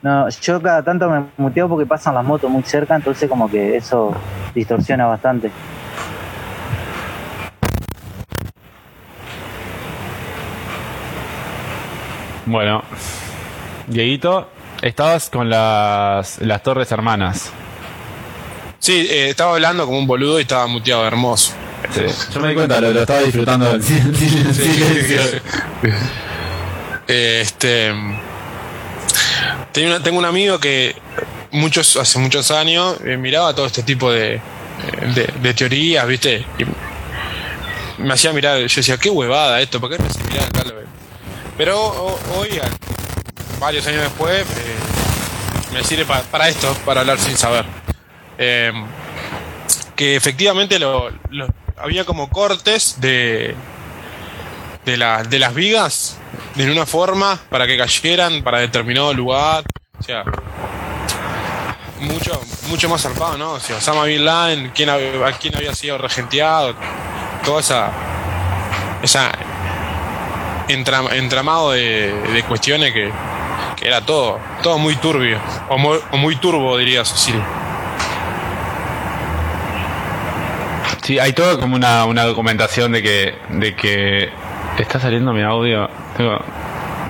No, 0.00 0.28
yo 0.28 0.62
cada 0.62 0.82
tanto 0.82 1.10
me 1.10 1.24
muteo 1.36 1.68
porque 1.68 1.84
pasan 1.84 2.14
las 2.14 2.24
motos 2.24 2.48
muy 2.50 2.62
cerca, 2.62 2.94
entonces 2.94 3.28
como 3.28 3.50
que 3.50 3.76
eso 3.76 4.14
distorsiona 4.54 5.06
bastante. 5.06 5.50
Bueno, 12.46 12.82
Dieguito, 13.88 14.48
estabas 14.82 15.30
con 15.30 15.48
las, 15.50 16.38
las 16.40 16.62
Torres 16.62 16.90
Hermanas. 16.92 17.50
Sí, 18.78 19.06
eh, 19.10 19.28
estaba 19.30 19.54
hablando 19.54 19.86
como 19.86 19.98
un 19.98 20.06
boludo 20.06 20.38
y 20.38 20.42
estaba 20.42 20.66
muteado, 20.66 21.06
hermoso. 21.06 21.52
Yo 22.34 22.40
me 22.40 22.48
di 22.48 22.54
cuenta, 22.54 22.80
lo, 22.80 22.92
lo 22.92 23.00
estaba 23.00 23.20
disfrutando 23.20 23.72
del 23.72 23.82
silencio. 23.84 25.20
Este. 27.06 27.92
una- 29.84 30.02
tengo 30.02 30.18
un 30.18 30.24
amigo 30.24 30.58
que 30.58 30.96
muchos, 31.52 31.96
hace 31.96 32.18
muchos 32.18 32.50
años 32.50 32.96
eh, 33.04 33.16
miraba 33.16 33.54
todo 33.54 33.66
este 33.66 33.82
tipo 33.82 34.10
de, 34.10 34.40
de, 35.14 35.30
de 35.40 35.54
teorías, 35.54 36.06
¿viste? 36.06 36.44
Y 36.58 38.02
me 38.02 38.14
hacía 38.14 38.32
mirar, 38.32 38.58
yo 38.58 38.76
decía, 38.76 38.96
qué 38.98 39.10
huevada 39.10 39.60
esto, 39.60 39.80
¿por 39.80 39.90
qué 39.90 39.98
me 39.98 40.06
hacía 40.08 40.24
mirar? 40.24 40.48
Pero 41.56 41.80
hoy, 42.36 42.48
varios 43.58 43.86
años 43.86 44.02
después, 44.02 44.42
eh, 44.42 45.72
me 45.72 45.82
sirve 45.84 46.04
pa- 46.04 46.22
para 46.30 46.48
esto, 46.48 46.72
para 46.84 47.00
hablar 47.00 47.18
sin 47.18 47.36
saber. 47.36 47.64
Eh, 48.38 48.72
que 49.96 50.14
efectivamente 50.16 50.78
lo, 50.78 51.10
había 51.76 52.04
como 52.04 52.28
cortes 52.30 53.00
de, 53.00 53.54
de, 54.84 54.96
la- 54.96 55.22
de 55.24 55.38
las 55.38 55.54
vigas 55.54 56.18
en 56.56 56.70
una 56.70 56.86
forma 56.86 57.38
para 57.50 57.66
que 57.66 57.76
cayeran 57.76 58.42
para 58.42 58.58
determinado 58.60 59.12
lugar. 59.12 59.64
O 59.98 60.02
sea, 60.02 60.22
mucho, 62.00 62.40
mucho 62.68 62.88
más 62.88 63.02
zarpado, 63.02 63.36
¿no? 63.36 63.52
O 63.54 63.60
sea, 63.60 63.76
Osama 63.76 64.04
Bin 64.04 64.24
Laden, 64.24 64.70
quién, 64.74 64.88
a 64.88 64.96
quién 65.40 65.56
había 65.56 65.74
sido 65.74 65.98
regenteado, 65.98 66.74
toda 67.44 67.60
esa, 67.60 67.90
esa 69.02 69.32
entra- 70.68 71.12
entramado 71.16 71.72
de, 71.72 72.12
de 72.32 72.42
cuestiones 72.44 72.92
que, 72.92 73.10
que 73.78 73.86
era 73.86 74.00
todo, 74.00 74.38
todo 74.62 74.78
muy 74.78 74.96
turbio, 74.96 75.38
o 75.68 75.78
muy, 75.78 75.98
o 76.10 76.16
muy 76.16 76.36
turbo, 76.36 76.76
diría 76.76 77.04
Cecilia. 77.04 77.44
Sí, 81.02 81.18
hay 81.18 81.32
todo 81.32 81.58
como 81.58 81.76
una, 81.76 82.04
una 82.04 82.24
documentación 82.24 82.92
de 82.92 83.02
que, 83.02 83.34
de 83.48 83.74
que 83.74 84.30
está 84.78 85.00
saliendo 85.00 85.32
mi 85.32 85.42
audio. 85.42 85.88
Tengo 86.16 86.38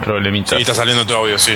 problemitas. 0.04 0.56
Sí, 0.56 0.62
está 0.62 0.74
saliendo 0.74 1.04
tu 1.04 1.14
audio, 1.14 1.38
sí. 1.38 1.54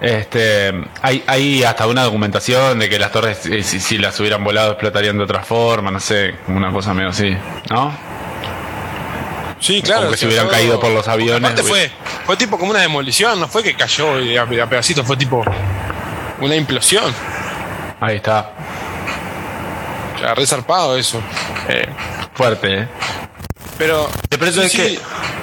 Este, 0.00 0.72
hay, 1.02 1.22
hay 1.26 1.62
hasta 1.62 1.86
una 1.86 2.04
documentación 2.04 2.78
de 2.78 2.88
que 2.88 2.98
las 2.98 3.12
torres, 3.12 3.44
eh, 3.44 3.62
si, 3.62 3.78
si 3.80 3.98
las 3.98 4.18
hubieran 4.20 4.42
volado, 4.42 4.72
explotarían 4.72 5.18
de 5.18 5.24
otra 5.24 5.42
forma, 5.42 5.90
no 5.90 6.00
sé, 6.00 6.36
como 6.46 6.56
una 6.56 6.72
cosa 6.72 6.94
medio 6.94 7.10
así, 7.10 7.36
¿no? 7.68 7.92
Sí, 9.60 9.82
claro. 9.82 10.00
Como 10.02 10.12
que 10.12 10.16
se 10.16 10.26
hubieran 10.26 10.48
caído 10.48 10.80
por 10.80 10.90
los 10.90 11.06
aviones, 11.06 11.50
Aparte 11.50 11.62
fue, 11.68 11.90
fue 12.24 12.36
tipo 12.36 12.58
como 12.58 12.70
una 12.70 12.80
demolición, 12.80 13.38
no 13.38 13.46
fue 13.46 13.62
que 13.62 13.74
cayó 13.74 14.18
y 14.18 14.36
a, 14.36 14.42
a 14.42 14.66
pedacitos, 14.68 15.06
fue 15.06 15.16
tipo 15.16 15.44
una 16.40 16.56
implosión. 16.56 17.12
Ahí 18.00 18.16
está, 18.16 18.52
O 20.16 20.18
sea, 20.18 20.34
re 20.34 20.46
zarpado 20.46 20.96
eso. 20.96 21.20
Eh, 21.68 21.86
fuerte, 22.34 22.80
¿eh? 22.80 22.88
pero. 23.76 24.08
Pero 24.30 24.46
eso 24.46 24.60
sí, 24.62 24.66
es 24.66 24.72
sí, 24.72 24.98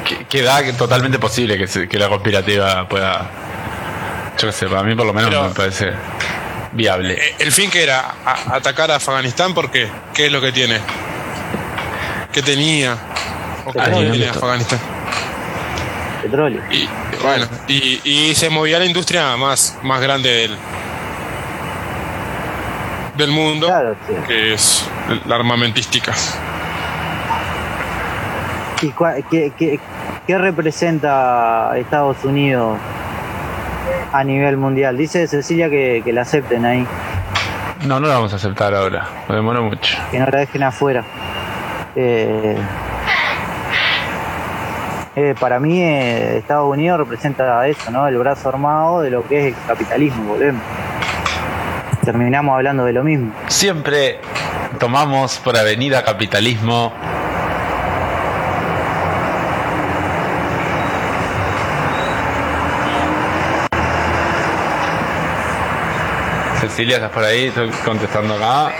que, 0.05 0.17
que, 0.17 0.25
que 0.25 0.41
da 0.41 0.63
totalmente 0.73 1.19
posible 1.19 1.57
que, 1.57 1.67
se- 1.67 1.87
que 1.87 1.99
la 1.99 2.09
conspirativa 2.09 2.87
pueda. 2.89 3.29
Yo 4.39 4.47
qué 4.47 4.51
sé, 4.53 4.67
para 4.67 4.81
mí 4.83 4.95
por 4.95 5.05
lo 5.05 5.13
menos 5.13 5.29
Pero- 5.29 5.43
me 5.49 5.53
parece. 5.53 5.91
viable. 6.71 7.13
Eh, 7.13 7.35
El 7.39 7.51
fin 7.51 7.69
que 7.69 7.83
era 7.83 8.15
A- 8.25 8.55
atacar 8.55 8.89
a 8.91 8.95
Afganistán 8.95 9.53
porque 9.53 9.87
¿qué 10.15 10.25
es 10.27 10.31
lo 10.31 10.41
que 10.41 10.51
tiene? 10.51 10.79
¿Qué 12.31 12.41
tenía? 12.41 12.97
Petróleo. 16.21 16.61
Y 16.71 16.87
bueno, 17.23 17.45
y, 17.67 18.01
y 18.03 18.35
se 18.35 18.49
movía 18.49 18.79
la 18.79 18.85
industria 18.85 19.35
más, 19.37 19.77
más 19.83 20.01
grande 20.01 20.29
del, 20.29 20.57
del 23.17 23.31
mundo, 23.31 23.67
Claro, 23.67 23.95
sí. 24.07 24.13
que 24.27 24.53
es 24.53 24.85
la 25.25 25.35
armamentística. 25.35 26.13
¿Y 28.81 28.87
cua- 28.91 29.23
qué, 29.29 29.51
qué- 29.57 29.79
qué 30.27 30.37
representa 30.37 31.71
Estados 31.77 32.23
Unidos 32.23 32.77
a 34.13 34.23
nivel 34.23 34.57
mundial? 34.57 34.97
Dice 34.97 35.27
Cecilia 35.27 35.69
que, 35.69 36.01
que 36.05 36.13
la 36.13 36.21
acepten 36.21 36.65
ahí, 36.65 36.85
No, 37.85 37.99
no 37.99 38.07
lo 38.07 38.13
vamos 38.13 38.33
a 38.33 38.35
aceptar 38.35 38.73
ahora. 38.75 39.07
Me 39.29 39.35
demoró 39.35 39.63
mucho. 39.63 39.97
que 40.11 40.19
no 40.19 40.25
la 40.27 40.39
dejen 40.39 40.63
afuera. 40.63 41.03
Eh, 41.95 42.55
eh, 45.19 45.33
para 45.39 45.59
mí 45.59 45.81
eh, 45.81 46.37
Estados 46.37 46.71
Unidos 46.71 46.99
representa 46.99 47.67
eso, 47.67 47.89
¿no? 47.89 48.07
El 48.07 48.19
brazo 48.19 48.49
armado 48.49 49.01
de 49.01 49.09
lo 49.09 49.27
que 49.27 49.47
es 49.47 49.55
el 49.55 49.63
capitalismo, 49.65 50.33
volvemos. 50.33 50.61
Terminamos 52.05 52.53
hablando 52.53 52.85
de 52.85 52.93
lo 52.93 53.03
mismo. 53.03 53.33
Siempre 53.47 54.19
tomamos 54.79 55.39
por 55.39 55.57
avenida 55.57 56.03
capitalismo. 56.03 56.93
Cecilia, 66.61 66.97
¿estás 66.97 67.11
por 67.11 67.23
ahí? 67.23 67.45
Estoy 67.45 67.71
contestando 67.83 68.35
acá. 68.35 68.71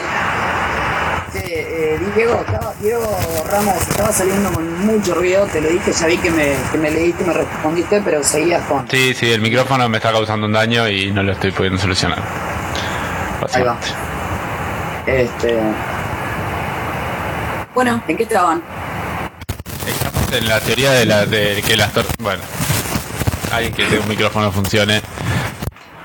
Eh, 1.99 2.11
Diego, 2.15 2.41
estaba- 2.45 2.73
Diego 2.79 3.17
Ramos 3.51 3.75
estaba 3.89 4.11
saliendo 4.11 4.51
con 4.51 4.85
mucho 4.85 5.15
ruido, 5.15 5.45
te 5.47 5.61
lo 5.61 5.69
dije, 5.69 5.91
ya 5.91 6.07
vi 6.07 6.17
que 6.17 6.29
me, 6.31 6.53
que 6.71 6.77
me 6.77 6.91
leíste 6.91 7.23
y 7.23 7.27
me 7.27 7.33
respondiste, 7.33 8.01
pero 8.03 8.23
seguías 8.23 8.63
con. 8.65 8.87
Sí, 8.89 9.13
sí, 9.13 9.31
el 9.31 9.41
micrófono 9.41 9.87
me 9.89 9.97
está 9.97 10.11
causando 10.11 10.45
un 10.45 10.53
daño 10.53 10.87
y 10.87 11.11
no 11.11 11.23
lo 11.23 11.31
estoy 11.31 11.51
pudiendo 11.51 11.79
solucionar. 11.79 12.19
Ahí 13.53 13.63
va. 13.63 13.77
Este. 15.05 15.57
Bueno, 17.73 18.01
¿en 18.07 18.17
qué 18.17 18.23
estaban? 18.23 18.61
Estamos 19.87 20.31
en 20.33 20.47
la 20.47 20.59
teoría 20.59 20.91
de, 20.91 21.05
la, 21.05 21.25
de 21.25 21.63
que 21.65 21.77
las 21.77 21.91
torres. 21.93 22.11
Bueno, 22.19 22.41
alguien 23.53 23.73
que 23.73 23.85
tenga 23.85 24.03
un 24.03 24.09
micrófono 24.09 24.51
funcione. 24.51 25.01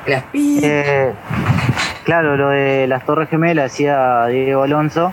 Las 0.07 0.25
pi. 0.25 0.61
Eh, 0.63 1.13
claro, 2.05 2.37
lo 2.37 2.49
de 2.51 2.87
las 2.87 3.05
Torres 3.07 3.29
Gemelas 3.31 3.71
decía 3.73 4.27
Diego 4.27 4.63
Alonso, 4.65 5.13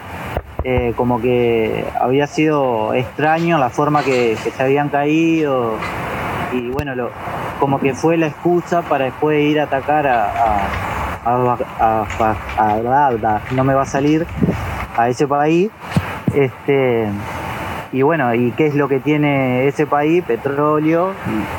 eh, 0.63 0.93
como 0.95 1.21
que 1.21 1.85
había 1.99 2.27
sido 2.27 2.93
extraño 2.93 3.57
la 3.57 3.69
forma 3.69 4.03
que, 4.03 4.35
se 4.35 4.63
habían 4.63 4.89
caído 4.89 5.73
y 6.51 6.69
bueno, 6.69 6.93
como 7.59 7.79
que 7.79 7.93
fue 7.93 8.17
la 8.17 8.27
excusa 8.27 8.81
para 8.81 9.05
después 9.05 9.39
ir 9.41 9.59
a 9.59 9.63
atacar 9.63 10.07
a, 10.07 10.31
a, 11.25 11.57
a, 11.79 12.05
a- 12.57 13.41
no 13.51 13.63
me 13.63 13.73
va 13.73 13.83
a 13.83 13.85
salir, 13.85 14.25
a 14.97 15.09
ese 15.09 15.27
país. 15.27 15.69
Este, 16.33 17.07
y 17.91 18.01
bueno, 18.03 18.33
¿y 18.35 18.51
qué 18.51 18.67
es 18.67 18.75
lo 18.75 18.87
que 18.87 18.99
tiene 18.99 19.67
ese 19.67 19.85
país? 19.87 20.23
Petróleo. 20.23 21.13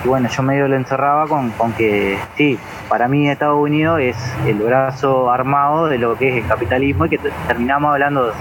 Y, 0.05 0.09
bueno, 0.09 0.29
yo 0.29 0.43
medio 0.43 0.69
lo 0.69 0.77
encerraba 0.77 1.27
con, 1.27 1.51
con 1.51 1.73
que 1.73 2.19
sí, 2.37 2.59
para 2.89 3.09
mí 3.09 3.29
Estados 3.29 3.59
Unidos 3.59 4.01
es 4.01 4.17
el 4.47 4.57
brazo 4.59 5.31
armado 5.31 5.87
de 5.89 5.99
lo 5.99 6.17
que 6.17 6.29
es 6.29 6.43
el 6.45 6.49
capitalismo 6.49 7.07
y 7.07 7.11
que 7.11 7.19
te- 7.19 7.31
terminamos 7.49 7.93
hablando 7.93 8.33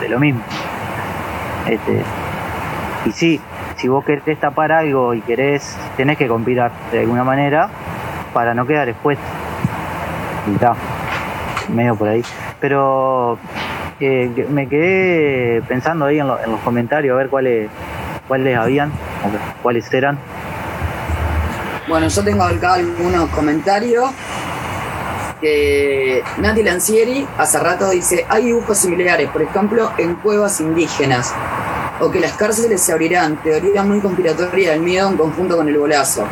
de 0.00 0.08
lo 0.08 0.18
mismo. 0.20 0.40
Este, 1.68 2.02
y 3.06 3.12
sí, 3.12 3.40
si 3.76 3.88
vos 3.88 4.04
querés 4.04 4.38
tapar 4.38 4.72
algo 4.72 5.14
y 5.14 5.20
querés, 5.20 5.76
tenés 5.96 6.16
que 6.18 6.28
compilar 6.28 6.70
de 6.92 7.00
alguna 7.00 7.24
manera 7.24 7.68
para 8.32 8.54
no 8.54 8.66
quedar 8.66 8.88
expuesto. 8.88 9.24
Y 10.50 10.54
está, 10.54 10.74
medio 11.74 11.96
por 11.96 12.08
ahí. 12.08 12.22
Pero 12.60 13.38
eh, 14.00 14.46
me 14.50 14.68
quedé 14.68 15.62
pensando 15.62 16.04
ahí 16.06 16.18
en, 16.20 16.28
lo- 16.28 16.42
en 16.42 16.50
los 16.52 16.60
comentarios 16.60 17.14
a 17.14 17.18
ver 17.18 17.28
cuáles 17.28 17.68
cuáles 18.28 18.56
habían, 18.58 18.90
cuáles 19.62 19.92
eran. 19.92 20.18
Bueno, 21.88 22.08
yo 22.08 22.24
tengo 22.24 22.42
acá 22.42 22.74
algunos 22.74 23.28
comentarios. 23.30 24.10
Que 25.46 26.24
Nati 26.38 26.60
Lancieri 26.64 27.24
hace 27.38 27.60
rato 27.60 27.88
dice, 27.90 28.26
hay 28.28 28.46
dibujos 28.46 28.78
similares, 28.78 29.30
por 29.30 29.42
ejemplo, 29.42 29.92
en 29.96 30.16
cuevas 30.16 30.60
indígenas, 30.60 31.32
o 32.00 32.10
que 32.10 32.18
las 32.18 32.32
cárceles 32.32 32.80
se 32.80 32.90
abrirán, 32.90 33.40
teoría 33.44 33.84
muy 33.84 34.00
conspiratoria 34.00 34.72
del 34.72 34.80
miedo 34.80 35.08
en 35.08 35.16
conjunto 35.16 35.56
con 35.56 35.68
el 35.68 35.78
bolazo. 35.78 36.24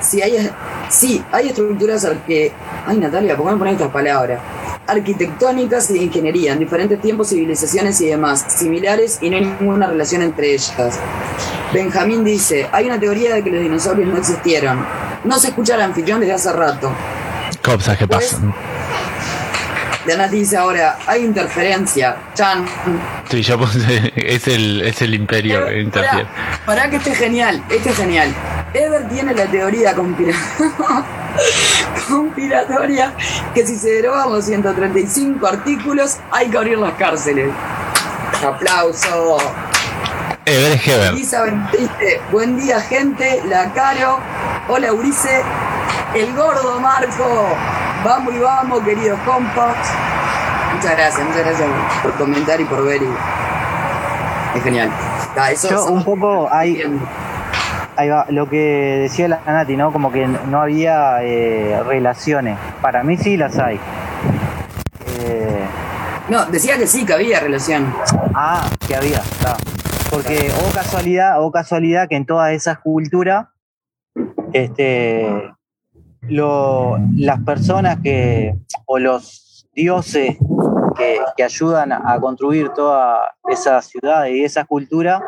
Si 0.00 0.22
hay, 0.22 0.50
sí, 0.88 1.22
hay 1.30 1.48
estructuras 1.48 2.06
arque... 2.06 2.50
Ay, 2.86 2.96
Natalia, 2.96 3.36
¿por 3.36 3.44
qué 3.44 3.52
me 3.52 3.58
pones 3.58 3.74
estas 3.74 3.90
palabras? 3.90 4.40
Arquitectónicas 4.86 5.90
y 5.90 5.98
de 5.98 6.04
ingeniería, 6.04 6.54
en 6.54 6.60
diferentes 6.60 6.98
tiempos, 6.98 7.28
civilizaciones 7.28 8.00
y 8.00 8.06
demás, 8.06 8.46
similares 8.48 9.18
y 9.20 9.28
no 9.28 9.36
hay 9.36 9.44
ninguna 9.44 9.86
relación 9.86 10.22
entre 10.22 10.54
ellas. 10.54 10.98
Benjamín 11.74 12.24
dice, 12.24 12.66
hay 12.72 12.86
una 12.86 12.98
teoría 12.98 13.34
de 13.34 13.44
que 13.44 13.50
los 13.50 13.60
dinosaurios 13.60 14.08
no 14.08 14.16
existieron. 14.16 14.82
No 15.24 15.38
se 15.38 15.48
escucha 15.48 15.74
al 15.74 15.82
anfitrión 15.82 16.20
desde 16.20 16.32
hace 16.32 16.52
rato. 16.54 16.90
Cosas 17.64 17.98
que 17.98 18.06
Pues- 18.06 18.32
pasan. 18.32 18.54
Danati 20.06 20.38
dice 20.38 20.56
ahora, 20.56 20.96
hay 21.06 21.24
interferencia. 21.24 22.16
Chan. 22.34 22.64
Sí, 23.30 23.42
yo 23.42 23.58
puse. 23.58 24.12
Es 24.16 24.48
el, 24.48 24.80
es 24.82 25.02
el 25.02 25.14
imperio 25.14 25.66
que 25.66 25.80
interfiere. 25.80 26.24
Pará, 26.24 26.64
pará 26.66 26.90
que 26.90 26.96
este 26.96 27.10
es 27.12 27.18
genial, 27.18 27.62
este 27.68 27.90
es 27.90 27.96
genial. 27.96 28.34
Ever 28.72 29.06
tiene 29.08 29.34
la 29.34 29.44
teoría 29.46 29.94
conspira- 29.94 30.34
conspiratoria 32.08 33.12
que 33.54 33.66
si 33.66 33.76
se 33.76 33.90
derogan 33.90 34.32
los 34.32 34.44
135 34.46 35.46
artículos 35.46 36.16
hay 36.30 36.48
que 36.48 36.56
abrir 36.56 36.78
las 36.78 36.94
cárceles. 36.94 37.50
Aplauso. 38.46 39.36
Ever 40.46 40.72
es 40.72 40.86
Heber. 40.88 41.08
Elizabeth 41.12 41.54
buen 42.32 42.56
día 42.58 42.80
gente, 42.80 43.42
la 43.48 43.72
Caro, 43.72 44.18
hola 44.68 44.92
Urice, 44.92 45.42
el 46.14 46.34
gordo 46.34 46.80
Marco, 46.80 47.46
vamos 48.04 48.34
y 48.34 48.38
vamos 48.38 48.80
queridos 48.82 49.18
compas. 49.20 49.76
Muchas 50.74 50.92
gracias, 50.96 51.26
muchas 51.26 51.44
gracias 51.44 51.68
por 52.02 52.12
comentar 52.14 52.60
y 52.60 52.64
por 52.64 52.84
ver. 52.84 53.02
y- 53.02 54.56
Es 54.56 54.62
genial. 54.64 54.90
Ah, 55.36 55.50
eso 55.52 55.68
Yo 55.70 55.84
un 55.86 56.02
poco 56.04 56.48
hay, 56.52 56.82
ahí 57.96 58.08
va, 58.08 58.26
lo 58.30 58.48
que 58.48 58.98
decía 59.02 59.28
la 59.28 59.40
Nati, 59.46 59.76
¿no? 59.76 59.92
Como 59.92 60.10
que 60.10 60.26
no 60.26 60.60
había 60.60 61.22
eh, 61.22 61.80
relaciones. 61.86 62.58
Para 62.82 63.02
mí 63.04 63.16
sí 63.16 63.36
las 63.36 63.58
hay. 63.58 63.78
Eh, 65.20 65.64
No, 66.28 66.46
decía 66.46 66.76
que 66.78 66.86
sí, 66.86 67.04
que 67.04 67.12
había 67.14 67.40
relación. 67.40 67.94
ah, 68.34 68.68
que 68.86 68.96
había, 68.96 69.18
está. 69.18 69.56
Porque 70.10 70.50
o 70.68 70.72
casualidad, 70.74 71.42
o 71.42 71.50
casualidad 71.52 72.08
que 72.08 72.16
en 72.16 72.26
todas 72.26 72.52
esas 72.52 72.78
culturas, 72.78 73.46
este, 74.52 75.52
lo, 76.22 76.98
las 77.16 77.40
personas 77.42 77.98
que, 78.02 78.54
o 78.86 78.98
los 78.98 79.68
dioses 79.72 80.36
que, 80.96 81.42
ayudan 81.42 81.92
a 81.92 82.20
construir 82.20 82.68
todas 82.70 83.20
esas 83.48 83.86
ciudades 83.86 84.34
y 84.34 84.44
esas 84.44 84.66
culturas, 84.66 85.22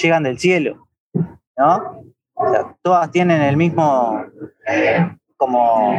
llegan 0.00 0.22
del 0.24 0.38
cielo, 0.38 0.86
¿no? 1.56 2.02
O 2.34 2.50
sea, 2.50 2.76
todas 2.82 3.10
tienen 3.10 3.40
el 3.40 3.56
mismo, 3.56 4.22
como, 5.38 5.92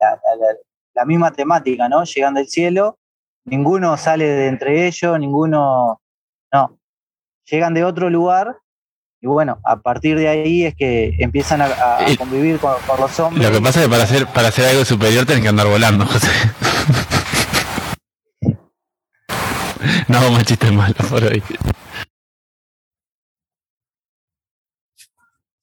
la- 0.00 0.20
la 0.94 1.04
misma 1.04 1.30
temática, 1.30 1.88
¿no? 1.88 2.02
Llegan 2.04 2.34
del 2.34 2.48
cielo, 2.48 2.98
ninguno 3.44 3.96
sale 3.96 4.24
de 4.24 4.48
entre 4.48 4.86
ellos, 4.86 5.18
ninguno, 5.20 6.00
no, 6.52 6.78
llegan 7.44 7.74
de 7.74 7.84
otro 7.84 8.10
lugar 8.10 8.56
y 9.26 9.28
bueno, 9.28 9.58
a 9.64 9.80
partir 9.80 10.16
de 10.16 10.28
ahí 10.28 10.66
es 10.66 10.76
que 10.76 11.16
empiezan 11.18 11.60
a, 11.60 11.68
convivir 12.16 12.60
con, 12.60 12.74
con 12.86 13.00
los 13.00 13.18
hombres. 13.18 13.44
Lo 13.44 13.52
que 13.52 13.60
pasa 13.60 13.80
es 13.80 13.86
que 13.86 13.90
para 13.90 14.04
hacer, 14.04 14.26
para 14.28 14.48
hacer 14.48 14.66
algo 14.66 14.84
superior 14.84 15.26
tenés 15.26 15.42
que 15.42 15.48
andar 15.48 15.66
volando, 15.66 16.06
José. 16.06 16.28
No 20.08 20.18
a 20.18 20.42
chistes 20.44 20.72
malos 20.72 20.96
por 21.08 21.22
hoy. 21.24 21.42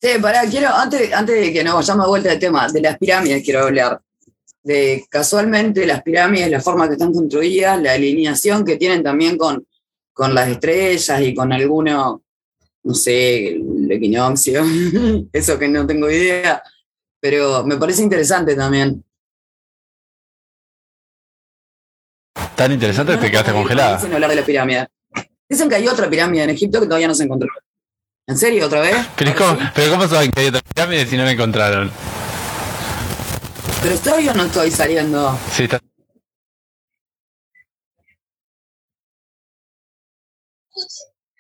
Sí, 0.01 0.09
pará, 0.22 0.41
quiero, 0.49 0.68
antes, 0.70 1.14
antes 1.14 1.36
de 1.39 1.53
que 1.53 1.64
nos 1.64 1.76
vayamos 1.76 2.05
de 2.05 2.09
vuelta 2.09 2.30
del 2.30 2.39
tema, 2.39 2.68
de 2.68 2.82
las 2.82 2.97
pirámides 2.97 3.43
quiero 3.43 3.64
hablar. 3.64 4.01
De 4.61 5.05
casualmente 5.09 5.86
las 5.86 6.03
pirámides, 6.03 6.49
la 6.51 6.59
forma 6.59 6.88
que 6.88 6.93
están 6.93 7.14
construidas, 7.14 7.82
la 7.82 7.93
alineación 7.93 8.66
que 8.66 8.76
tienen 8.76 9.03
también 9.03 9.38
con, 9.38 9.66
con 10.11 10.34
las 10.36 10.49
estrellas 10.49 11.22
y 11.22 11.34
con 11.34 11.51
alguno, 11.53 12.24
no 12.84 12.93
sé, 12.93 13.49
el 13.55 13.91
equinoccio, 13.91 14.63
eso 15.31 15.57
que 15.57 15.67
no 15.67 15.86
tengo 15.88 16.09
idea, 16.09 16.61
pero 17.19 17.65
me 17.65 17.77
parece 17.77 18.01
interesante 18.03 18.55
también. 18.55 19.03
Tan 22.55 22.71
interesante 22.71 23.13
que 23.13 23.17
te 23.19 23.31
quedaste 23.31 23.51
congelada. 23.51 23.95
Dicen 23.97 24.13
hablar 24.13 24.29
de 24.29 24.36
la 24.38 24.45
pirámide. 24.45 24.88
Dicen 25.49 25.69
que 25.69 25.75
hay 25.75 25.88
otra 25.88 26.09
pirámide 26.09 26.43
en 26.43 26.49
Egipto 26.51 26.79
que 26.79 26.86
todavía 26.88 27.07
no 27.07 27.15
se 27.15 27.23
encontró. 27.23 27.49
¿En 28.27 28.38
serio, 28.38 28.65
otra 28.65 28.81
vez? 28.81 28.95
Pero 29.17 29.36
¿cómo, 29.36 29.57
pero 29.75 29.91
¿cómo 29.91 30.07
saben 30.07 30.31
que 30.31 30.41
hay 30.41 30.47
otra 30.47 30.61
pirámide 30.61 31.05
si 31.05 31.17
no 31.17 31.23
la 31.23 31.31
encontraron? 31.31 31.91
Pero 33.81 33.95
estoy 33.95 34.29
o 34.29 34.34
no 34.34 34.45
estoy 34.45 34.71
saliendo. 34.71 35.38
Sí, 35.51 35.63
está- 35.63 35.79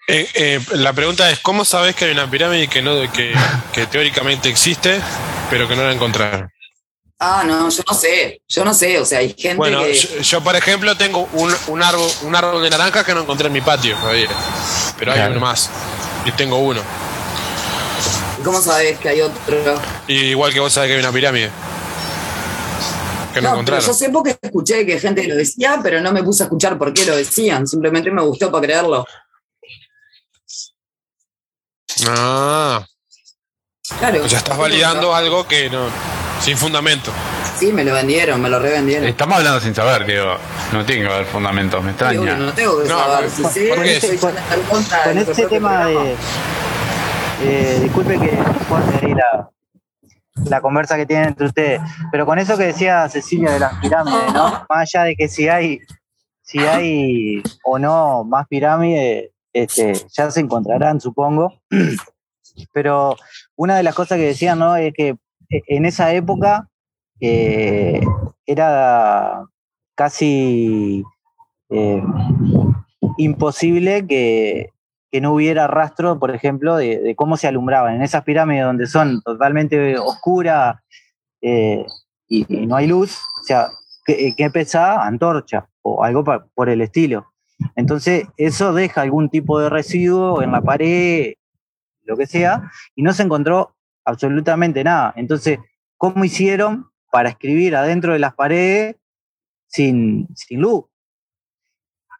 Eh, 0.07 0.27
eh, 0.33 0.59
la 0.73 0.91
pregunta 0.93 1.29
es, 1.29 1.39
¿cómo 1.39 1.63
sabes 1.63 1.95
que 1.95 2.05
hay 2.05 2.11
una 2.11 2.29
pirámide 2.29 2.67
que, 2.67 2.81
no, 2.81 3.09
que, 3.11 3.33
que 3.71 3.85
teóricamente 3.87 4.49
existe, 4.49 4.99
pero 5.49 5.67
que 5.67 5.75
no 5.75 5.83
la 5.83 5.93
encontraron? 5.93 6.49
Ah, 7.19 7.43
no, 7.45 7.69
yo 7.69 7.83
no 7.89 7.93
sé. 7.95 8.41
Yo 8.49 8.65
no 8.65 8.73
sé. 8.73 8.99
O 8.99 9.05
sea, 9.05 9.19
hay 9.19 9.29
gente 9.29 9.55
Bueno, 9.55 9.83
que. 9.83 9.93
yo, 9.93 10.19
yo, 10.19 10.41
por 10.41 10.55
ejemplo 10.57 10.97
tengo 10.97 11.29
un, 11.31 11.55
un 11.67 11.81
árbol 11.83 12.09
un 12.23 12.35
árbol 12.35 12.61
de 12.61 12.69
naranja 12.69 13.05
que 13.05 13.13
no 13.13 13.21
encontré 13.21 13.47
en 13.47 13.53
mi 13.53 13.61
patio 13.61 13.95
todavía, 13.95 14.27
pero 14.99 15.13
hay 15.13 15.21
uno 15.31 15.39
más. 15.39 15.69
Y 16.25 16.31
tengo 16.33 16.57
uno. 16.57 16.81
¿Cómo 18.43 18.61
sabes 18.61 18.99
que 18.99 19.07
hay 19.07 19.21
otro? 19.21 19.79
Y 20.07 20.15
igual 20.31 20.51
que 20.51 20.59
vos 20.59 20.73
sabés 20.73 20.89
que 20.89 20.95
hay 20.95 20.99
una 20.99 21.13
pirámide. 21.13 21.49
Que 23.33 23.41
no, 23.41 23.49
No, 23.49 23.55
pero 23.65 23.77
encontraron. 23.77 23.85
yo 23.87 23.93
sé 23.93 24.09
porque 24.09 24.37
escuché 24.41 24.85
que 24.85 24.99
gente 24.99 25.25
lo 25.25 25.35
decía, 25.35 25.79
pero 25.81 26.01
no 26.01 26.11
me 26.11 26.23
puse 26.23 26.43
a 26.43 26.45
escuchar 26.47 26.77
por 26.77 26.93
qué 26.93 27.05
lo 27.05 27.15
decían. 27.15 27.65
Simplemente 27.65 28.11
me 28.11 28.21
gustó 28.21 28.51
para 28.51 28.65
creerlo. 28.65 29.05
Ah, 32.09 32.85
Claro. 33.99 34.23
o 34.23 34.29
sea, 34.29 34.37
estás 34.39 34.57
validando 34.57 35.13
algo 35.13 35.47
que 35.47 35.69
no. 35.69 35.87
Sin 36.41 36.57
fundamento. 36.57 37.11
Sí, 37.57 37.71
me 37.71 37.85
lo 37.85 37.93
vendieron, 37.93 38.41
me 38.41 38.49
lo 38.49 38.59
revendieron. 38.59 39.07
Estamos 39.07 39.37
hablando 39.37 39.61
sin 39.61 39.73
saber, 39.73 40.05
digo. 40.05 40.35
No 40.73 40.83
tiene 40.85 41.07
que 41.07 41.13
haber 41.13 41.25
fundamentos, 41.25 41.81
me 41.83 41.91
extraña. 41.91 42.35
no 42.35 42.51
tengo 42.53 42.81
que 42.81 42.89
No, 42.89 42.99
saber. 42.99 43.29
Con- 44.19 44.35
en 44.37 44.61
contra 44.69 45.03
Con 45.03 45.17
este 45.17 45.45
tema 45.47 45.81
programa. 45.83 46.03
de. 46.03 46.15
eh, 47.43 47.79
disculpe 47.81 48.19
que 48.19 48.37
corte 48.67 49.05
ahí 49.05 49.13
la, 49.13 49.49
la 50.49 50.61
conversa 50.61 50.97
que 50.97 51.05
tienen 51.05 51.29
entre 51.29 51.45
ustedes, 51.47 51.81
pero 52.11 52.25
con 52.25 52.39
eso 52.39 52.57
que 52.57 52.65
decía 52.65 53.07
Cecilia 53.09 53.51
de 53.51 53.59
las 53.59 53.75
pirámides, 53.79 54.33
¿no? 54.33 54.65
Más 54.67 54.93
allá 54.95 55.03
de 55.03 55.15
que 55.15 55.27
si 55.29 55.47
hay, 55.47 55.79
si 56.41 56.59
hay 56.59 57.41
o 57.63 57.79
no 57.79 58.23
más 58.25 58.47
pirámides, 58.47 59.29
este, 59.53 59.93
ya 60.11 60.31
se 60.31 60.39
encontrarán, 60.39 60.99
supongo. 60.99 61.61
Pero 62.73 63.15
una 63.55 63.77
de 63.77 63.83
las 63.83 63.95
cosas 63.95 64.17
que 64.17 64.25
decían, 64.25 64.59
¿no? 64.59 64.75
Es 64.75 64.93
que 64.93 65.15
en 65.49 65.85
esa 65.85 66.13
época 66.13 66.69
eh, 67.19 68.01
era 68.45 69.45
casi 69.95 71.03
eh, 71.69 72.03
imposible 73.17 74.05
que, 74.07 74.69
que 75.11 75.21
no 75.21 75.33
hubiera 75.33 75.67
rastro, 75.67 76.19
por 76.19 76.33
ejemplo, 76.33 76.75
de, 76.75 77.13
cómo 77.15 77.37
se 77.37 77.47
alumbraban. 77.47 77.95
En 77.95 78.01
esas 78.01 78.23
pirámides 78.23 78.65
donde 78.65 78.87
son 78.87 79.21
totalmente 79.21 79.97
oscuras 79.97 80.77
eh, 81.41 81.85
y, 82.27 82.45
no 82.65 82.75
hay 82.75 82.87
luz, 82.87 83.19
o 83.41 83.43
sea, 83.43 83.67
¿qué, 84.05 84.33
qué? 84.35 84.49
Antorcha 84.75 85.69
o 85.83 86.03
algo 86.03 86.23
por 86.55 86.69
el 86.69 86.81
estilo. 86.81 87.32
Entonces, 87.75 88.27
eso 88.37 88.73
deja 88.73 89.01
algún 89.01 89.29
tipo 89.29 89.59
de 89.59 89.69
residuo 89.69 90.41
en 90.41 90.51
la 90.51 90.61
pared, 90.61 91.33
lo 92.03 92.17
que 92.17 92.27
sea, 92.27 92.71
y 92.95 93.03
no 93.03 93.13
se 93.13 93.23
encontró 93.23 93.75
absolutamente 94.05 94.83
nada. 94.83 95.13
Entonces, 95.15 95.59
¿cómo 95.97 96.23
hicieron 96.25 96.89
para 97.11 97.29
escribir 97.29 97.75
adentro 97.75 98.13
de 98.13 98.19
las 98.19 98.33
paredes 98.33 98.95
sin, 99.67 100.27
sin 100.35 100.61
luz? 100.61 100.85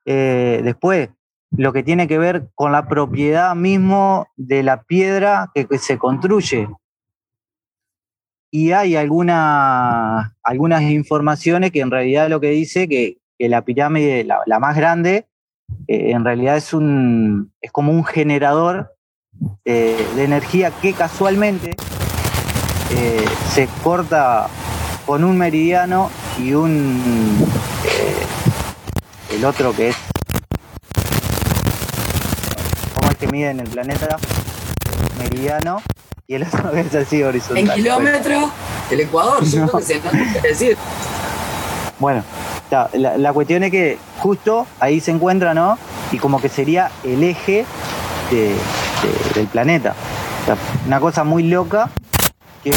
Eh, 0.06 0.62
después, 0.64 1.10
lo 1.52 1.72
que 1.72 1.84
tiene 1.84 2.08
que 2.08 2.18
ver 2.18 2.50
con 2.56 2.72
la 2.72 2.88
propiedad 2.88 3.56
mismo 3.56 4.28
de 4.36 4.64
la 4.64 4.84
piedra 4.84 5.52
que, 5.54 5.68
se 5.78 5.98
construye. 5.98 6.68
Y 8.52 8.72
hay 8.72 8.96
alguna- 8.96 10.36
algunas 10.44 10.82
informaciones 10.84 11.72
que 11.72 11.82
en 11.82 11.92
realidad 11.92 12.30
lo 12.30 12.40
que 12.40 12.50
dice 12.50 12.88
que, 12.88 13.18
que 13.38 13.50
la 13.50 13.64
pirámide, 13.66 14.24
la 14.24 14.60
más 14.60 14.76
grande, 14.76 15.28
eh, 15.88 16.12
en 16.12 16.24
realidad 16.24 16.58
es, 16.58 16.74
un, 16.74 17.52
es 17.62 17.72
como 17.72 17.92
un 17.92 18.04
generador 18.06 18.96
eh, 19.66 20.08
de 20.16 20.24
energía 20.24 20.72
que 20.82 20.94
casualmente 20.94 21.76
eh, 22.92 23.26
se 23.54 23.68
corta 23.84 24.48
con 25.06 25.24
un 25.24 25.38
meridiano 25.38 26.12
y 26.40 26.54
un 26.54 27.38
eh, 27.86 29.36
el 29.36 29.46
otro 29.46 29.76
que 29.76 29.90
es 29.90 29.96
¿cómo 32.96 33.12
es 33.12 33.18
que 33.18 33.28
mide 33.28 33.50
en 33.50 33.60
el 33.62 33.70
planeta? 33.70 34.18
meridiano 35.18 35.82
y 36.28 36.36
el 36.36 36.44
otro 36.44 36.72
que 36.72 36.80
es 36.82 36.96
así 36.96 37.24
horizontal. 37.24 37.58
En 37.58 37.74
kilómetros, 37.74 38.52
el 38.92 39.00
Ecuador, 39.00 39.44
yo 39.44 39.68
creo 39.68 39.80
que 39.80 39.86
se 39.86 40.02
no 40.02 40.12
decir. 40.42 40.78
Bueno, 42.00 42.24
la, 42.94 43.34
cuestión 43.34 43.64
es 43.64 43.72
que 43.72 43.98
justo 44.20 44.66
ahí 44.80 45.00
se 45.00 45.12
encuentra, 45.12 45.54
¿no? 45.54 45.78
Y 46.12 46.18
como 46.18 46.42
que 46.42 46.50
sería 46.50 46.92
el 47.04 47.24
eje 47.24 47.66
de- 48.32 48.50
de- 48.50 49.34
del 49.36 49.48
planeta. 49.48 49.94
Una 50.88 51.00
cosa 51.00 51.24
muy 51.24 51.44
loca 51.44 51.90
que 52.64 52.72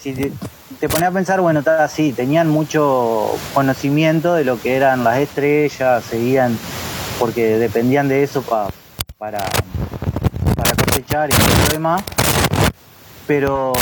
si 0.00 0.12
te, 0.12 0.88
pones 0.88 1.08
a 1.08 1.12
pensar, 1.12 1.40
bueno, 1.40 1.60
está 1.60 1.82
así, 1.82 2.12
tenían 2.12 2.48
mucho 2.48 3.30
conocimiento 3.54 4.34
de 4.34 4.44
lo 4.44 4.60
que 4.60 4.76
eran 4.76 5.02
las 5.02 5.18
estrellas, 5.18 6.04
seguían, 6.04 6.56
porque 7.18 7.58
dependían 7.58 8.08
de 8.08 8.22
eso 8.22 8.42
pa- 8.42 8.68
para, 9.18 9.38
para 10.56 10.72
cosechar 10.84 11.30
y 11.30 11.32
todo 11.32 11.48
lo 11.66 11.72
demás, 11.72 12.02
pero 13.26 13.72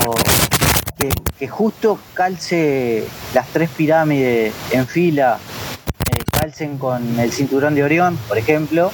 que, 1.08 1.22
que 1.38 1.48
justo 1.48 1.98
calce 2.14 3.04
las 3.34 3.46
tres 3.48 3.68
pirámides 3.70 4.54
en 4.70 4.86
fila, 4.86 5.38
eh, 6.10 6.22
calcen 6.30 6.78
con 6.78 7.18
el 7.18 7.32
cinturón 7.32 7.74
de 7.74 7.84
Orión, 7.84 8.16
por 8.28 8.38
ejemplo, 8.38 8.90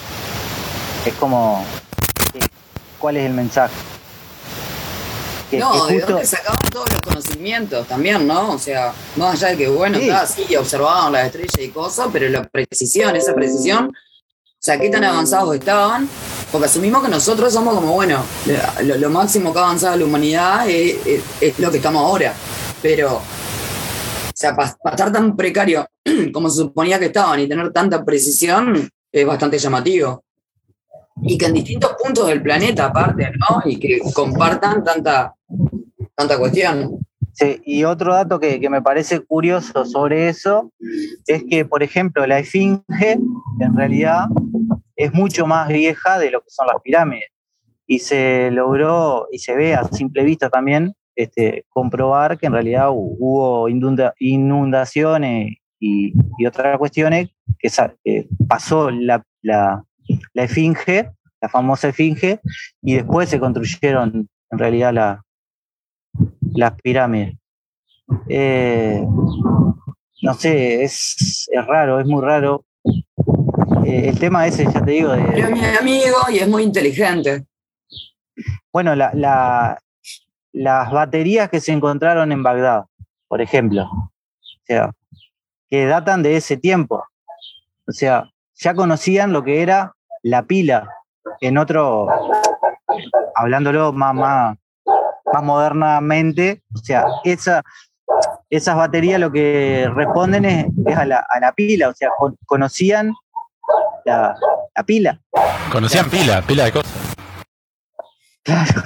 es 1.05 1.15
como, 1.15 1.65
eh, 2.35 2.41
¿cuál 2.99 3.17
es 3.17 3.27
el 3.27 3.35
mensaje? 3.35 3.75
Que, 5.51 5.59
No, 5.59 5.87
que 5.87 5.95
de 5.95 5.99
justo- 6.01 6.13
dónde 6.13 6.27
sacaban 6.27 6.59
todos 6.71 6.91
los 6.93 7.01
conocimientos 7.01 7.87
también, 7.89 8.27
¿no? 8.27 8.53
O 8.53 8.59
sea, 8.59 8.93
más 9.17 9.35
allá 9.35 9.49
de 9.49 9.57
que, 9.59 9.69
bueno, 9.69 9.99
Sí. 9.99 10.05
está, 10.09 10.27
sí, 10.27 10.57
observaban 10.57 11.13
las 11.13 11.27
estrellas 11.27 11.59
y 11.59 11.69
cosas, 11.71 12.09
pero 12.13 12.29
la 12.29 12.45
precisión, 12.45 13.17
esa 13.17 13.35
precisión, 13.35 13.87
o 13.89 14.63
sea, 14.63 14.79
qué 14.79 14.91
tan 14.91 15.03
avanzados 15.05 15.55
estaban, 15.57 16.09
porque 16.51 16.67
asumimos 16.67 17.03
que 17.03 17.11
nosotros 17.11 17.53
somos 17.53 17.75
como, 17.75 17.93
bueno, 17.93 18.23
lo, 18.83 19.11
máximo 19.11 19.53
que 19.53 19.59
ha 19.59 19.63
avanzado 19.63 19.97
la 19.97 20.05
humanidad 20.05 20.69
es 20.69 21.59
lo 21.59 21.71
que 21.71 21.77
estamos 21.77 22.03
ahora, 22.03 22.35
pero, 22.83 23.17
o 23.17 23.23
sea, 24.35 24.57
para 24.57 24.69
estar 24.69 25.13
tan 25.13 25.37
precario 25.37 25.87
como 26.33 26.51
se 26.51 26.63
suponía 26.63 26.99
que 26.99 27.07
estaban 27.07 27.41
y 27.41 27.49
tener 27.49 27.73
tanta 27.73 28.05
precisión, 28.05 28.89
es 29.13 29.27
bastante 29.27 29.59
llamativo. 29.59 30.25
Y 31.23 31.37
que 31.37 31.47
en 31.47 31.55
distintos 31.55 31.95
puntos 32.03 32.29
del 32.29 32.43
planeta, 32.43 32.87
aparte, 32.87 33.31
¿no? 33.33 33.63
Y 33.69 33.79
que 33.79 33.99
compartan 34.15 34.83
tanta, 34.83 35.35
tanta 36.15 36.39
cuestión. 36.39 36.99
Sí, 37.35 37.61
y 37.65 37.85
otro 37.85 38.15
dato 38.15 38.41
que, 38.41 38.59
que 38.59 38.71
me 38.71 38.81
parece 38.81 39.21
curioso 39.21 39.85
sobre 39.85 40.29
eso 40.29 40.73
es 41.27 41.45
que, 41.49 41.65
por 41.65 41.83
ejemplo, 41.83 42.27
la 42.27 42.39
esfinge 42.39 43.19
en 43.61 43.77
realidad 43.77 44.27
es 45.01 45.13
mucho 45.15 45.47
más 45.47 45.69
vieja 45.69 46.19
de 46.19 46.31
lo 46.31 46.41
que 46.41 46.51
son 46.51 46.67
las 46.67 46.77
pirámides. 46.83 47.29
Y 47.87 47.99
se 48.01 48.51
logró, 48.51 49.27
y 49.33 49.39
se 49.39 49.55
ve 49.55 49.75
a 49.75 49.85
simple 49.85 50.23
vista 50.25 50.49
también, 50.51 50.93
este, 51.17 51.65
comprobar 51.71 52.39
que 52.39 52.47
en 52.47 52.53
realidad 52.53 52.89
hu- 52.89 53.17
hubo 53.19 53.69
inunda- 53.69 54.15
inundaciones 54.19 55.57
y, 55.81 56.13
otras 56.47 56.79
cuestiones 56.79 57.31
que, 57.59 58.29
pasó 58.47 58.91
la, 58.91 59.25
la, 59.43 59.83
la 60.35 60.45
la 61.41 61.49
famosa 61.49 61.89
esfinge, 61.89 62.41
y 62.83 62.95
después 62.97 63.31
se 63.31 63.41
construyeron 63.41 64.29
en 64.51 64.59
realidad 64.59 64.93
la, 64.93 65.23
las 66.55 66.73
pirámides. 66.83 67.37
Eh, 68.29 69.03
no 70.23 70.35
sé, 70.35 70.85
es, 70.85 71.49
es 71.51 71.67
raro, 71.67 71.99
es 71.99 72.07
muy 72.07 72.23
raro. 72.23 72.65
Eh, 73.85 74.09
el 74.09 74.19
tema 74.19 74.47
ese, 74.47 74.65
ya 74.65 74.85
te 74.85 74.91
digo, 74.91 75.13
Pero 75.15 75.39
es 75.39 75.47
de, 75.49 75.51
mi 75.55 75.65
amigo 75.65 76.17
y 76.31 76.39
es 76.39 76.49
muy 76.49 76.63
inteligente. 76.63 77.45
bueno, 78.73 78.95
la, 78.95 79.11
la- 79.15 79.79
las 80.53 80.91
baterías 80.91 81.49
que 81.49 81.61
se 81.61 81.71
encontraron 81.73 82.33
en 82.33 82.43
Bagdad, 82.43 82.85
por 83.29 83.41
ejemplo, 83.41 83.85
o 83.85 84.11
sea, 84.65 84.91
que 85.69 85.87
datan 85.87 86.23
de 86.25 86.37
ese 86.37 86.57
tiempo. 86.57 87.05
O 87.87 87.93
sea, 87.93 88.29
ya 88.57 88.75
conocían 88.75 89.33
lo 89.33 89.45
que 89.45 89.63
era 89.63 89.95
la 90.23 90.43
pila 90.43 90.89
en 91.41 91.57
otro, 91.57 92.09
hablándolo 93.37 93.93
más, 93.93 94.13
más, 94.15 94.57
más 95.33 95.43
modernamente, 95.43 96.63
o 96.75 96.79
sea, 96.79 97.05
esa, 97.25 97.63
esas 98.51 98.75
baterías 98.77 99.21
lo 99.21 99.31
que 99.31 99.89
responden 99.95 100.45
es, 100.45 100.67
es 100.87 100.97
a, 100.97 101.05
la, 101.05 101.25
a 101.29 101.39
la 101.41 101.53
pila, 101.53 101.89
o 101.91 101.95
sea, 101.95 102.11
con- 102.19 102.37
conocían 102.47 103.15
la, 104.05 104.35
la 104.77 104.83
pila. 104.85 105.21
Conocían 105.73 106.09
pila, 106.11 106.43
pila 106.43 106.65
de 106.65 106.73
cosas. 106.73 106.93
Claro. 108.43 108.83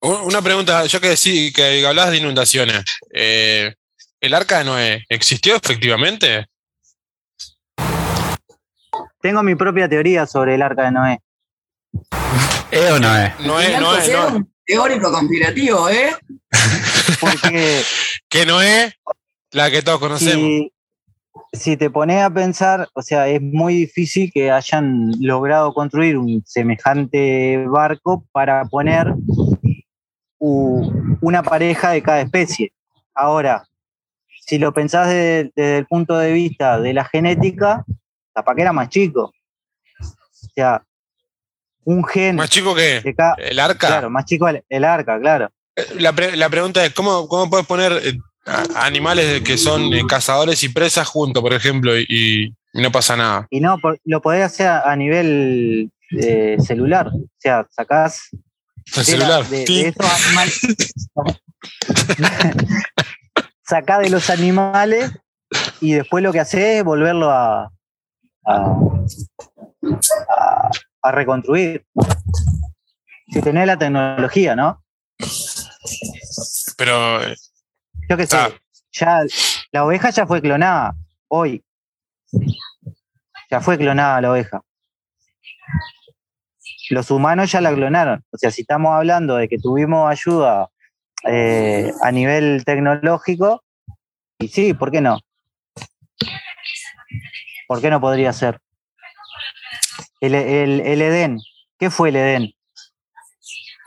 Un- 0.00 0.20
Una 0.22 0.42
pregunta, 0.42 0.84
yo 0.86 1.00
que 1.00 1.16
sí, 1.16 1.52
que 1.52 1.84
hablabas 1.86 2.10
de 2.12 2.18
inundaciones. 2.18 2.84
eh, 3.12 3.74
¿El 4.20 4.34
arca 4.34 4.58
de 4.58 4.64
Noé 4.64 5.04
existió 5.08 5.54
efectivamente? 5.56 6.46
Tengo 9.20 9.42
mi 9.42 9.54
propia 9.54 9.88
teoría 9.88 10.26
sobre 10.26 10.54
el 10.56 10.62
arca 10.62 10.84
de 10.84 10.90
Noé. 10.92 11.18
¿Eh 12.70 12.90
o 12.92 12.98
no 12.98 13.16
es? 13.16 13.38
Noé, 13.40 13.78
Noé, 13.80 14.08
Noé. 14.08 14.26
un 14.32 14.52
teórico 14.64 15.10
conspirativo, 15.12 15.88
¿eh? 15.88 16.14
Porque 17.20 17.82
Que 18.28 18.44
Noé, 18.46 18.92
la 19.52 19.70
que 19.70 19.82
todos 19.82 19.98
conocemos. 20.00 20.44
si, 20.44 20.72
si 21.52 21.76
te 21.76 21.90
pones 21.90 22.22
a 22.22 22.30
pensar, 22.30 22.88
o 22.94 23.02
sea, 23.02 23.28
es 23.28 23.40
muy 23.40 23.74
difícil 23.74 24.30
que 24.32 24.50
hayan 24.50 25.12
logrado 25.20 25.72
construir 25.72 26.16
un 26.18 26.42
semejante 26.46 27.64
barco 27.66 28.24
para 28.32 28.64
poner 28.66 29.14
una 30.38 31.42
pareja 31.42 31.90
de 31.90 32.02
cada 32.02 32.20
especie. 32.20 32.72
Ahora, 33.14 33.64
si 34.46 34.58
lo 34.58 34.72
pensás 34.72 35.08
desde, 35.08 35.50
desde 35.56 35.78
el 35.78 35.86
punto 35.86 36.16
de 36.16 36.32
vista 36.32 36.80
de 36.80 36.94
la 36.94 37.04
genética, 37.04 37.84
capaz 38.34 38.54
que 38.54 38.62
era 38.62 38.72
más 38.72 38.88
chico. 38.88 39.32
O 40.00 40.50
sea, 40.54 40.82
un 41.84 42.04
gen 42.04 42.36
Más 42.36 42.50
chico 42.50 42.74
que 42.74 43.02
el 43.38 43.58
arca. 43.58 43.86
Claro, 43.88 44.10
más 44.10 44.24
chico 44.26 44.48
el, 44.48 44.62
el 44.68 44.84
arca, 44.84 45.18
claro. 45.18 45.50
La, 45.96 46.12
pre- 46.12 46.36
la 46.36 46.48
pregunta 46.48 46.84
es, 46.84 46.92
¿cómo, 46.92 47.28
cómo 47.28 47.48
puedes 47.50 47.66
poner 47.66 47.92
eh, 48.04 48.18
animales 48.76 49.42
que 49.42 49.58
son 49.58 49.92
eh, 49.92 50.02
cazadores 50.08 50.62
y 50.62 50.68
presas 50.70 51.06
juntos, 51.08 51.42
por 51.42 51.52
ejemplo, 51.52 51.98
y, 51.98 52.54
y 52.72 52.80
no 52.82 52.90
pasa 52.92 53.16
nada? 53.16 53.46
Y 53.50 53.60
no, 53.60 53.78
por- 53.78 53.98
lo 54.04 54.22
podés 54.22 54.44
hacer 54.44 54.66
a, 54.68 54.90
a 54.90 54.96
nivel 54.96 55.90
eh, 56.18 56.56
celular. 56.64 57.08
O 57.08 57.28
sea, 57.38 57.66
sacás 57.70 58.28
El 58.96 59.04
celular. 59.04 59.44
de- 59.48 59.64
de 59.64 59.88
esos 59.88 60.26
animales. 60.26 60.60
sacás 63.66 63.98
de 64.00 64.10
los 64.10 64.30
animales 64.30 65.10
y 65.80 65.92
después 65.92 66.22
lo 66.24 66.32
que 66.32 66.40
haces 66.40 66.60
es 66.78 66.84
volverlo 66.84 67.30
a, 67.30 67.70
a, 68.46 68.74
a- 70.36 70.70
a 71.02 71.12
reconstruir. 71.12 71.84
Si 73.30 73.40
tenés 73.42 73.66
la 73.66 73.78
tecnología, 73.78 74.56
¿no? 74.56 74.82
Pero 76.76 77.20
Yo 78.08 78.16
qué 78.16 78.26
sé, 78.26 78.36
Ah. 78.36 78.50
ya 78.92 79.20
la 79.72 79.84
oveja 79.84 80.10
ya 80.10 80.26
fue 80.26 80.40
clonada 80.40 80.94
hoy. 81.28 81.62
Ya 83.50 83.60
fue 83.60 83.76
clonada 83.78 84.20
la 84.20 84.30
oveja. 84.32 84.62
Los 86.90 87.10
humanos 87.10 87.50
ya 87.52 87.60
la 87.60 87.72
clonaron. 87.74 88.24
O 88.30 88.38
sea, 88.38 88.50
si 88.50 88.62
estamos 88.62 88.94
hablando 88.94 89.36
de 89.36 89.48
que 89.48 89.58
tuvimos 89.58 90.10
ayuda 90.10 90.68
eh, 91.24 91.92
a 92.02 92.12
nivel 92.12 92.62
tecnológico, 92.64 93.64
y 94.38 94.48
sí, 94.48 94.72
¿por 94.72 94.90
qué 94.90 95.00
no? 95.00 95.18
¿Por 97.66 97.80
qué 97.80 97.90
no 97.90 98.00
podría 98.00 98.32
ser? 98.32 98.60
El, 100.20 100.34
el- 100.34 100.80
el 100.80 101.02
Edén, 101.02 101.38
¿qué 101.78 101.90
fue 101.90 102.08
el 102.10 102.16
Edén? 102.16 102.52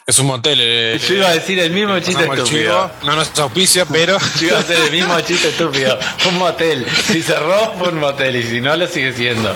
Es 0.05 0.19
un 0.19 0.27
motel. 0.27 0.59
eh, 0.61 0.99
Yo 1.07 1.15
iba 1.15 1.27
a 1.29 1.33
decir 1.33 1.59
el 1.59 1.71
mismo 1.71 1.97
chiste 1.99 2.13
Pasamos 2.25 2.37
el 2.37 2.43
estúpido. 2.43 2.91
chivo, 2.99 3.07
no 3.09 3.15
nos 3.15 3.39
auspicia, 3.39 3.85
pero 3.85 4.17
Yo 4.39 4.47
iba 4.47 4.57
a 4.57 4.61
hacer 4.61 4.77
el 4.79 4.91
mismo 4.97 5.19
chiste 5.21 5.49
estúpido. 5.49 5.97
Fue 6.17 6.31
un 6.31 6.37
motel. 6.39 6.85
Si 7.07 7.21
cerró, 7.21 7.73
fue 7.77 7.89
un 7.89 7.99
motel. 7.99 8.35
Y 8.35 8.43
si 8.43 8.61
no, 8.61 8.75
lo 8.75 8.87
sigue 8.87 9.13
siendo. 9.13 9.53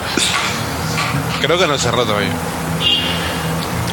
creo 1.41 1.57
que 1.57 1.67
no 1.67 1.77
cerró 1.77 2.05
todavía. 2.05 2.31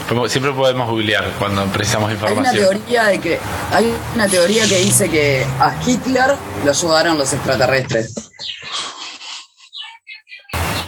Como 0.09 0.29
Siempre 0.29 0.53
podemos 0.53 0.89
googlear 0.91 1.25
cuando 1.39 1.65
precisamos 1.67 2.11
Hay 2.11 2.17
una 2.17 2.29
información. 2.31 2.69
teoría 2.69 3.05
de 3.05 3.19
que 3.21 3.39
hay 3.71 3.95
una 4.15 4.29
teoría 4.29 4.67
que 4.69 4.77
dice 4.79 5.09
que 5.09 5.47
a 5.59 5.75
Hitler 5.87 6.35
lo 6.65 6.71
ayudaron 6.71 7.17
los 7.17 7.33
extraterrestres. 7.33 8.13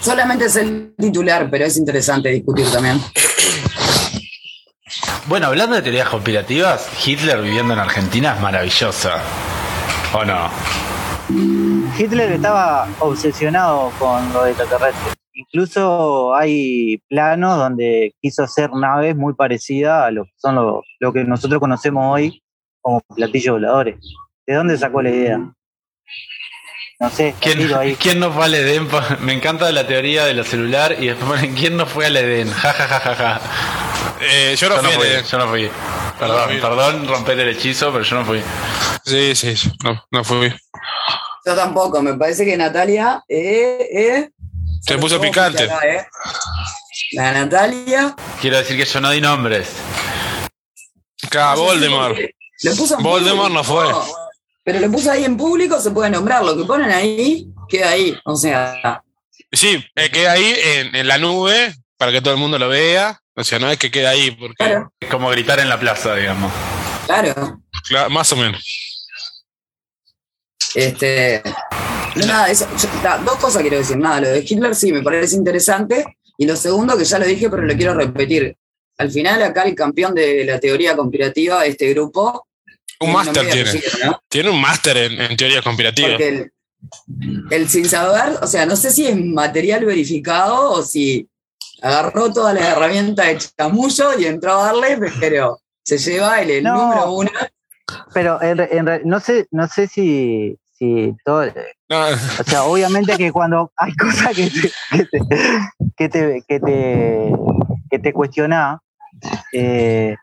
Solamente 0.03 0.45
es 0.45 0.57
el 0.57 0.93
titular, 1.01 1.49
pero 1.51 1.65
es 1.65 1.77
interesante 1.79 2.29
discutir 2.29 2.67
también. 2.71 3.01
Bueno, 5.27 5.47
hablando 5.47 5.75
de 5.75 5.81
teorías 5.81 6.09
conspirativas, 6.11 6.91
Hitler 7.07 7.41
viviendo 7.41 7.73
en 7.73 7.79
Argentina 7.79 8.35
es 8.35 8.41
maravillosa. 8.43 9.23
¿O 10.13 10.23
no? 10.23 10.51
Hitler 11.99 12.33
estaba 12.33 12.87
obsesionado 12.99 13.91
con 13.99 14.31
lo 14.35 14.45
de 14.45 14.51
extraterrestres. 14.51 15.15
Incluso 15.33 16.35
hay 16.35 16.99
planos 17.09 17.57
donde 17.57 18.15
quiso 18.21 18.43
hacer 18.43 18.71
naves 18.75 19.17
muy 19.17 19.33
parecidas 19.35 20.05
a 20.05 20.11
lo 20.11 20.25
que 20.27 20.33
son 20.37 20.57
lo, 20.57 20.83
lo 21.01 21.13
que 21.15 21.25
nosotros 21.25 21.59
conocemos 21.59 22.05
hoy 22.15 22.43
como 22.83 23.01
platillos 23.17 23.55
voladores. 23.55 23.97
¿De 24.47 24.55
dónde 24.55 24.77
sacó 24.77 25.01
la 25.01 25.11
idea? 25.11 25.39
No 27.01 27.11
sé, 27.11 27.35
¿Quién, 27.41 27.75
ahí. 27.75 27.97
quién 27.97 28.21
no 28.21 28.31
fue 28.31 28.45
al 28.45 28.55
Edén? 28.55 28.87
Me 29.21 29.33
encanta 29.33 29.73
la 29.73 29.87
teoría 29.87 30.27
de 30.27 30.35
lo 30.35 30.45
celular 30.45 30.95
y 31.01 31.07
después 31.07 31.41
ponen 31.41 31.55
¿quién 31.55 31.79
no 31.79 31.87
fue 31.87 32.07
al 32.07 32.17
Edén? 32.17 32.51
Ja, 32.51 32.73
ja, 32.75 32.87
ja, 32.87 33.01
ja, 33.01 33.15
ja. 33.15 33.41
Eh, 34.27 34.57
yo 34.57 34.69
no 34.69 34.77
Yo 34.77 34.83
no 34.83 34.91
fui. 34.91 35.07
yo 35.31 35.39
no 35.39 35.49
fui. 35.49 35.71
Perdón, 36.19 36.49
fui. 36.51 36.61
perdón 36.61 37.09
romper 37.09 37.39
el 37.41 37.49
hechizo, 37.51 37.93
pero 37.93 38.05
yo 38.05 38.17
no 38.17 38.25
fui. 38.25 38.43
Sí, 39.05 39.35
sí, 39.35 39.57
sí, 39.57 39.71
no, 39.83 40.03
no 40.11 40.25
fui. 40.25 40.53
Yo 41.47 41.55
tampoco, 41.55 42.01
me 42.03 42.15
parece 42.15 42.45
que 42.45 42.57
Natalia 42.57 43.23
eh, 43.29 43.87
eh, 43.93 44.31
Se 44.81 44.97
puso 44.99 45.19
¿cómo 45.19 45.31
picante. 45.31 45.65
acá, 45.65 45.81
eh? 45.87 46.07
La 47.13 47.33
Natalia. 47.33 48.15
Quiero 48.41 48.59
decir 48.59 48.77
que 48.77 48.85
yo 48.85 49.01
no 49.01 49.11
di 49.11 49.21
nombres. 49.21 49.69
Acá, 51.23 51.55
Voldemort. 51.55 52.17
Puso 52.77 52.97
en 52.97 53.03
Voldemort 53.03 53.53
no 53.53 53.63
fue. 53.65 53.85
Pero 54.63 54.81
lo 54.81 54.91
puso 54.91 55.11
ahí 55.11 55.25
en 55.25 55.37
público, 55.37 55.79
se 55.81 55.91
puede 55.91 56.09
nombrar. 56.11 56.43
Lo 56.43 56.57
que 56.57 56.65
ponen 56.65 56.91
ahí, 56.91 57.47
queda 57.69 57.91
ahí. 57.91 58.17
O 58.25 58.37
sea, 58.37 59.03
Sí, 59.53 59.85
eh, 59.95 60.11
queda 60.11 60.33
ahí 60.33 60.55
en, 60.65 60.97
en 60.97 61.07
la 61.07 61.19
nube 61.19 61.75
para 61.97 62.11
que 62.11 62.21
todo 62.21 62.35
el 62.35 62.41
mundo 62.41 62.59
lo 62.59 62.69
vea. 62.69 63.21
O 63.37 63.43
sea, 63.45 63.59
no 63.59 63.69
es 63.71 63.79
que 63.79 63.91
quede 63.91 64.07
ahí, 64.07 64.31
porque 64.31 64.55
claro, 64.57 64.93
Es 65.01 65.09
como 65.11 65.29
gritar 65.31 65.59
en 65.61 65.69
la 65.69 65.79
plaza, 65.81 66.15
digamos. 66.15 66.53
claro. 67.07 67.61
Claro, 67.89 68.09
más 68.11 68.33
o 68.33 68.37
menos. 68.37 68.63
Este, 70.75 71.43
no, 72.17 72.27
nada, 72.27 72.51
eso, 72.51 72.67
yo- 72.81 72.89
da, 73.03 73.19
dos 73.19 73.37
cosas 73.37 73.63
quiero 73.63 73.77
decir. 73.79 73.97
Nada, 73.97 74.21
lo 74.23 74.29
de 74.29 74.41
Hitler 74.41 74.75
sí 74.75 74.93
me 74.93 75.03
parece 75.03 75.37
interesante. 75.37 76.05
Y 76.37 76.47
lo 76.47 76.57
segundo, 76.57 76.97
que 76.97 77.05
ya 77.05 77.19
lo 77.19 77.27
dije, 77.27 77.49
pero 77.49 77.63
lo 77.63 77.75
quiero 77.77 77.95
repetir. 77.95 78.57
Al 78.99 79.11
final, 79.11 79.43
acá 79.43 79.63
el 79.63 79.75
campeón 79.75 80.15
de 80.15 80.45
la 80.45 80.59
teoría 80.59 80.97
conspirativa 80.97 81.63
de 81.63 81.69
este 81.69 81.91
grupo. 81.91 82.47
Un 83.01 83.13
máster 83.13 83.49
tiene. 83.51 83.83
Tiene 84.29 84.51
un 84.51 84.61
máster 84.61 84.97
en, 84.97 85.21
en 85.21 85.37
teoría 85.37 85.63
conspirativa. 85.63 86.09
Porque 86.11 86.29
el, 86.29 86.53
el 87.51 87.69
sin 87.69 87.89
saber, 87.89 88.39
o 88.43 88.47
sea, 88.47 88.67
no 88.67 88.77
sé 88.77 88.91
si 88.91 89.07
es 89.07 89.17
material 89.17 89.85
verificado 89.85 90.71
o 90.73 90.83
si 90.83 91.29
agarró 91.85 92.33
todas 92.33 92.55
las 92.55 92.65
herramientas 92.65 93.27
de 93.27 93.39
chamullo 93.39 94.19
y 94.19 94.25
entró 94.27 94.53
a 94.55 94.67
darle, 94.73 94.99
pero 95.21 95.59
se 95.85 95.99
lleva 95.99 96.41
el, 96.41 96.51
el 96.51 96.65
No. 96.65 96.75
número 96.75 97.13
uno. 97.13 97.31
Pero 98.15 98.43
en 98.43 98.61
en 98.61 99.03
no 99.05 99.21
sé, 99.21 99.47
no 99.51 99.69
sé 99.69 99.87
si, 99.87 100.59
si 100.73 101.15
todo, 101.25 101.45
No, 101.91 102.07
o 102.09 102.45
sea, 102.47 102.65
obviamente 102.65 103.17
que 103.19 103.31
cuando 103.31 103.71
hay 103.77 103.95
cosas 103.97 104.35
que 104.35 104.49
te, 104.51 104.71
que 104.91 105.05
te, 105.05 105.23
que 105.97 106.09
te, 106.09 106.43
que 106.49 106.61
te, 106.61 107.33
que 107.91 107.99
te 107.99 108.13
cuestionás, 108.15 108.79
eh, 109.53 110.17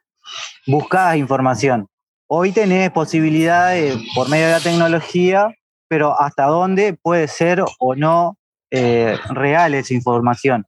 buscás 0.66 1.16
información. 1.18 1.88
Hoy 2.28 2.52
tenés 2.52 2.90
posibilidades 2.92 3.96
por 4.16 4.28
medio 4.30 4.48
de 4.48 4.52
la 4.54 4.60
tecnología, 4.62 5.54
pero 5.88 6.20
hasta 6.20 6.46
dónde 6.46 6.94
puede 6.94 7.28
ser 7.28 7.64
o 7.80 7.96
no 7.96 8.38
eh, 8.72 9.18
real 9.30 9.76
esa 9.76 9.94
información. 9.94 10.66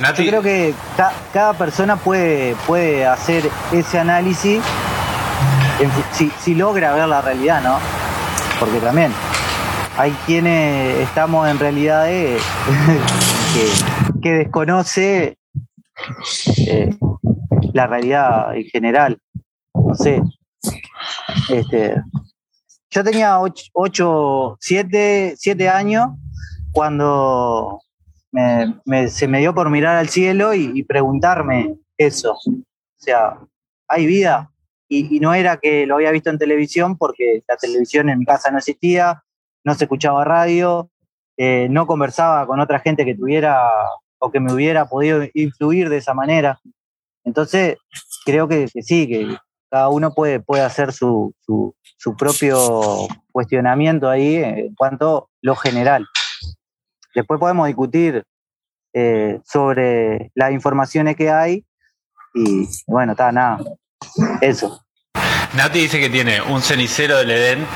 Nati, 0.00 0.24
Yo 0.24 0.30
creo 0.30 0.42
que 0.42 0.74
ca- 0.96 1.12
cada 1.32 1.52
persona 1.54 1.96
puede, 1.96 2.54
puede 2.66 3.06
hacer 3.06 3.48
ese 3.72 3.98
análisis 3.98 4.62
en 5.80 5.90
si, 6.12 6.30
si 6.40 6.54
logra 6.54 6.94
ver 6.94 7.08
la 7.08 7.20
realidad, 7.20 7.62
¿no? 7.62 7.78
Porque 8.60 8.78
también 8.78 9.12
hay 9.96 10.12
quienes 10.26 10.98
estamos 11.00 11.48
en 11.48 11.58
realidades 11.58 12.42
que, 13.54 14.20
que 14.20 14.32
desconoce 14.32 15.38
eh, 16.66 16.96
la 17.72 17.86
realidad 17.86 18.56
en 18.56 18.64
general. 18.64 19.18
No 19.74 19.94
sé. 19.94 20.20
Este, 21.48 21.94
yo 22.90 23.04
tenía 23.04 23.38
8, 23.40 24.56
7, 24.60 25.68
años 25.68 26.06
cuando 26.72 27.80
me- 28.34 28.74
me- 28.84 29.08
se 29.08 29.28
me 29.28 29.38
dio 29.38 29.54
por 29.54 29.70
mirar 29.70 29.96
al 29.96 30.08
cielo 30.08 30.54
y, 30.54 30.82
preguntarme 30.82 31.76
eso. 31.96 32.32
O 32.32 32.62
sea, 32.96 33.38
¿hay 33.88 34.06
vida? 34.06 34.50
y, 34.88 35.20
no 35.20 35.34
era 35.34 35.56
que 35.56 35.86
lo 35.86 35.94
había 35.96 36.10
visto 36.10 36.30
en 36.30 36.38
televisión 36.38 36.96
porque 36.98 37.42
la 37.48 37.56
televisión 37.56 38.08
en 38.08 38.18
mi 38.18 38.24
casa 38.24 38.50
no 38.50 38.58
existía, 38.58 39.22
no 39.64 39.74
se 39.74 39.84
escuchaba 39.84 40.24
radio, 40.24 40.90
eh, 41.36 41.68
no 41.70 41.86
conversaba 41.86 42.46
con 42.46 42.60
otra 42.60 42.80
gente 42.80 43.04
que 43.04 43.14
tuviera 43.14 43.58
o 44.18 44.30
que 44.30 44.40
me 44.40 44.52
hubiera 44.52 44.86
podido 44.86 45.22
influir 45.34 45.88
de 45.88 45.98
esa 45.98 46.14
manera. 46.14 46.60
Entonces, 47.24 47.76
creo 48.24 48.46
que, 48.46 48.66
que 48.72 48.82
sí, 48.82 49.08
que 49.08 49.36
cada 49.70 49.88
uno 49.88 50.12
puede, 50.12 50.40
puede 50.40 50.62
hacer 50.62 50.92
su, 50.92 51.34
su, 51.40 51.74
su 51.96 52.16
propio 52.16 53.08
cuestionamiento 53.32 54.08
ahí 54.08 54.36
en 54.36 54.74
cuanto 54.74 55.24
a 55.24 55.26
lo 55.42 55.56
general. 55.56 56.06
Después 57.14 57.38
podemos 57.38 57.66
discutir 57.66 58.24
eh, 58.92 59.40
sobre 59.44 60.30
las 60.34 60.52
informaciones 60.52 61.16
que 61.16 61.30
hay 61.30 61.64
y 62.34 62.68
bueno, 62.86 63.12
está 63.12 63.30
nada. 63.32 63.58
Eso. 64.40 64.84
Nati 65.54 65.80
dice 65.80 66.00
que 66.00 66.10
tiene 66.10 66.42
un 66.42 66.60
cenicero 66.60 67.16
del 67.18 67.30
Edén. 67.30 67.66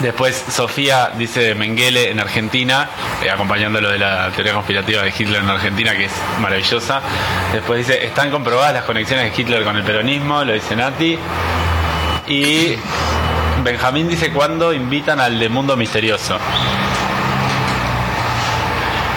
Después 0.00 0.34
Sofía 0.36 1.10
dice 1.16 1.40
de 1.40 1.54
Mengele 1.54 2.10
en 2.10 2.18
Argentina, 2.18 2.88
eh, 3.22 3.30
acompañándolo 3.30 3.90
de 3.90 3.98
la 3.98 4.30
teoría 4.32 4.52
conspirativa 4.54 5.02
de 5.02 5.12
Hitler 5.16 5.42
en 5.42 5.48
Argentina, 5.48 5.92
que 5.92 6.06
es 6.06 6.12
maravillosa. 6.40 7.00
Después 7.52 7.86
dice, 7.86 8.04
están 8.04 8.30
comprobadas 8.30 8.74
las 8.74 8.84
conexiones 8.84 9.30
de 9.30 9.40
Hitler 9.40 9.64
con 9.64 9.76
el 9.76 9.84
peronismo, 9.84 10.44
lo 10.44 10.52
dice 10.52 10.74
Nati. 10.74 11.18
Y 12.26 12.76
Benjamín 13.62 14.08
dice 14.08 14.32
cuándo 14.32 14.72
invitan 14.72 15.20
al 15.20 15.38
de 15.38 15.48
Mundo 15.48 15.76
Misterioso. 15.76 16.38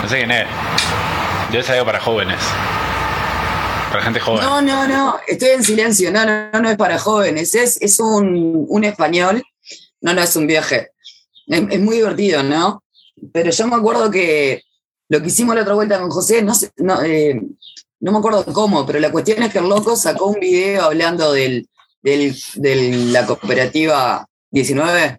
No 0.05 0.09
sé 0.11 0.17
quién 0.17 0.29
es. 0.29 0.45
Debe 1.51 1.63
ser 1.63 1.73
algo 1.73 1.87
para 1.87 1.99
jóvenes. 1.99 2.37
Para 3.89 4.03
gente 4.03 4.19
joven. 4.19 4.41
No, 4.43 4.61
no, 4.61 4.87
no, 4.87 5.19
estoy 5.25 5.49
en 5.49 5.63
silencio. 5.63 6.11
No, 6.11 6.23
no, 6.23 6.51
no, 6.53 6.61
no 6.61 6.69
es 6.69 6.77
para 6.77 6.99
jóvenes. 6.99 7.55
Es, 7.55 7.81
es 7.81 7.99
un, 7.99 8.67
un 8.69 8.83
español. 8.83 9.41
No, 10.01 10.13
no 10.13 10.21
es 10.21 10.35
un 10.35 10.45
viaje. 10.45 10.91
Es, 11.47 11.63
es 11.71 11.79
muy 11.79 11.95
divertido, 11.95 12.43
¿no? 12.43 12.83
Pero 13.33 13.49
yo 13.49 13.65
me 13.65 13.77
acuerdo 13.77 14.11
que 14.11 14.61
lo 15.09 15.19
que 15.23 15.29
hicimos 15.29 15.55
la 15.55 15.63
otra 15.63 15.73
vuelta 15.73 15.99
con 15.99 16.11
José, 16.11 16.43
no, 16.43 16.53
sé, 16.53 16.69
no, 16.77 17.01
eh, 17.01 17.41
no 17.99 18.11
me 18.11 18.19
acuerdo 18.19 18.45
cómo, 18.53 18.85
pero 18.85 18.99
la 18.99 19.11
cuestión 19.11 19.41
es 19.41 19.51
que 19.51 19.57
el 19.57 19.67
loco 19.67 19.95
sacó 19.95 20.27
un 20.27 20.39
video 20.39 20.83
hablando 20.83 21.33
del, 21.33 21.67
del, 22.03 22.35
de 22.53 22.75
la 23.11 23.25
cooperativa 23.25 24.27
19, 24.51 25.17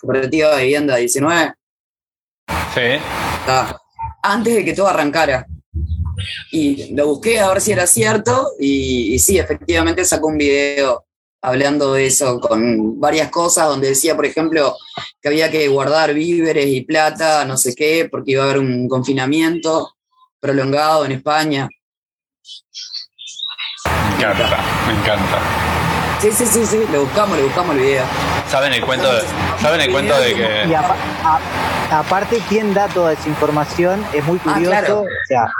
cooperativa 0.00 0.56
de 0.56 0.62
vivienda 0.64 0.96
19, 0.96 1.54
Sí. 2.74 3.35
Antes 4.22 4.54
de 4.54 4.64
que 4.64 4.72
todo 4.72 4.88
arrancara. 4.88 5.46
Y 6.50 6.94
lo 6.94 7.06
busqué 7.08 7.38
a 7.40 7.48
ver 7.48 7.60
si 7.60 7.72
era 7.72 7.86
cierto, 7.86 8.52
y 8.58 9.18
sí, 9.18 9.38
efectivamente 9.38 10.04
sacó 10.04 10.28
un 10.28 10.38
video 10.38 11.06
hablando 11.42 11.92
de 11.92 12.06
eso, 12.06 12.40
con 12.40 12.98
varias 12.98 13.30
cosas, 13.30 13.68
donde 13.68 13.88
decía, 13.88 14.16
por 14.16 14.26
ejemplo, 14.26 14.74
que 15.20 15.28
había 15.28 15.50
que 15.50 15.68
guardar 15.68 16.12
víveres 16.12 16.66
y 16.66 16.80
plata, 16.80 17.44
no 17.44 17.56
sé 17.56 17.74
qué, 17.74 18.08
porque 18.10 18.32
iba 18.32 18.42
a 18.42 18.46
haber 18.46 18.58
un 18.58 18.88
confinamiento 18.88 19.94
prolongado 20.40 21.04
en 21.04 21.12
España. 21.12 21.68
Me 23.84 24.16
encanta, 24.16 24.64
me 24.86 25.00
encanta. 25.00 25.65
Sí, 26.20 26.30
sí, 26.32 26.46
sí, 26.46 26.66
sí, 26.66 26.78
lo 26.92 27.02
buscamos, 27.02 27.36
lo 27.36 27.44
buscamos 27.44 27.76
el 27.76 27.82
video. 27.82 28.04
¿Saben 28.48 28.72
el 28.72 28.84
cuento 28.84 29.12
de, 29.12 29.20
¿saben 29.60 29.80
el 29.82 29.90
cuento 29.92 30.18
de 30.18 30.30
Y 30.32 30.34
que 30.34 30.76
apa- 30.76 30.96
a- 31.24 31.98
aparte, 32.00 32.40
quien 32.48 32.72
da 32.74 32.88
toda 32.88 33.12
esa 33.12 33.28
información 33.28 34.02
es 34.12 34.24
muy 34.24 34.38
Ah, 34.44 34.54
curioso. 34.54 34.70
claro. 34.70 35.00
O 35.02 35.06
sea, 35.28 35.52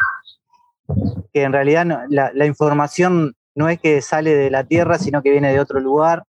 que 1.33 1.43
en 1.43 1.53
realidad 1.53 1.85
no- 1.85 2.01
la, 2.09 2.31
la 2.35 2.47
información 2.47 3.35
no 3.55 3.69
es 3.69 3.79
que 3.81 4.01
sale 4.01 4.35
de 4.35 4.51
la 4.51 4.65
Tierra, 4.65 4.99
sino 4.99 5.23
que 5.23 5.31
viene 5.31 5.53
de 5.53 5.61
otro 5.61 5.79
lugar. 5.81 6.25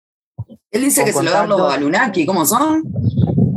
Él 0.71 0.83
dice 0.83 1.05
que 1.05 1.13
se 1.13 1.23
lo 1.23 1.31
dan 1.31 1.49
los. 1.49 1.73
Anunnaki, 1.75 2.25
¿cómo 2.27 2.45
son? 2.47 2.83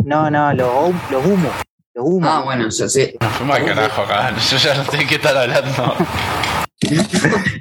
No, 0.05 0.29
no, 0.29 0.53
los, 0.53 0.93
los 1.09 1.25
humos. 1.25 1.51
Los 1.93 2.05
humos. 2.05 2.29
Ah, 2.31 2.41
bueno, 2.43 2.65
yo 2.69 2.87
sé. 2.89 3.17
al 3.19 3.65
carajo 3.65 4.01
acá? 4.03 4.35
Yo 4.51 4.57
ya 4.57 4.75
no 4.75 4.83
sé 4.85 4.97
de 4.97 5.07
qué 5.07 5.15
estar 5.15 5.35
hablando. 5.35 5.95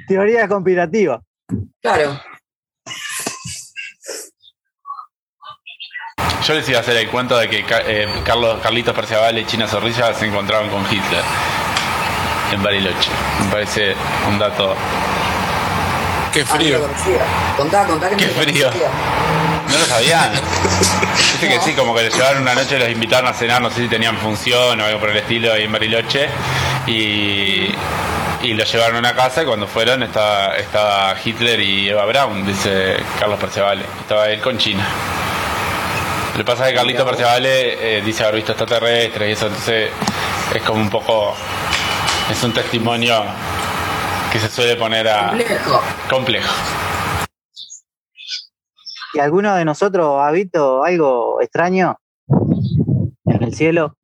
Teoría 0.07 0.47
conspirativa. 0.47 1.21
Claro. 1.81 2.19
Yo 6.45 6.53
les 6.53 6.67
iba 6.69 6.77
a 6.77 6.81
hacer 6.81 6.95
el 6.97 7.09
cuento 7.09 7.37
de 7.37 7.49
que 7.49 7.65
eh, 7.69 8.07
Carlos, 8.23 8.59
Carlitos 8.61 8.95
Perciabal 8.95 9.37
y 9.37 9.45
China 9.45 9.67
Zorrilla 9.67 10.13
se 10.13 10.25
encontraron 10.25 10.69
con 10.69 10.83
Hitler 10.85 11.23
en 12.51 12.63
Bariloche. 12.63 13.09
Me 13.43 13.51
parece 13.51 13.95
un 14.27 14.39
dato. 14.39 14.75
Qué 16.31 16.45
frío. 16.45 16.77
No 16.79 16.85
lo 16.85 16.91
conocía. 16.93 17.21
Contá, 17.57 17.85
contá 17.85 18.09
que 18.09 18.15
Qué 18.17 18.27
frío. 18.27 18.69
¿No 19.69 19.77
lo 19.77 19.85
sabían? 19.85 20.31
Dice 21.17 21.49
que 21.49 21.59
sí, 21.59 21.73
como 21.73 21.93
que 21.93 22.03
les 22.03 22.13
llevaron 22.13 22.41
una 22.41 22.55
noche, 22.55 22.79
los 22.79 22.89
invitaron 22.89 23.27
a 23.27 23.33
cenar, 23.33 23.61
no 23.61 23.69
sé 23.69 23.81
si 23.81 23.87
tenían 23.87 24.17
función 24.17 24.79
o 24.79 24.85
algo 24.85 24.99
por 24.99 25.09
el 25.09 25.17
estilo 25.17 25.51
ahí 25.51 25.63
en 25.63 25.71
Bariloche. 25.71 26.29
Y, 26.85 27.73
y 28.43 28.53
lo 28.53 28.63
llevaron 28.63 28.95
a 28.95 28.99
una 28.99 29.13
casa 29.13 29.43
y 29.43 29.45
cuando 29.45 29.67
fueron 29.67 30.03
estaba, 30.03 30.55
estaba 30.55 31.15
Hitler 31.23 31.59
y 31.59 31.89
Eva 31.89 32.05
Braun, 32.05 32.45
dice 32.45 32.97
Carlos 33.19 33.39
Perciabale. 33.39 33.83
Estaba 33.99 34.29
él 34.29 34.39
con 34.39 34.57
China. 34.57 34.87
Lo 36.37 36.43
que 36.43 36.51
pasa 36.51 36.65
es 36.65 36.69
que 36.69 36.75
Carlito 36.75 37.03
Perciabale 37.03 37.97
eh, 37.97 38.01
dice 38.03 38.21
haber 38.21 38.35
visto 38.35 38.51
extraterrestres 38.51 39.27
y 39.27 39.31
eso, 39.31 39.47
entonces 39.47 39.89
es 40.53 40.61
como 40.61 40.79
un 40.79 40.89
poco. 40.91 41.33
Es 42.29 42.43
un 42.43 42.53
testimonio 42.53 43.23
que 44.31 44.37
se 44.37 44.47
suele 44.47 44.75
poner 44.75 45.07
a. 45.07 45.29
Complejo. 45.29 45.81
complejo. 46.07 46.53
¿Y 49.15 49.19
alguno 49.19 49.55
de 49.55 49.65
nosotros 49.65 50.21
ha 50.21 50.29
visto 50.29 50.83
algo 50.83 51.41
extraño 51.41 51.97
en 53.25 53.41
el 53.41 53.55
cielo? 53.55 53.97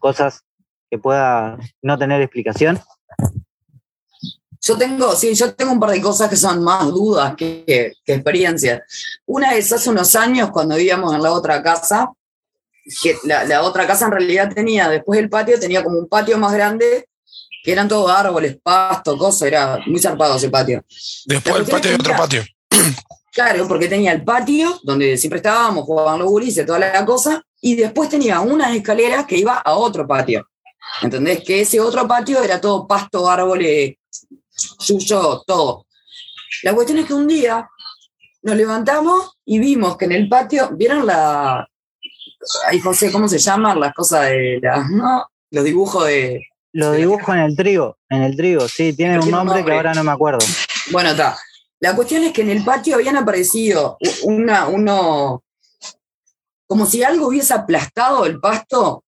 Cosas 0.00 0.42
que 0.90 0.98
pueda 0.98 1.56
no 1.82 1.96
tener 1.96 2.20
explicación. 2.20 2.80
Yo 4.66 4.78
tengo, 4.78 5.14
sí, 5.14 5.34
yo 5.34 5.54
tengo 5.54 5.72
un 5.72 5.80
par 5.80 5.90
de 5.90 6.00
cosas 6.00 6.30
que 6.30 6.36
son 6.36 6.62
más 6.64 6.88
dudas 6.88 7.34
que, 7.36 7.64
que, 7.66 7.92
que 8.02 8.14
experiencias. 8.14 8.80
Una 9.26 9.54
es 9.54 9.70
hace 9.72 9.90
unos 9.90 10.16
años 10.16 10.50
cuando 10.50 10.76
vivíamos 10.76 11.14
en 11.14 11.22
la 11.22 11.32
otra 11.32 11.62
casa, 11.62 12.10
que 13.02 13.16
la, 13.24 13.44
la 13.44 13.62
otra 13.62 13.86
casa 13.86 14.06
en 14.06 14.12
realidad 14.12 14.50
tenía, 14.54 14.88
después 14.88 15.18
del 15.18 15.28
patio, 15.28 15.60
tenía 15.60 15.84
como 15.84 15.98
un 15.98 16.08
patio 16.08 16.38
más 16.38 16.54
grande, 16.54 17.06
que 17.62 17.72
eran 17.72 17.88
todos 17.88 18.10
árboles, 18.10 18.56
pasto, 18.62 19.18
cosas, 19.18 19.48
era 19.48 19.78
muy 19.86 20.00
zarpado 20.00 20.36
ese 20.36 20.48
patio. 20.48 20.82
Después 21.26 21.56
del 21.56 21.66
patio 21.66 21.90
hay 21.90 21.96
otro 21.96 22.16
patio. 22.16 22.44
Claro, 23.34 23.66
porque 23.66 23.88
tenía 23.88 24.12
el 24.12 24.22
patio, 24.22 24.78
donde 24.84 25.16
siempre 25.16 25.38
estábamos, 25.38 25.84
jugaban 25.86 26.20
los 26.20 26.28
gurises, 26.28 26.64
toda 26.64 26.78
la 26.78 27.04
cosa, 27.04 27.42
y 27.60 27.74
después 27.74 28.08
tenía 28.08 28.38
unas 28.38 28.76
escaleras 28.76 29.26
que 29.26 29.36
iba 29.36 29.54
a 29.54 29.74
otro 29.74 30.06
patio. 30.06 30.46
¿Entendés? 31.02 31.42
Que 31.42 31.62
ese 31.62 31.80
otro 31.80 32.06
patio 32.06 32.40
era 32.40 32.60
todo 32.60 32.86
pasto, 32.86 33.28
árboles, 33.28 33.96
suyo, 34.54 35.42
todo. 35.46 35.86
La 36.62 36.74
cuestión 36.74 36.98
es 36.98 37.06
que 37.06 37.14
un 37.14 37.26
día 37.26 37.68
nos 38.42 38.56
levantamos 38.56 39.38
y 39.44 39.58
vimos 39.58 39.96
que 39.96 40.04
en 40.06 40.12
el 40.12 40.28
patio, 40.28 40.70
¿vieron 40.72 41.06
la. 41.06 41.68
Ay, 42.66 42.78
José, 42.80 43.10
¿cómo 43.10 43.26
se 43.28 43.38
llaman 43.38 43.80
las 43.80 43.94
cosas 43.94 44.28
de 44.28 44.58
la. 44.62 44.86
¿no? 44.88 45.26
Los 45.50 45.64
dibujos 45.64 46.06
de. 46.06 46.42
Lo 46.72 46.92
Sí. 46.92 46.98
dibujo 47.02 47.32
en 47.32 47.38
el 47.40 47.56
trigo, 47.56 47.98
en 48.08 48.22
el 48.22 48.36
trigo, 48.36 48.66
sí, 48.68 48.92
tiene 48.94 49.18
un 49.18 49.24
un 49.26 49.30
nombre 49.30 49.54
que 49.56 49.60
nombre. 49.60 49.76
ahora 49.76 49.94
no 49.94 50.02
me 50.02 50.10
acuerdo. 50.10 50.44
Bueno, 50.90 51.10
está. 51.10 51.36
La 51.78 51.94
cuestión 51.94 52.24
es 52.24 52.32
que 52.32 52.42
en 52.42 52.50
el 52.50 52.64
patio 52.64 52.96
habían 52.96 53.16
aparecido 53.16 53.96
una, 54.24 54.66
uno, 54.66 55.44
como 56.66 56.84
si 56.86 57.02
algo 57.04 57.28
hubiese 57.28 57.54
aplastado 57.54 58.26
el 58.26 58.40
pasto, 58.40 59.03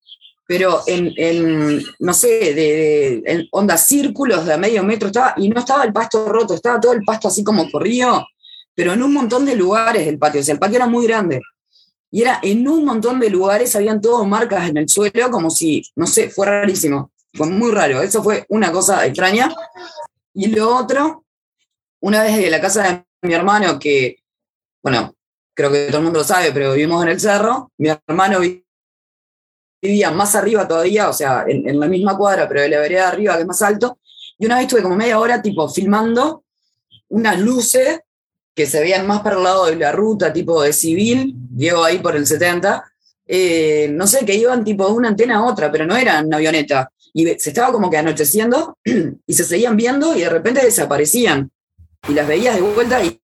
pero 0.47 0.81
en, 0.87 1.11
en, 1.17 1.83
no 1.99 2.13
sé, 2.13 2.27
de, 2.27 2.53
de- 2.55 3.23
en 3.25 3.47
onda 3.51 3.77
círculos 3.77 4.45
de 4.45 4.53
a 4.53 4.57
medio 4.57 4.83
metro, 4.83 5.07
estaba, 5.07 5.33
y 5.37 5.49
no 5.49 5.59
estaba 5.59 5.83
el 5.83 5.93
pasto 5.93 6.27
roto, 6.29 6.53
estaba 6.55 6.79
todo 6.79 6.93
el 6.93 7.03
pasto 7.03 7.27
así 7.27 7.43
como 7.43 7.69
corrido, 7.69 8.25
pero 8.73 8.93
en 8.93 9.03
un 9.03 9.13
montón 9.13 9.45
de 9.45 9.55
lugares 9.55 10.05
del 10.05 10.17
patio, 10.17 10.41
o 10.41 10.43
sea, 10.43 10.53
el 10.53 10.59
patio 10.59 10.77
era 10.77 10.87
muy 10.87 11.05
grande. 11.05 11.41
Y 12.09 12.21
era 12.21 12.39
en 12.41 12.65
un 12.67 12.85
montón 12.85 13.19
de 13.19 13.29
lugares, 13.29 13.75
habían 13.75 13.99
todo 13.99 14.23
marcas 14.25 14.69
en 14.69 14.77
el 14.77 14.87
suelo, 14.87 15.29
como 15.29 15.49
si, 15.49 15.83
no 15.95 16.07
sé, 16.07 16.29
fue 16.29 16.45
rarísimo, 16.45 17.11
fue 17.33 17.47
muy 17.47 17.71
raro. 17.71 18.01
Eso 18.01 18.23
fue 18.23 18.45
una 18.47 18.71
cosa 18.71 19.05
extraña. 19.05 19.53
Y 20.33 20.47
lo 20.47 20.73
otro, 20.77 21.25
una 21.99 22.23
vez 22.23 22.37
de 22.37 22.49
la 22.49 22.61
casa 22.61 22.83
de 22.83 23.27
mi 23.27 23.33
hermano, 23.33 23.77
que, 23.77 24.19
bueno, 24.81 25.15
creo 25.53 25.69
que 25.69 25.87
todo 25.87 25.97
el 25.97 26.03
mundo 26.05 26.19
lo 26.19 26.25
sabe, 26.25 26.51
pero 26.53 26.73
vivimos 26.73 27.03
en 27.03 27.09
el 27.09 27.19
cerro, 27.19 27.71
mi 27.77 27.89
hermano 27.89 28.39
vivía 29.81 30.11
más 30.11 30.35
arriba 30.35 30.67
todavía, 30.67 31.09
o 31.09 31.13
sea, 31.13 31.45
en, 31.47 31.79
la 31.79 31.87
misma 31.87 32.17
cuadra, 32.17 32.47
pero 32.47 32.61
de 32.61 32.69
la 32.69 32.79
vereda 32.79 33.01
de 33.01 33.07
arriba, 33.07 33.35
que 33.35 33.41
es 33.41 33.47
más 33.47 33.61
alto, 33.61 33.99
y 34.37 34.45
una 34.45 34.55
vez 34.55 34.65
estuve 34.65 34.83
como 34.83 34.95
media 34.95 35.19
hora, 35.19 35.41
tipo, 35.41 35.67
filmando 35.69 36.43
unas 37.09 37.39
luces 37.39 38.01
que 38.53 38.65
se 38.65 38.79
veían 38.79 39.05
más 39.05 39.21
para 39.21 39.37
el 39.37 39.43
lado 39.43 39.65
de 39.67 39.75
la 39.75 39.91
ruta, 39.91 40.33
tipo 40.33 40.61
de 40.61 40.73
civil, 40.73 41.33
Diego 41.35 41.83
ahí 41.83 41.99
por 41.99 42.15
el 42.15 42.25
70, 42.25 42.83
eh, 43.27 43.89
no 43.91 44.07
sé, 44.07 44.25
que 44.25 44.35
iban 44.35 44.63
tipo 44.63 44.87
de 44.87 44.93
una 44.93 45.09
antena 45.09 45.37
a 45.37 45.45
otra, 45.45 45.71
pero 45.71 45.85
no 45.85 45.95
eran 45.95 46.33
avioneta. 46.33 46.91
Y 47.13 47.25
se 47.39 47.49
estaba 47.49 47.71
como 47.71 47.89
que 47.89 47.97
anocheciendo 47.97 48.77
y 49.27 49.33
se 49.33 49.43
seguían 49.43 49.75
viendo 49.75 50.15
y 50.15 50.21
de 50.21 50.29
repente 50.29 50.63
desaparecían. 50.63 51.51
Y 52.07 52.13
las 52.13 52.27
veías 52.27 52.55
de 52.55 52.61
vuelta 52.61 53.03
y 53.03 53.19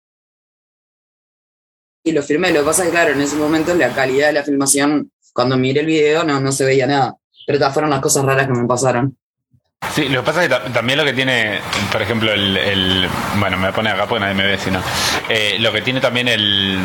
y 2.03 2.11
lo 2.11 2.23
firmé. 2.23 2.51
Lo 2.51 2.61
que 2.61 2.65
pasa 2.65 2.83
es 2.83 2.87
que, 2.87 2.91
claro, 2.91 3.11
en 3.13 3.21
ese 3.21 3.35
momento 3.35 3.73
la 3.75 3.93
calidad 3.93 4.27
de 4.27 4.33
la 4.33 4.43
filmación, 4.43 5.11
cuando 5.39 5.55
miré 5.55 5.79
el 5.79 5.85
video, 5.85 6.25
no, 6.25 6.37
no 6.41 6.51
se 6.51 6.65
veía 6.65 6.85
nada. 6.85 7.15
Pero 7.47 7.57
estas 7.57 7.71
fueron 7.73 7.89
las 7.89 8.01
cosas 8.01 8.25
raras 8.25 8.45
que 8.45 8.51
me 8.51 8.67
pasaron. 8.67 9.15
Sí, 9.95 10.09
lo 10.09 10.19
que 10.19 10.25
pasa 10.25 10.43
es 10.43 10.49
que 10.49 10.55
ta- 10.55 10.63
también 10.73 10.99
lo 10.99 11.05
que 11.05 11.13
tiene, 11.13 11.61
por 11.93 12.01
ejemplo, 12.01 12.29
el, 12.33 12.57
el- 12.57 13.07
bueno, 13.37 13.55
me 13.55 13.63
voy 13.63 13.71
a 13.71 13.75
poner 13.75 13.93
acá 13.93 14.05
porque 14.05 14.19
nadie 14.19 14.35
me 14.35 14.45
ve, 14.45 14.57
sino 14.57 14.81
eh, 15.29 15.55
lo 15.61 15.71
que 15.71 15.81
tiene 15.81 16.01
también 16.01 16.27
el, 16.27 16.77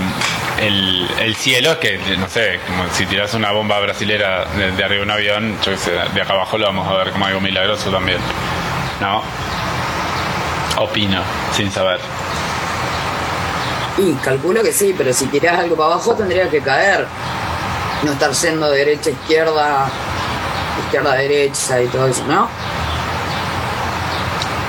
el, 0.60 1.08
el 1.18 1.34
cielo 1.34 1.72
es 1.72 1.78
que, 1.78 1.98
no 2.16 2.28
sé, 2.28 2.60
como 2.68 2.84
si 2.92 3.06
tiras 3.06 3.34
una 3.34 3.50
bomba 3.50 3.80
brasilera 3.80 4.44
de, 4.56 4.70
de 4.70 4.84
arriba 4.84 4.98
de 5.00 5.02
un 5.02 5.10
avión, 5.10 5.58
yo 5.64 5.72
qué 5.72 5.78
sé, 5.78 5.90
de 5.90 6.22
acá 6.22 6.34
abajo 6.34 6.56
lo 6.56 6.66
vamos 6.66 6.86
a 6.88 6.94
ver 6.98 7.10
como 7.10 7.26
algo 7.26 7.40
milagroso 7.40 7.90
también, 7.90 8.18
¿no? 9.00 9.20
Opino, 10.80 11.20
sin 11.52 11.72
saber. 11.72 11.98
Y 13.98 14.12
calculo 14.14 14.62
que 14.62 14.72
sí, 14.72 14.94
pero 14.96 15.12
si 15.12 15.26
tirás 15.26 15.58
algo 15.58 15.76
para 15.76 15.94
abajo 15.94 16.14
tendría 16.14 16.48
que 16.48 16.60
caer. 16.60 17.06
No 18.04 18.12
estar 18.12 18.32
yendo 18.32 18.70
de 18.70 18.78
derecha 18.78 19.10
a 19.10 19.12
izquierda, 19.12 19.90
izquierda 20.84 21.12
a 21.12 21.16
derecha 21.16 21.82
y 21.82 21.86
todo 21.88 22.06
eso, 22.06 22.26
¿no? 22.26 22.48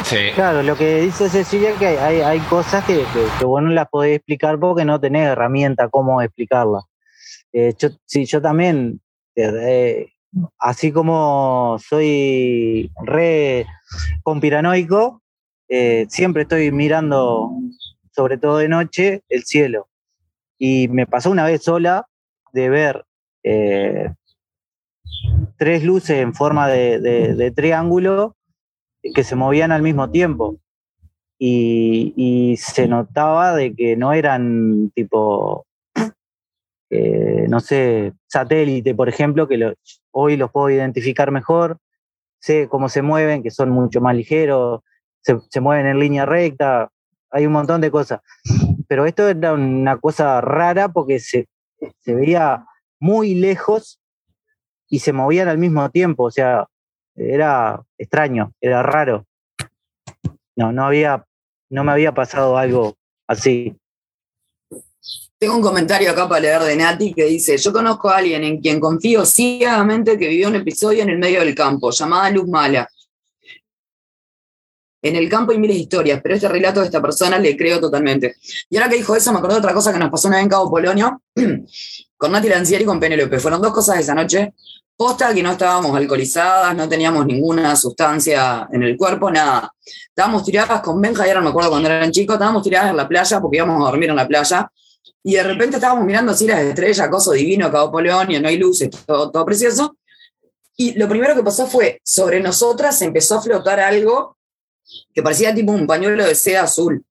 Sí, 0.03 0.31
Claro, 0.35 0.61
lo 0.61 0.77
que 0.77 1.01
dice 1.01 1.29
Cecilia 1.29 1.71
es 1.71 1.79
que 1.79 1.87
hay, 1.87 2.21
hay, 2.21 2.39
cosas 2.41 2.85
que, 2.85 2.97
que, 3.13 3.27
que 3.39 3.45
vos 3.45 3.63
no 3.63 3.69
las 3.71 3.89
podés 3.89 4.17
explicar 4.17 4.59
porque 4.59 4.85
no 4.85 4.99
tenés 4.99 5.27
herramienta 5.27 5.89
cómo 5.89 6.21
explicarlas. 6.21 6.85
Eh, 7.53 7.73
yo, 7.79 7.89
sí, 8.05 8.25
yo 8.25 8.41
también, 8.41 8.99
eh, 9.35 9.51
eh, 9.61 10.07
así 10.59 10.91
como 10.91 11.77
soy 11.79 12.91
re 13.05 13.65
conspiranoico, 14.23 15.21
eh, 15.69 16.05
siempre 16.09 16.43
estoy 16.43 16.71
mirando, 16.73 17.51
sobre 18.11 18.37
todo 18.37 18.57
de 18.57 18.67
noche, 18.67 19.23
el 19.29 19.45
cielo. 19.45 19.87
Y 20.57 20.89
me 20.89 21.07
pasó 21.07 21.31
una 21.31 21.45
vez 21.45 21.63
sola 21.63 22.07
de 22.51 22.69
ver 22.69 23.04
eh, 23.47 24.11
tres 25.57 25.83
luces 25.83 26.17
en 26.17 26.33
forma 26.33 26.67
de, 26.67 27.53
triángulo 27.55 28.35
que 29.13 29.23
se 29.23 29.35
movían 29.35 29.71
al 29.71 29.83
mismo 29.83 30.09
tiempo. 30.09 30.57
Y, 31.37 32.55
se 32.57 32.87
notaba 32.87 33.55
de 33.55 33.75
que 33.75 33.95
no 33.95 34.13
eran 34.13 34.91
tipo, 34.95 35.67
eh, 36.89 37.45
no 37.47 37.59
sé, 37.59 38.13
satélite, 38.27 38.95
por 38.95 39.09
ejemplo, 39.09 39.47
que 39.47 39.75
hoy 40.11 40.37
los 40.37 40.51
puedo 40.51 40.71
identificar 40.71 41.29
mejor, 41.29 41.77
sé 42.39 42.67
cómo 42.67 42.89
se 42.89 43.03
mueven, 43.03 43.43
que 43.43 43.51
son 43.51 43.69
mucho 43.69 44.01
más 44.01 44.15
ligeros, 44.15 44.81
se, 45.21 45.61
mueven 45.61 45.85
en 45.85 45.99
línea 45.99 46.25
recta, 46.25 46.89
hay 47.29 47.45
un 47.45 47.53
montón 47.53 47.81
de 47.81 47.91
cosas. 47.91 48.21
Pero 48.87 49.05
esto 49.05 49.27
era 49.29 49.53
una 49.53 49.97
cosa 49.97 50.41
rara 50.41 50.89
porque 50.89 51.19
se 51.19 51.47
veía 52.07 52.65
muy 52.99 53.35
lejos 53.35 53.99
y 54.87 54.99
se 54.99 55.13
movían 55.13 55.47
al 55.47 55.57
mismo 55.57 55.89
tiempo, 55.89 56.23
o 56.23 56.31
sea, 56.31 56.67
era 57.15 57.81
extraño, 57.97 58.53
era 58.61 58.83
raro. 58.83 59.25
No, 60.55 60.71
no 60.71 60.85
había, 60.85 61.25
no 61.69 61.83
me 61.83 61.91
había 61.91 62.13
pasado 62.13 62.57
algo 62.57 62.95
así. 63.27 63.75
Tengo 65.37 65.57
un 65.57 65.61
comentario 65.61 66.09
acá 66.11 66.29
para 66.29 66.41
leer 66.41 66.61
de 66.61 66.75
Nati 66.77 67.13
que 67.13 67.25
dice, 67.25 67.57
yo 67.57 67.73
conozco 67.73 68.09
a 68.09 68.17
alguien 68.17 68.43
en 68.43 68.61
quien 68.61 68.79
confío 68.79 69.25
ciegamente 69.25 70.17
que 70.17 70.29
vivió 70.29 70.47
un 70.47 70.55
episodio 70.55 71.03
en 71.03 71.09
el 71.09 71.17
medio 71.17 71.41
del 71.41 71.53
campo, 71.53 71.91
llamada 71.91 72.29
Luz 72.31 72.47
Mala. 72.47 72.89
En 75.05 75.15
el 75.15 75.29
campo 75.29 75.51
hay 75.51 75.59
miles 75.59 75.75
de 75.75 75.83
historias, 75.83 76.19
pero 76.23 76.33
este 76.33 76.49
relato 76.49 76.79
de 76.79 76.87
esta 76.87 76.99
persona 76.99 77.37
le 77.37 77.55
creo 77.55 77.79
totalmente. 77.79 78.37
Y 78.67 78.75
ahora 78.75 78.89
que 78.89 78.95
dijo 78.95 79.15
eso, 79.15 79.31
me 79.31 79.37
acordé 79.37 79.53
de 79.53 79.59
otra 79.59 79.71
cosa 79.71 79.93
que 79.93 79.99
nos 79.99 80.09
pasó 80.09 80.29
una 80.29 80.37
vez 80.37 80.45
en 80.45 80.49
Cabo 80.49 80.71
Polonio, 80.71 81.21
con 82.17 82.31
Nati 82.31 82.49
Lancieri 82.49 82.85
y 82.85 82.87
con 82.87 82.99
Penélope. 82.99 83.37
Fueron 83.37 83.61
dos 83.61 83.71
cosas 83.71 83.99
esa 83.99 84.15
noche. 84.15 84.55
Posta 84.97 85.31
que 85.31 85.43
no 85.43 85.51
estábamos 85.51 85.95
alcoholizadas, 85.95 86.75
no 86.75 86.89
teníamos 86.89 87.23
ninguna 87.27 87.75
sustancia 87.75 88.67
en 88.71 88.81
el 88.81 88.97
cuerpo, 88.97 89.29
nada. 89.29 89.71
Estábamos 90.07 90.43
tiradas 90.43 90.81
con 90.81 90.99
Benja, 90.99 91.23
y 91.27 91.29
ahora 91.29 91.41
no 91.41 91.43
me 91.43 91.49
acuerdo 91.51 91.69
cuando 91.69 91.87
eran 91.87 92.11
chicos, 92.11 92.33
estábamos 92.33 92.63
tiradas 92.63 92.89
en 92.89 92.97
la 92.97 93.07
playa 93.07 93.39
porque 93.39 93.57
íbamos 93.57 93.83
a 93.83 93.91
dormir 93.91 94.09
en 94.09 94.15
la 94.15 94.27
playa. 94.27 94.67
Y 95.21 95.35
de 95.35 95.43
repente 95.43 95.75
estábamos 95.75 96.03
mirando 96.03 96.31
así 96.31 96.47
las 96.47 96.61
estrellas, 96.61 97.07
coso 97.09 97.31
divino, 97.33 97.71
Cabo 97.71 97.91
Polonio, 97.91 98.41
no 98.41 98.47
hay 98.47 98.57
luces, 98.57 98.89
todo, 99.05 99.29
todo 99.29 99.45
precioso. 99.45 99.97
Y 100.75 100.97
lo 100.97 101.07
primero 101.07 101.35
que 101.35 101.43
pasó 101.43 101.67
fue, 101.67 102.01
sobre 102.03 102.39
nosotras 102.39 102.99
empezó 103.03 103.37
a 103.37 103.41
flotar 103.43 103.79
algo 103.79 104.34
que 105.13 105.23
parecía 105.23 105.53
tipo 105.53 105.71
un 105.71 105.87
pañuelo 105.87 106.25
de 106.25 106.35
seda 106.35 106.63
azul. 106.63 107.03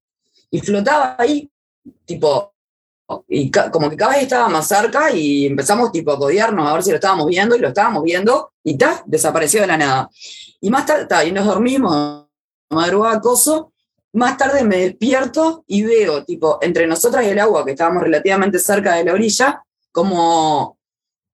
Y 0.50 0.60
flotaba 0.60 1.16
ahí, 1.18 1.50
tipo, 2.04 2.54
y 3.28 3.50
como 3.50 3.90
que 3.90 3.96
cada 3.96 4.12
vez 4.12 4.22
estaba 4.22 4.48
más 4.48 4.66
cerca 4.66 5.10
y 5.10 5.46
empezamos 5.46 5.92
tipo 5.92 6.12
a 6.12 6.18
codearnos 6.18 6.66
a 6.66 6.72
ver 6.74 6.82
si 6.82 6.90
lo 6.90 6.96
estábamos 6.96 7.26
viendo 7.26 7.54
y 7.54 7.58
lo 7.58 7.68
estábamos 7.68 8.02
viendo 8.02 8.52
y 8.62 8.78
ta, 8.78 9.02
desapareció 9.06 9.60
de 9.60 9.66
la 9.66 9.76
nada. 9.76 10.10
Y 10.60 10.70
más 10.70 10.86
tarde, 10.86 11.06
ta, 11.06 11.24
y 11.24 11.32
nos 11.32 11.44
dormimos, 11.44 12.26
madrugada, 12.70 13.20
coso, 13.20 13.72
más 14.14 14.36
tarde 14.38 14.64
me 14.64 14.78
despierto 14.78 15.64
y 15.66 15.82
veo, 15.82 16.24
tipo, 16.24 16.58
entre 16.62 16.86
nosotras 16.86 17.24
y 17.24 17.30
el 17.30 17.38
agua, 17.38 17.64
que 17.64 17.72
estábamos 17.72 18.02
relativamente 18.04 18.58
cerca 18.58 18.94
de 18.94 19.04
la 19.04 19.12
orilla, 19.12 19.62
como, 19.92 20.78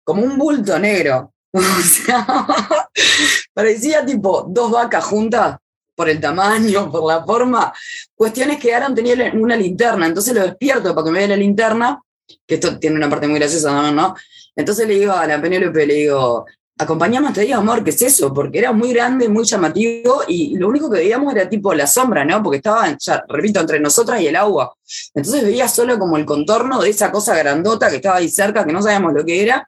como 0.03 0.23
un 0.23 0.37
bulto 0.37 0.77
negro. 0.79 1.33
O 1.53 1.81
sea, 1.81 2.27
parecía 3.53 4.05
tipo 4.05 4.45
dos 4.47 4.69
vacas 4.69 5.03
juntas 5.05 5.57
por 5.97 6.09
el 6.09 6.21
tamaño, 6.21 6.91
por 6.91 7.07
la 7.07 7.25
forma. 7.25 7.73
Cuestiones 8.15 8.59
que 8.59 8.73
Aaron 8.73 8.93
tenía 8.93 9.31
una 9.33 9.55
linterna, 9.55 10.05
entonces 10.05 10.33
lo 10.35 10.43
despierto 10.43 10.93
para 10.93 11.03
que 11.03 11.11
me 11.11 11.19
vea 11.19 11.29
la 11.29 11.35
linterna, 11.35 11.99
que 12.45 12.55
esto 12.55 12.77
tiene 12.77 12.97
una 12.97 13.09
parte 13.09 13.27
muy 13.27 13.39
graciosa. 13.39 13.91
¿no? 13.91 14.15
Entonces 14.55 14.87
le 14.87 14.99
digo 14.99 15.13
a 15.13 15.25
la 15.25 15.41
Penélope, 15.41 15.87
le 15.87 15.95
digo, 15.95 16.45
acompañamos, 16.77 17.33
te 17.33 17.41
digo, 17.41 17.57
amor, 17.57 17.83
¿qué 17.83 17.89
es 17.89 18.01
eso? 18.03 18.31
Porque 18.31 18.59
era 18.59 18.73
muy 18.73 18.93
grande, 18.93 19.27
muy 19.27 19.43
llamativo, 19.43 20.21
y 20.27 20.55
lo 20.55 20.67
único 20.67 20.87
que 20.87 20.99
veíamos 20.99 21.33
era 21.33 21.49
tipo 21.49 21.73
la 21.73 21.87
sombra, 21.87 22.23
¿no? 22.23 22.43
Porque 22.43 22.57
estaba, 22.57 22.95
ya, 22.95 23.23
repito, 23.27 23.59
entre 23.59 23.79
nosotras 23.79 24.21
y 24.21 24.27
el 24.27 24.35
agua. 24.35 24.75
Entonces 25.15 25.43
veía 25.43 25.67
solo 25.67 25.97
como 25.97 26.17
el 26.17 26.25
contorno 26.25 26.79
de 26.79 26.91
esa 26.91 27.11
cosa 27.11 27.35
grandota 27.35 27.89
que 27.89 27.95
estaba 27.95 28.17
ahí 28.17 28.29
cerca, 28.29 28.63
que 28.63 28.71
no 28.71 28.83
sabíamos 28.83 29.13
lo 29.13 29.25
que 29.25 29.41
era. 29.41 29.67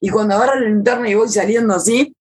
Y 0.00 0.08
cuando 0.08 0.36
agarro 0.36 0.60
la 0.60 0.68
linterna 0.68 1.10
y 1.10 1.14
voy 1.14 1.28
saliendo 1.28 1.74
así, 1.74 2.14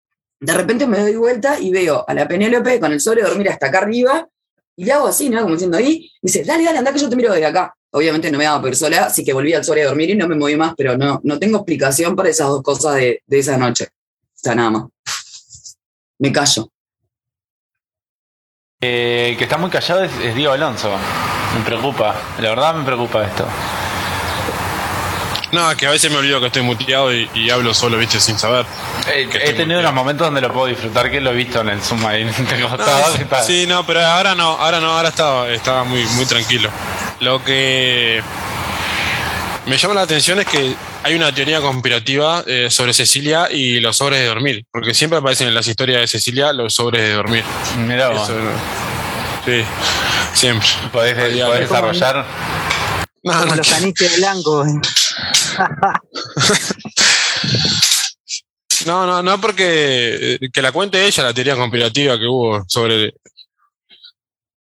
de 0.41 0.53
repente 0.53 0.87
me 0.87 0.99
doy 0.99 1.15
vuelta 1.15 1.59
y 1.59 1.71
veo 1.71 2.03
a 2.07 2.13
la 2.15 2.27
Penélope 2.27 2.79
con 2.79 2.91
el 2.91 2.99
suelo 2.99 3.27
dormir 3.27 3.49
hasta 3.49 3.67
acá 3.67 3.77
arriba, 3.79 4.27
y 4.75 4.85
le 4.85 4.93
hago 4.93 5.07
así, 5.07 5.29
¿no? 5.29 5.41
Como 5.41 5.53
diciendo 5.53 5.77
ahí, 5.77 6.09
me 6.21 6.27
dice, 6.27 6.43
dale, 6.43 6.63
dale, 6.63 6.79
anda 6.79 6.91
que 6.91 6.99
yo 6.99 7.09
te 7.09 7.15
miro 7.15 7.31
desde 7.31 7.45
acá. 7.45 7.75
Obviamente 7.91 8.31
no 8.31 8.37
me 8.39 8.45
daba 8.45 8.61
por 8.61 8.75
sola, 8.75 9.05
así 9.05 9.23
que 9.23 9.33
volví 9.33 9.53
al 9.53 9.63
suelo 9.63 9.83
a 9.83 9.85
dormir 9.85 10.09
y 10.09 10.15
no 10.15 10.27
me 10.27 10.35
moví 10.35 10.55
más, 10.55 10.73
pero 10.75 10.97
no, 10.97 11.21
no 11.23 11.37
tengo 11.37 11.57
explicación 11.57 12.15
para 12.15 12.29
esas 12.29 12.47
dos 12.47 12.63
cosas 12.63 12.95
de, 12.95 13.21
de 13.25 13.39
esa 13.39 13.57
noche. 13.57 13.89
Está 14.35 14.55
nada 14.55 14.71
más. 14.71 15.77
Me 16.17 16.31
callo. 16.31 16.69
Eh, 18.79 19.29
el 19.31 19.37
que 19.37 19.43
está 19.43 19.57
muy 19.57 19.69
callado 19.69 20.03
es, 20.03 20.11
es 20.23 20.33
Diego 20.35 20.53
Alonso. 20.53 20.89
Me 21.55 21.65
preocupa, 21.65 22.15
la 22.39 22.49
verdad 22.49 22.73
me 22.75 22.85
preocupa 22.85 23.25
esto. 23.27 23.45
No, 25.51 25.75
que 25.75 25.85
a 25.85 25.91
veces 25.91 26.09
me 26.11 26.17
olvido 26.17 26.39
que 26.39 26.47
estoy 26.47 26.61
muteado 26.61 27.13
y, 27.13 27.29
y 27.33 27.49
hablo 27.49 27.73
solo, 27.73 27.97
viste, 27.97 28.19
sin 28.19 28.39
saber. 28.39 28.65
Eh, 29.07 29.27
he 29.27 29.27
tenido 29.27 29.57
muteado. 29.57 29.79
unos 29.81 29.93
momentos 29.93 30.27
donde 30.27 30.41
lo 30.41 30.51
puedo 30.53 30.67
disfrutar, 30.67 31.11
que 31.11 31.19
lo 31.19 31.31
he 31.31 31.35
visto 31.35 31.61
en 31.61 31.69
el 31.69 31.81
Zoom 31.81 32.05
ahí 32.05 32.23
No, 32.79 33.43
sí, 33.43 33.65
no, 33.67 33.85
pero 33.85 34.05
ahora 34.05 34.33
no, 34.35 34.51
ahora 34.51 34.79
no, 34.79 34.91
ahora 34.95 35.09
estaba, 35.09 35.49
estaba 35.49 35.83
muy, 35.83 36.03
muy 36.15 36.25
tranquilo. 36.25 36.69
Lo 37.19 37.43
que 37.43 38.23
me 39.65 39.77
llama 39.77 39.93
la 39.93 40.01
atención 40.01 40.39
es 40.39 40.47
que 40.47 40.73
hay 41.03 41.15
una 41.15 41.33
teoría 41.33 41.61
conspirativa 41.61 42.43
eh, 42.47 42.67
sobre 42.69 42.93
Cecilia 42.93 43.47
y 43.51 43.79
los 43.79 43.97
sobres 43.97 44.19
de 44.19 44.27
dormir, 44.27 44.65
porque 44.71 44.93
siempre 44.93 45.19
aparecen 45.19 45.47
en 45.47 45.53
las 45.55 45.67
historias 45.67 46.01
de 46.01 46.07
Cecilia 46.07 46.53
los 46.53 46.73
sobres 46.73 47.01
de 47.01 47.13
dormir. 47.13 47.43
Mirá 47.77 48.09
vos, 48.09 48.29
Eso, 48.29 48.37
sí, 49.45 49.63
siempre. 50.33 50.67
podés, 50.91 51.17
desarrollar. 51.17 52.25
No, 53.23 53.45
los 53.45 53.69
caniches 53.69 54.17
blancos. 54.17 54.67
no, 58.85 59.05
no, 59.05 59.21
no, 59.21 59.41
porque 59.41 60.35
eh, 60.35 60.49
que 60.51 60.61
la 60.61 60.71
cuente 60.71 61.05
ella 61.05 61.23
la 61.23 61.33
teoría 61.33 61.55
conspirativa 61.55 62.17
que 62.17 62.25
hubo 62.25 62.63
sobre 62.67 63.03
el, 63.03 63.13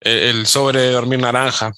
el 0.00 0.46
sobre 0.46 0.80
de 0.80 0.92
dormir 0.92 1.20
naranja. 1.20 1.72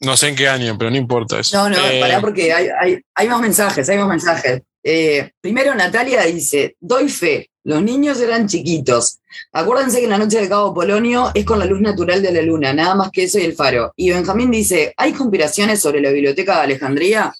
No 0.00 0.16
sé 0.16 0.28
en 0.28 0.36
qué 0.36 0.48
año, 0.48 0.76
pero 0.78 0.90
no 0.90 0.96
importa 0.96 1.40
eso. 1.40 1.56
No, 1.56 1.70
no, 1.70 1.86
Eh, 1.86 2.00
pará 2.00 2.20
porque 2.20 2.52
hay, 2.52 2.68
hay, 2.78 3.00
hay 3.14 3.28
más 3.28 3.40
mensajes, 3.40 3.88
hay 3.88 3.98
más 3.98 4.08
mensajes. 4.08 4.62
Eh, 4.82 5.30
primero 5.40 5.74
Natalia 5.74 6.22
dice, 6.22 6.76
doy 6.78 7.08
fe, 7.08 7.50
los 7.66 7.82
niños 7.82 8.20
eran 8.20 8.46
chiquitos. 8.46 9.18
Acuérdense 9.52 9.98
que 9.98 10.04
en 10.04 10.10
la 10.10 10.18
noche 10.18 10.40
de 10.40 10.48
Cabo 10.48 10.72
Polonio 10.72 11.32
es 11.34 11.44
con 11.44 11.58
la 11.58 11.64
luz 11.64 11.80
natural 11.80 12.22
de 12.22 12.30
la 12.30 12.40
luna, 12.42 12.72
nada 12.72 12.94
más 12.94 13.10
que 13.10 13.24
eso 13.24 13.40
y 13.40 13.42
el 13.44 13.54
faro. 13.54 13.92
Y 13.96 14.10
Benjamín 14.10 14.52
dice, 14.52 14.94
¿hay 14.96 15.12
conspiraciones 15.12 15.80
sobre 15.80 16.00
la 16.00 16.10
biblioteca 16.10 16.56
de 16.56 16.62
Alejandría? 16.62 17.34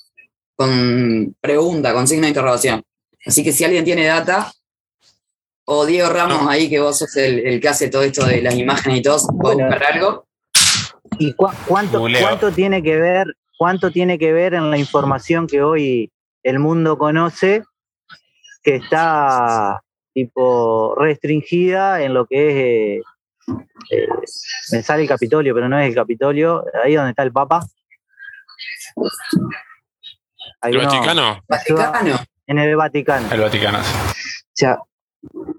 Con 0.57 1.37
pregunta, 1.41 1.93
con 1.93 2.09
signo 2.09 2.23
de 2.23 2.29
interrogación. 2.31 2.83
Así 3.25 3.45
que 3.45 3.53
si 3.53 3.63
alguien 3.65 3.85
tiene 3.85 4.05
data, 4.07 4.53
o 5.65 5.87
Diego 5.87 6.09
Ramos 6.09 6.49
ahí, 6.49 6.69
que 6.69 6.81
vos 6.81 6.99
sos 6.99 7.17
el, 7.17 7.39
el 7.47 7.61
que 7.61 7.69
hace 7.69 7.89
todo 7.89 8.03
esto 8.03 8.27
de 8.27 8.43
las 8.43 8.57
imágenes 8.57 8.99
y 8.99 9.03
todo, 9.03 9.19
¿puedo 9.39 9.55
Bueno. 9.55 9.69
buscar 9.69 9.93
algo? 9.93 10.27
¿Y 11.19 11.35
cuánto 11.35 12.53
tiene 12.53 12.83
que 12.83 12.97
ver 12.97 13.27
cuánto 13.57 13.91
tiene 13.91 14.19
que 14.19 14.33
ver 14.33 14.55
en 14.55 14.71
la 14.71 14.79
información 14.79 15.47
que 15.47 15.63
hoy 15.63 16.11
el 16.43 16.59
mundo 16.59 16.99
conoce, 16.99 17.63
que 18.63 18.77
está 18.77 19.83
tipo 20.17 20.95
restringida 20.95 22.01
en 22.01 22.15
lo 22.15 22.25
que 22.25 22.49
es, 22.49 22.55
eh, 22.57 23.03
eh, 23.91 24.09
me 24.73 24.83
sale 24.83 25.03
el 25.03 25.09
Capitolio, 25.09 25.55
pero 25.55 25.69
no 25.69 25.79
es 25.79 25.91
el 25.91 25.95
Capitolio, 25.95 26.65
ahí 26.83 26.95
donde 26.95 27.11
está 27.11 27.23
el 27.23 27.33
Papa. 27.33 27.67
Hay 30.63 30.73
¿El 30.73 30.79
Vaticano? 30.79 31.43
Vaticano. 31.47 32.17
En 32.47 32.59
el 32.59 32.77
Vaticano. 32.77 33.31
El 33.31 33.41
Vaticano. 33.43 33.83
sí. 33.83 33.93
O 33.93 34.55
sea, 34.55 34.79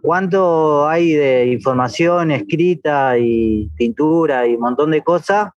¿cuánto 0.02 0.90
hay 0.90 1.14
de 1.14 1.46
información 1.46 2.32
escrita 2.32 3.16
y 3.20 3.70
pintura 3.78 4.48
y 4.48 4.56
un 4.56 4.62
montón 4.62 4.90
de 4.90 5.04
cosas 5.04 5.52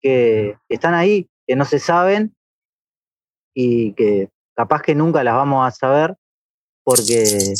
que 0.00 0.56
están 0.68 0.94
ahí, 0.94 1.28
que 1.46 1.54
no 1.54 1.64
se 1.64 1.78
saben 1.78 2.34
y 3.54 3.92
que 3.92 4.30
capaz 4.56 4.82
que 4.82 4.96
nunca 4.96 5.22
las 5.22 5.36
vamos 5.36 5.64
a 5.64 5.70
saber 5.70 6.16
porque 6.86 7.54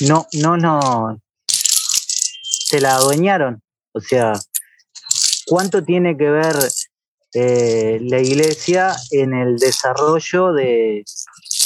no, 0.00 0.26
no, 0.34 0.56
no, 0.56 1.20
se 1.46 2.80
la 2.80 2.96
adueñaron. 2.96 3.62
O 3.92 4.00
sea, 4.00 4.32
¿cuánto 5.46 5.82
tiene 5.84 6.16
que 6.16 6.30
ver 6.30 6.56
eh, 7.34 7.98
la 8.02 8.20
iglesia 8.20 8.94
en 9.10 9.34
el 9.34 9.58
desarrollo 9.58 10.52
de, 10.52 11.04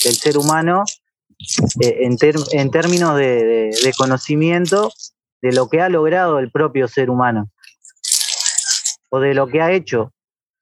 del 0.05 0.15
ser 0.15 0.39
humano 0.39 0.85
eh, 1.81 1.99
en, 2.01 2.17
en 2.53 2.71
términos 2.71 3.17
de, 3.17 3.45
de- 3.45 3.79
de 3.83 3.93
conocimiento 3.97 4.93
de 5.43 5.53
lo 5.53 5.69
que 5.69 5.81
ha 5.81 5.89
logrado 5.89 6.39
el 6.39 6.51
propio 6.51 6.89
ser 6.89 7.11
humano, 7.11 7.51
o 9.11 9.21
de 9.21 9.35
lo 9.35 9.47
que 9.47 9.61
ha 9.61 9.71
hecho, 9.73 10.13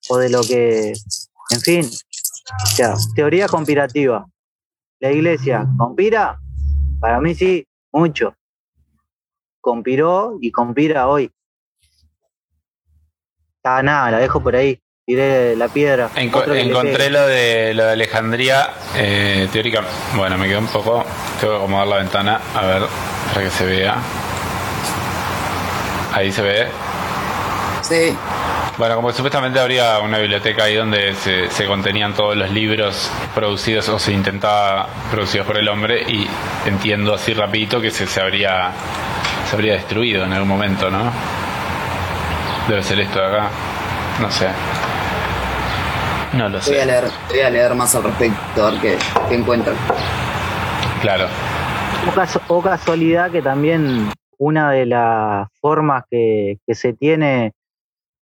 o 0.09 0.19
de 0.19 0.29
lo 0.29 0.43
que, 0.43 0.93
en 1.51 1.61
fin, 1.61 1.91
o 2.65 2.67
sea, 2.75 2.95
teoría 3.15 3.47
conspirativa. 3.49 4.27
La 5.01 5.13
iglesia 5.13 5.67
conspira, 5.79 6.39
para 7.05 7.21
mí 7.21 7.35
sí, 7.35 7.67
mucho. 7.93 8.35
Conspiró 9.61 10.39
y 10.41 10.51
conspira 10.51 11.07
hoy. 11.07 11.31
Ah, 13.63 13.83
nada, 13.83 14.11
la 14.13 14.19
dejo 14.21 14.41
por 14.41 14.57
ahí. 14.57 14.81
Tiré 15.05 15.55
la 15.55 15.69
piedra. 15.69 16.09
Enco- 16.17 16.51
encontré 16.55 17.11
lo 17.11 17.27
de 17.27 17.75
lo 17.75 17.85
de 17.85 17.93
Alejandría 17.93 18.71
eh, 18.97 19.51
teórica. 19.53 19.83
Bueno, 20.17 20.39
me 20.39 20.49
quedó 20.49 20.61
un 20.61 20.67
poco. 20.69 21.05
Tengo 21.39 21.53
que 21.53 21.59
acomodar 21.59 21.89
la 21.89 21.97
ventana 21.99 22.41
a 22.55 22.65
ver 22.65 22.83
para 23.35 23.45
que 23.45 23.51
se 23.51 23.67
vea. 23.67 23.97
Ahí 26.15 26.33
se 26.33 26.41
ve. 26.41 26.69
Sí. 27.83 28.17
Bueno, 28.77 28.97
como 28.97 29.09
que 29.09 29.15
supuestamente 29.15 29.61
habría 29.61 30.01
una 30.01 30.19
biblioteca 30.19 30.65
ahí 30.65 30.75
donde 30.75 31.15
se, 31.15 31.49
se 31.49 31.65
contenían 31.67 32.13
todos 32.13 32.37
los 32.37 32.51
libros 32.51 33.09
producidos 33.33 33.89
o 33.89 33.99
se 34.01 34.13
intentaba 34.13 34.89
producidos 35.13 35.47
por 35.47 35.57
el 35.57 35.69
hombre 35.69 36.03
y 36.03 36.27
entiendo 36.67 37.15
así 37.15 37.35
rapidito 37.35 37.81
que 37.81 37.93
se, 37.93 38.07
se 38.09 38.21
habría 38.21 38.73
se 39.49 39.55
habría 39.55 39.75
destruido 39.75 40.25
en 40.25 40.33
algún 40.33 40.49
momento, 40.49 40.91
¿no? 40.91 41.13
Debe 42.69 42.83
ser 42.83 42.99
esto 42.99 43.21
de 43.21 43.27
acá. 43.27 43.49
No 44.21 44.31
sé. 44.31 44.49
No 46.33 46.49
lo 46.49 46.59
Voy 46.59 46.59
a 46.59 46.63
sé. 46.63 46.87
leer, 46.87 47.05
voy 47.29 47.41
a 47.41 47.51
leer 47.51 47.75
más 47.77 47.95
al 47.95 48.03
respecto, 48.05 48.67
a 48.67 48.71
ver 48.73 48.81
qué, 48.81 48.97
qué 49.29 49.35
encuentro. 49.37 49.73
Claro. 51.01 51.27
O, 52.09 52.11
casu- 52.13 52.41
o 52.49 52.61
casualidad 52.61 53.31
que 53.31 53.41
también 53.41 54.11
una 54.39 54.73
de 54.73 54.87
las 54.87 55.47
formas 55.61 56.05
que, 56.11 56.59
que 56.67 56.75
se 56.75 56.93
tiene 56.95 57.53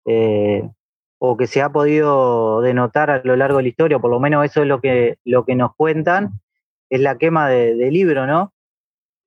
eh, 0.09 0.67
o 1.19 1.37
que 1.37 1.45
se 1.45 1.61
ha 1.61 1.69
podido 1.69 2.61
denotar 2.61 3.11
a 3.11 3.21
lo 3.23 3.35
largo 3.35 3.57
de 3.57 3.63
la 3.63 3.69
historia, 3.69 3.97
o 3.97 4.01
por 4.01 4.09
lo 4.09 4.19
menos 4.19 4.43
eso 4.43 4.61
es 4.61 4.67
lo 4.67 4.81
que, 4.81 5.17
lo 5.23 5.45
que 5.45 5.53
nos 5.55 5.75
cuentan, 5.75 6.41
es 6.89 6.99
la 6.99 7.17
quema 7.17 7.47
de, 7.47 7.75
de 7.75 7.91
libro, 7.91 8.25
¿no? 8.25 8.53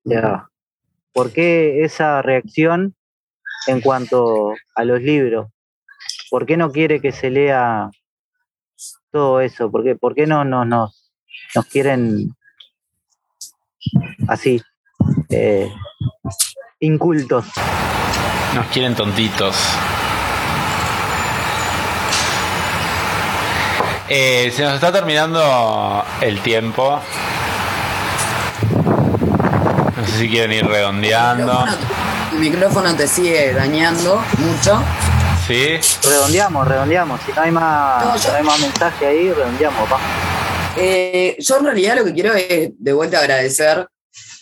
O 0.04 0.10
sea, 0.10 0.48
¿por 1.12 1.32
qué 1.32 1.84
esa 1.84 2.20
reacción 2.22 2.96
en 3.68 3.80
cuanto 3.80 4.54
a 4.74 4.84
los 4.84 5.00
libros? 5.00 5.48
¿Por 6.30 6.46
qué 6.46 6.56
no 6.56 6.72
quiere 6.72 7.00
que 7.00 7.12
se 7.12 7.30
lea 7.30 7.90
todo 9.12 9.40
eso? 9.40 9.70
¿Por 9.70 9.84
qué, 9.84 9.94
por 9.94 10.16
qué 10.16 10.26
no, 10.26 10.44
no 10.44 10.64
nos, 10.64 11.12
nos 11.54 11.66
quieren 11.66 12.34
así, 14.28 14.60
eh, 15.30 15.70
incultos. 16.80 17.46
Nos 18.54 18.66
quieren 18.66 18.94
tontitos. 18.94 19.56
Eh, 24.14 24.52
se 24.54 24.62
nos 24.62 24.74
está 24.74 24.92
terminando 24.92 26.04
el 26.20 26.38
tiempo. 26.42 27.00
No 29.96 30.06
sé 30.06 30.18
si 30.18 30.28
quieren 30.28 30.52
ir 30.52 30.64
El 30.64 30.68
redondeando. 30.68 31.44
micrófono, 31.64 31.76
el 32.32 32.38
micrófono 32.38 32.94
te 32.94 33.08
sigue 33.08 33.54
dañando 33.54 34.22
mucho. 34.36 34.82
¿Sí? 35.46 35.78
Redondeamos, 36.06 36.68
redondeamos. 36.68 37.20
Si 37.24 37.32
no 37.32 37.40
hay 37.40 37.50
más, 37.52 38.04
No, 38.04 38.12
yo- 38.14 38.18
si 38.18 38.28
no 38.28 38.34
hay 38.34 38.42
más 38.42 38.60
mensaje 38.60 39.06
ahí, 39.06 39.32
redondeamos, 39.32 39.88
pa. 39.88 39.98
Eh, 40.76 41.36
yo 41.38 41.56
en 41.58 41.64
realidad 41.64 41.96
lo 41.96 42.04
que 42.04 42.12
quiero 42.12 42.34
es 42.34 42.70
de 42.78 42.92
vuelta 42.92 43.18
agradecer 43.18 43.86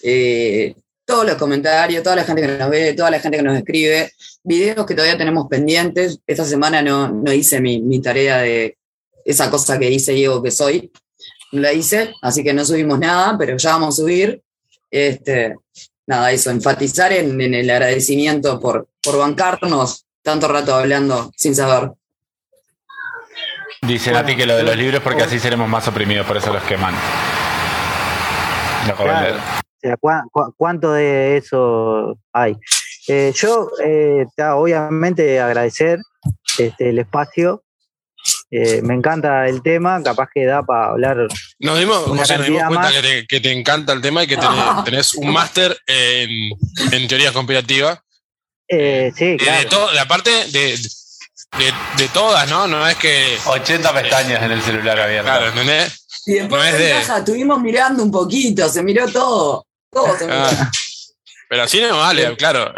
eh, 0.02 0.74
todos 1.04 1.24
los 1.26 1.36
comentarios, 1.36 2.02
toda 2.02 2.16
la 2.16 2.24
gente 2.24 2.42
que 2.42 2.48
nos 2.48 2.70
ve, 2.70 2.92
toda 2.94 3.10
la 3.12 3.20
gente 3.20 3.36
que 3.36 3.42
nos 3.44 3.56
escribe, 3.56 4.10
videos 4.42 4.84
que 4.84 4.94
todavía 4.94 5.16
tenemos 5.16 5.46
pendientes. 5.48 6.18
Esta 6.26 6.44
semana 6.44 6.82
no, 6.82 7.06
no 7.08 7.32
hice 7.32 7.60
mi, 7.60 7.80
mi 7.80 8.00
tarea 8.02 8.38
de 8.38 8.76
esa 9.30 9.50
cosa 9.50 9.78
que 9.78 9.90
hice 9.90 10.12
Diego 10.12 10.42
que 10.42 10.50
soy. 10.50 10.90
No 11.52 11.60
la 11.62 11.72
hice, 11.72 12.12
así 12.22 12.44
que 12.44 12.52
no 12.54 12.64
subimos 12.64 12.98
nada, 12.98 13.36
pero 13.38 13.56
ya 13.56 13.70
vamos 13.72 13.94
a 13.98 14.02
subir. 14.02 14.40
Este, 14.90 15.54
nada, 16.06 16.30
eso, 16.32 16.50
enfatizar 16.50 17.12
en, 17.12 17.40
en 17.40 17.54
el 17.54 17.68
agradecimiento 17.70 18.58
por, 18.60 18.88
por 19.02 19.18
bancarnos 19.18 20.06
tanto 20.22 20.48
rato 20.48 20.74
hablando 20.74 21.32
sin 21.36 21.54
saber. 21.54 21.92
Dice 23.82 24.12
Nati 24.12 24.36
que 24.36 24.46
lo 24.46 24.56
de 24.56 24.62
los 24.62 24.76
libros 24.76 25.02
porque 25.02 25.22
así 25.22 25.38
seremos 25.38 25.68
más 25.68 25.88
oprimidos, 25.88 26.26
por 26.26 26.36
eso 26.36 26.52
los 26.52 26.62
queman. 26.64 26.94
Lo 28.86 28.92
acabo 28.94 29.08
de 29.08 29.14
Claro. 29.14 29.26
leer. 29.30 29.36
O 29.40 29.80
sea, 29.80 29.96
¿cuá- 29.96 30.24
cuá- 30.30 30.52
¿cuánto 30.56 30.92
de 30.92 31.38
eso 31.38 32.18
hay? 32.32 32.56
Eh, 33.08 33.32
yo, 33.34 33.70
eh, 33.82 34.26
obviamente, 34.52 35.40
agradecer 35.40 35.98
este, 36.58 36.90
el 36.90 36.98
espacio. 36.98 37.62
Eh, 38.50 38.80
me 38.82 38.94
encanta 38.94 39.46
el 39.48 39.62
tema, 39.62 40.02
capaz 40.02 40.28
que 40.34 40.44
da 40.44 40.62
para 40.62 40.90
hablar. 40.90 41.16
Nos 41.60 41.78
dimos, 41.78 42.06
Una 42.08 42.20
José, 42.22 42.36
nos 42.38 42.46
dimos 42.46 42.62
cuenta 42.66 42.90
que 42.92 43.00
te, 43.02 43.26
que 43.26 43.40
te 43.40 43.52
encanta 43.52 43.92
el 43.92 44.00
tema 44.00 44.24
y 44.24 44.26
que 44.26 44.36
tenés, 44.36 44.54
tenés 44.84 45.14
un 45.14 45.30
máster 45.32 45.76
en, 45.86 46.30
en 46.92 47.08
teorías 47.08 47.32
conspirativas. 47.32 47.98
Eh, 48.68 49.12
sí, 49.16 49.24
Eh, 49.24 49.36
claro. 49.38 49.58
De 49.60 49.64
todo, 49.66 49.90
de 49.92 50.00
aparte 50.00 50.30
de, 50.50 50.76
de, 50.78 51.72
de 51.96 52.08
todas, 52.12 52.48
¿no? 52.50 52.66
No 52.66 52.86
es 52.86 52.96
que. 52.96 53.38
80 53.46 53.92
pestañas 53.92 54.42
en 54.42 54.52
el 54.52 54.62
celular 54.62 54.98
abierto. 55.00 55.26
Claro, 55.30 55.46
¿entendés? 55.48 56.06
Y 56.26 56.32
después 56.34 56.60
No 56.60 56.64
es 56.68 56.74
en 56.74 56.80
de- 56.80 56.90
casa 56.90 57.18
estuvimos 57.18 57.60
mirando 57.60 58.02
un 58.02 58.10
poquito, 58.10 58.68
se 58.68 58.82
miró 58.82 59.08
todo. 59.10 59.66
Todo 59.90 60.16
se 60.18 60.26
miró. 60.26 60.36
Ah, 60.38 60.70
pero 61.48 61.62
así 61.64 61.80
no 61.80 61.98
vale, 61.98 62.36
claro. 62.36 62.72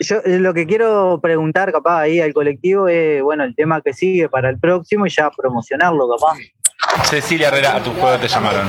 Yo 0.00 0.16
eh, 0.24 0.38
lo 0.38 0.54
que 0.54 0.66
quiero 0.66 1.18
preguntar, 1.20 1.72
capaz, 1.72 2.00
ahí 2.00 2.20
al 2.20 2.32
colectivo 2.32 2.88
es, 2.88 3.22
bueno, 3.22 3.44
el 3.44 3.54
tema 3.56 3.80
que 3.80 3.92
sigue 3.92 4.28
para 4.28 4.48
el 4.48 4.58
próximo 4.58 5.06
y 5.06 5.10
ya 5.10 5.30
promocionarlo, 5.30 6.08
capaz. 6.08 6.38
Cecilia 7.04 7.48
Herrera, 7.48 7.76
a 7.76 7.82
tu 7.82 7.92
juego 7.92 8.16
te 8.18 8.28
llamaron. 8.28 8.66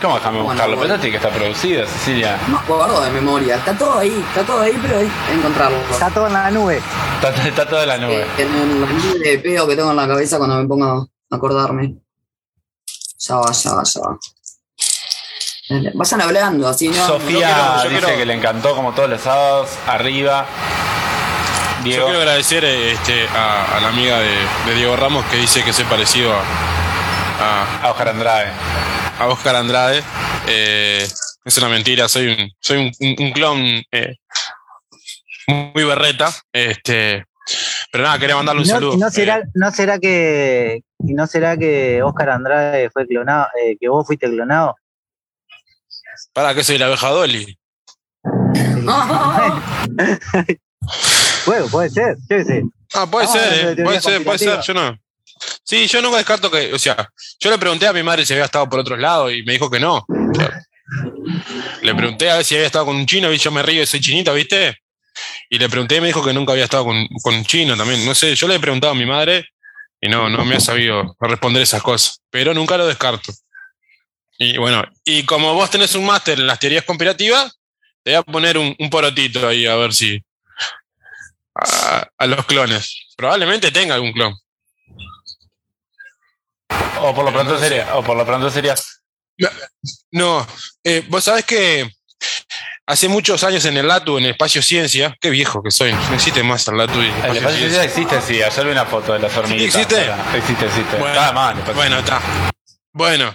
¿Cómo 0.00 0.14
déjame 0.14 0.42
buscarlo? 0.42 0.76
Pero 0.76 0.88
no 0.88 1.00
tiene 1.00 1.10
que 1.10 1.16
estar 1.24 1.32
producido, 1.32 1.86
Cecilia. 1.86 2.36
No 2.48 2.58
acuerdo 2.58 3.04
de 3.04 3.10
memoria. 3.10 3.56
Está 3.56 3.76
todo 3.76 3.98
ahí, 3.98 4.24
está 4.28 4.42
todo 4.42 4.60
ahí, 4.60 4.76
pero 4.82 4.98
hay 4.98 5.06
que 5.06 5.34
encontrarlo. 5.34 5.78
Está 5.92 6.10
todo 6.10 6.26
en 6.26 6.32
la 6.32 6.50
nube. 6.50 6.80
Está, 7.14 7.48
está 7.48 7.68
toda 7.68 7.86
la 7.86 7.98
nube. 7.98 8.22
Eh, 8.22 8.26
en 8.38 8.54
el 8.54 8.80
nube 8.80 9.18
de 9.22 9.38
pedo 9.38 9.68
que 9.68 9.76
tengo 9.76 9.90
en 9.90 9.96
la 9.96 10.08
cabeza 10.08 10.38
cuando 10.38 10.56
me 10.56 10.66
pongo 10.66 10.86
a 10.86 11.36
acordarme. 11.36 11.94
Ya 13.18 13.36
va, 13.36 13.52
ya 13.52 13.74
va, 13.74 13.82
ya 13.84 14.00
va. 14.00 14.18
Vayan 15.94 16.20
hablando, 16.20 16.68
así 16.68 16.88
no. 16.88 17.06
Sofía 17.06 17.30
yo 17.30 17.38
quiero- 17.38 17.76
yo 17.84 17.88
dice 17.90 18.00
quiero- 18.06 18.18
que 18.18 18.26
le 18.26 18.34
encantó 18.34 18.74
como 18.74 18.92
todos 18.92 19.08
los 19.10 19.20
sábados. 19.20 19.70
Arriba. 19.86 20.46
Yo 21.78 21.84
Diego. 21.84 22.04
quiero 22.06 22.20
agradecer 22.20 22.64
este, 22.64 23.26
a, 23.28 23.76
a 23.76 23.80
la 23.80 23.88
amiga 23.88 24.18
de, 24.20 24.36
de 24.66 24.74
Diego 24.74 24.94
Ramos 24.96 25.24
que 25.26 25.36
dice 25.36 25.64
que 25.64 25.72
soy 25.72 25.84
parecido 25.86 26.32
a, 26.32 26.40
a, 27.40 27.82
A 27.86 27.90
Oscar 27.90 28.08
Andrade. 28.08 28.48
a 29.18 29.26
Oscar 29.28 29.56
Andrade. 29.56 30.02
Eh, 30.46 31.06
es 31.44 31.58
una 31.58 31.68
mentira, 31.68 32.08
soy 32.08 32.28
un, 32.28 32.50
soy 32.60 32.78
un, 32.78 32.92
un- 33.00 33.26
un 33.26 33.32
clon 33.32 33.58
eh, 33.90 34.16
muy 35.48 35.84
berreta. 35.84 36.30
Este, 36.52 37.24
pero 37.90 38.04
nada, 38.04 38.18
quería 38.18 38.36
mandarle 38.36 38.62
un 38.62 38.68
No, 38.68 38.74
saludo. 38.74 38.96
no 38.96 39.10
será, 39.10 39.38
Eh, 39.38 39.42
no 39.54 39.70
será 39.72 39.98
que 39.98 40.80
y 41.04 41.14
no 41.14 41.26
será 41.26 41.56
que 41.56 42.00
Oscar 42.02 42.30
Andrade 42.30 42.90
fue 42.90 43.06
clonado, 43.08 43.48
eh, 43.60 43.76
que 43.80 43.88
vos 43.88 44.06
fuiste 44.06 44.30
clonado. 44.30 44.76
Para 46.32 46.54
que 46.54 46.64
soy 46.64 46.78
la 46.78 46.86
abeja 46.86 47.08
Dolly. 47.08 47.58
Bueno, 51.46 51.66
puede 51.68 51.90
ser, 51.90 52.16
yo 52.28 52.36
qué 52.36 52.44
sé. 52.44 52.62
Ah, 52.94 53.06
puede 53.10 53.26
Ah, 53.26 53.32
ser, 53.32 53.78
eh. 53.78 53.82
puede 53.84 54.00
ser, 54.00 54.24
puede 54.24 54.38
ser, 54.38 54.54
conspirativa. 54.58 54.62
yo 54.62 54.74
no. 54.74 54.98
Sí, 55.64 55.86
yo 55.86 56.02
nunca 56.02 56.18
descarto 56.18 56.50
que, 56.50 56.72
o 56.72 56.78
sea, 56.78 57.08
yo 57.40 57.50
le 57.50 57.58
pregunté 57.58 57.86
a 57.86 57.92
mi 57.92 58.02
madre 58.02 58.24
si 58.26 58.32
había 58.32 58.44
estado 58.44 58.68
por 58.68 58.80
otros 58.80 58.98
lados 58.98 59.32
y 59.32 59.42
me 59.44 59.52
dijo 59.54 59.70
que 59.70 59.80
no. 59.80 59.98
O 60.08 60.34
sea, 60.34 60.60
le 61.82 61.94
pregunté 61.94 62.30
a 62.30 62.36
ver 62.36 62.44
si 62.44 62.54
había 62.54 62.66
estado 62.66 62.86
con 62.86 62.96
un 62.96 63.06
chino 63.06 63.32
y 63.32 63.38
yo 63.38 63.50
me 63.50 63.62
río, 63.62 63.86
soy 63.86 64.00
chinita, 64.00 64.32
¿viste? 64.32 64.76
Y 65.50 65.58
le 65.58 65.68
pregunté 65.68 65.96
y 65.96 66.00
me 66.00 66.06
dijo 66.08 66.24
que 66.24 66.32
nunca 66.32 66.52
había 66.52 66.64
estado 66.64 66.84
con, 66.84 67.06
con 67.22 67.34
un 67.34 67.44
chino 67.44 67.76
también. 67.76 68.04
No 68.04 68.14
sé, 68.14 68.34
yo 68.34 68.46
le 68.48 68.56
he 68.56 68.60
preguntado 68.60 68.92
a 68.92 68.96
mi 68.96 69.06
madre 69.06 69.46
y 70.00 70.08
no, 70.08 70.28
no 70.28 70.44
me 70.44 70.56
ha 70.56 70.60
sabido 70.60 71.16
responder 71.20 71.62
esas 71.62 71.82
cosas, 71.82 72.20
pero 72.30 72.54
nunca 72.54 72.76
lo 72.76 72.86
descarto. 72.86 73.32
Y 74.42 74.56
bueno, 74.58 74.82
y 75.04 75.24
como 75.24 75.54
vos 75.54 75.70
tenés 75.70 75.94
un 75.94 76.04
máster 76.04 76.38
en 76.40 76.46
las 76.48 76.58
teorías 76.58 76.84
conspirativas, 76.84 77.58
te 78.02 78.10
voy 78.10 78.18
a 78.18 78.22
poner 78.22 78.58
un, 78.58 78.74
un 78.76 78.90
porotito 78.90 79.46
ahí 79.46 79.66
a 79.66 79.76
ver 79.76 79.94
si. 79.94 80.20
A, 81.54 82.08
a 82.18 82.26
los 82.26 82.44
clones. 82.46 83.08
Probablemente 83.16 83.70
tenga 83.70 83.94
algún 83.94 84.12
clon. 84.12 84.34
O 87.00 87.14
por 87.14 87.24
lo 87.24 87.32
pronto 87.32 87.58
sería, 87.58 87.94
o 87.94 88.02
por 88.02 88.16
lo 88.16 88.24
pronto 88.26 88.50
sería. 88.50 88.74
No, 90.10 90.46
eh, 90.84 91.04
vos 91.08 91.24
sabés 91.24 91.44
que 91.44 91.90
hace 92.86 93.08
muchos 93.08 93.44
años 93.44 93.64
en 93.64 93.76
el 93.76 93.86
LATU, 93.86 94.18
en 94.18 94.24
el 94.24 94.30
espacio 94.32 94.62
ciencia, 94.62 95.16
qué 95.20 95.30
viejo 95.30 95.62
que 95.62 95.70
soy, 95.70 95.92
no 95.92 96.14
existe 96.14 96.42
más 96.42 96.66
el 96.68 96.78
LATU 96.78 97.00
y 97.00 97.06
el 97.06 97.24
El 97.30 97.36
espacio 97.36 97.58
ciencia. 97.58 97.84
existe, 97.84 98.20
sí. 98.22 98.42
Ayer 98.42 98.64
vi 98.64 98.72
una 98.72 98.86
foto 98.86 99.12
de 99.12 99.18
las 99.20 99.36
hormiguitas. 99.36 99.74
¿existe? 99.82 100.10
Existe, 100.36 100.66
existe. 100.66 100.96
Bueno, 100.96 101.14
Está 101.14 101.32
mal, 101.32 101.56
Bueno, 101.74 101.98
está. 101.98 102.20
Bueno, 102.92 103.34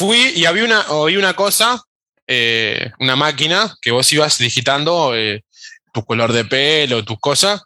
fui 0.00 0.32
y 0.34 0.46
había 0.46 0.64
una, 0.64 0.90
oí 0.92 1.18
una 1.18 1.34
cosa, 1.34 1.78
eh, 2.26 2.90
una 3.00 3.16
máquina 3.16 3.76
que 3.82 3.90
vos 3.90 4.10
ibas 4.14 4.38
digitando 4.38 5.14
eh, 5.14 5.44
tu 5.92 6.02
color 6.06 6.32
de 6.32 6.46
pelo, 6.46 7.04
tus 7.04 7.20
cosas, 7.20 7.62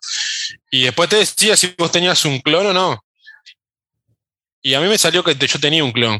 y 0.69 0.83
después 0.83 1.09
te 1.09 1.17
decía 1.17 1.57
si 1.57 1.73
vos 1.79 1.93
tenías 1.93 2.25
un 2.25 2.41
clon 2.41 2.67
o 2.67 2.73
no. 2.73 3.05
Y 4.63 4.75
a 4.75 4.81
mí 4.81 4.89
me 4.89 4.99
salió 4.99 5.23
que 5.23 5.37
yo 5.37 5.61
tenía 5.61 5.85
un 5.85 5.93
clon, 5.93 6.19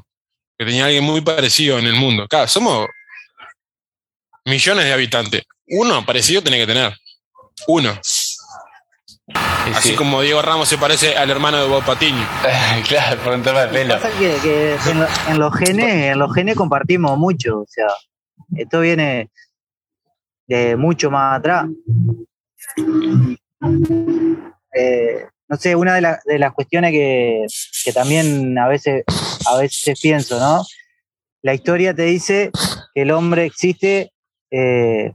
que 0.57 0.65
tenía 0.65 0.85
alguien 0.85 1.03
muy 1.03 1.21
parecido 1.21 1.81
en 1.81 1.87
el 1.87 1.95
mundo. 1.95 2.29
Claro, 2.29 2.47
somos 2.47 2.87
millones 4.45 4.85
de 4.85 4.93
habitantes. 4.93 5.43
Uno 5.67 6.07
parecido 6.07 6.43
tiene 6.43 6.59
que 6.59 6.67
tener. 6.67 6.97
Uno. 7.67 8.01
Así 9.75 9.91
sí. 9.91 9.95
como 9.97 10.21
Diego 10.21 10.43
Ramos 10.43 10.69
se 10.69 10.77
parece 10.77 11.17
al 11.17 11.31
hermano 11.31 11.57
de 11.63 11.67
Bob 11.69 11.83
Patiño. 11.85 12.27
claro, 12.89 13.21
por 13.23 13.33
un 13.35 13.43
tema 13.43 13.63
de 13.63 13.69
pelo. 13.69 13.95
Pasa 13.95 14.11
que, 14.19 14.37
que 14.43 14.75
en, 14.91 15.01
lo- 15.01 15.07
en 15.29 15.39
los 15.39 15.55
genes, 15.57 16.13
en 16.13 16.19
los 16.19 16.35
genes 16.35 16.57
compartimos 16.57 17.17
mucho, 17.19 17.61
o 17.61 17.67
sea, 17.69 17.87
esto 18.57 18.81
viene 18.81 19.31
de 20.47 20.77
mucho 20.77 21.11
más 21.11 21.39
atrás. 21.39 21.67
Eh, 24.77 25.27
no 25.49 25.57
sé, 25.57 25.77
una 25.77 25.95
de, 25.95 26.01
la- 26.01 26.21
de 26.25 26.39
las 26.39 26.53
cuestiones 26.53 26.91
que, 26.93 27.47
que 27.85 27.93
también 27.93 28.59
a 28.59 28.69
veces, 28.69 29.05
a 29.47 29.57
veces 29.59 29.99
pienso, 30.01 30.39
¿no? 30.39 30.65
La 31.43 31.55
historia 31.55 31.95
te 31.95 32.03
dice 32.05 32.51
que 32.95 33.03
el 33.03 33.11
hombre 33.11 33.45
existe 33.45 34.13
eh, 34.51 35.13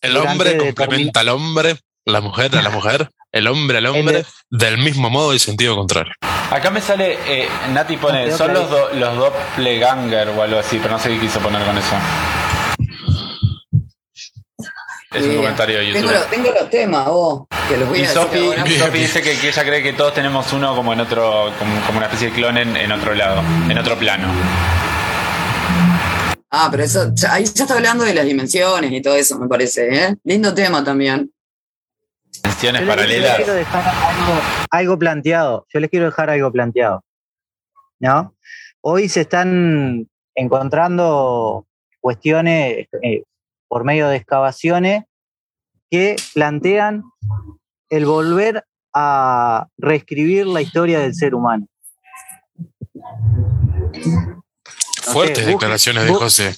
El 0.00 0.16
hombre 0.16 0.56
complementa 0.58 1.20
al 1.20 1.28
hombre, 1.30 1.76
la 2.04 2.20
mujer 2.20 2.56
a 2.56 2.62
la 2.62 2.70
mujer, 2.78 3.10
el 3.32 3.46
hombre 3.48 3.78
al 3.78 3.86
hombre, 3.86 4.18
El- 4.50 4.58
del 4.58 4.78
mismo 4.78 5.10
modo 5.10 5.34
y 5.34 5.38
sentido 5.38 5.76
contrario. 5.76 6.12
Acá 6.50 6.70
me 6.70 6.80
sale, 6.82 7.18
eh, 7.26 7.48
Nati 7.72 7.96
pone, 7.96 8.30
son 8.32 8.52
los, 8.52 8.68
do, 8.68 8.90
los 8.92 9.16
doppelganger 9.16 10.28
o 10.30 10.42
algo 10.42 10.58
así, 10.58 10.78
pero 10.82 10.90
no 10.94 10.98
sé 10.98 11.08
qué 11.10 11.20
quiso 11.20 11.40
poner 11.40 11.64
con 11.64 11.78
eso. 11.78 11.94
Es 15.12 15.22
un 15.24 15.28
Bien. 15.28 15.36
comentario 15.42 15.78
de 15.78 15.92
Tengo, 15.92 15.98
YouTube. 16.06 16.12
los- 16.14 16.30
tengo 16.30 16.50
los 16.58 16.70
temas, 16.70 17.04
vos, 17.06 17.42
que 17.68 17.76
los 17.76 17.88
voy 17.88 17.98
Y 17.98 18.04
a 18.04 18.08
decir 18.08 18.22
Sofi, 18.78 18.98
dice 18.98 19.22
que, 19.22 19.38
que 19.38 19.48
ella 19.48 19.62
cree 19.64 19.82
que 19.82 19.92
todos 19.92 20.14
tenemos 20.14 20.50
uno 20.54 20.74
como 20.74 20.92
en 20.94 21.00
otro, 21.00 21.52
como, 21.58 21.80
como 21.86 21.98
una 21.98 22.06
especie 22.06 22.28
de 22.28 22.34
clon 22.34 22.56
en, 22.56 22.76
en 22.76 22.92
otro 22.92 23.14
lado, 23.14 23.42
en 23.68 23.76
otro 23.78 23.96
plano. 23.98 24.26
Ah, 26.50 26.68
pero 26.70 26.82
eso, 26.84 27.12
ahí 27.30 27.44
ya 27.44 27.64
está 27.64 27.74
hablando 27.74 28.04
de 28.04 28.14
las 28.14 28.24
dimensiones 28.24 28.90
y 28.92 29.00
todo 29.02 29.14
eso, 29.16 29.38
me 29.38 29.48
parece, 29.48 29.88
¿eh? 29.94 30.14
Lindo 30.24 30.52
tema 30.54 30.82
también. 30.82 31.30
Yo 32.44 32.50
les- 32.50 32.60
yo 32.62 32.72
les 32.72 32.86
paralelas. 32.86 33.36
quiero 33.36 33.54
dejar 33.54 33.84
algo, 33.88 34.40
algo 34.70 34.98
planteado. 34.98 35.66
Yo 35.72 35.80
les 35.80 35.90
quiero 35.90 36.06
dejar 36.06 36.30
algo 36.30 36.50
planteado. 36.52 37.04
¿No? 38.00 38.34
Hoy 38.80 39.08
se 39.08 39.20
están 39.22 40.08
encontrando 40.34 41.66
cuestiones 42.00 42.88
eh, 43.02 43.22
por 43.68 43.84
medio 43.84 44.08
de 44.08 44.16
excavaciones 44.16 45.04
que 45.90 46.16
plantean 46.34 47.04
el 47.90 48.06
volver 48.06 48.64
a 48.94 49.66
reescribir 49.78 50.46
la 50.46 50.62
historia 50.62 50.98
del 51.00 51.14
ser 51.14 51.34
humano. 51.34 51.66
No 53.94 54.42
Fuertes 55.12 55.38
sé, 55.38 55.44
busquen- 55.44 55.52
declaraciones 55.52 56.04
de 56.04 56.12
José. 56.14 56.56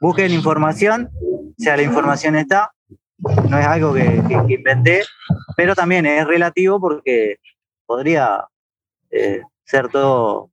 Busquen 0.00 0.32
información, 0.32 1.10
o 1.22 1.54
sea, 1.56 1.76
la 1.76 1.82
información 1.82 2.36
está, 2.36 2.72
no 3.48 3.58
es 3.58 3.66
algo 3.66 3.92
que, 3.94 4.04
que- 4.28 4.42
que 4.46 4.54
inventé, 4.54 5.04
pero 5.56 5.74
también 5.74 6.06
es 6.06 6.26
relativo 6.26 6.80
porque 6.80 7.36
podría 7.86 8.44
eh, 9.10 9.42
ser 9.64 9.88
todo, 9.88 10.50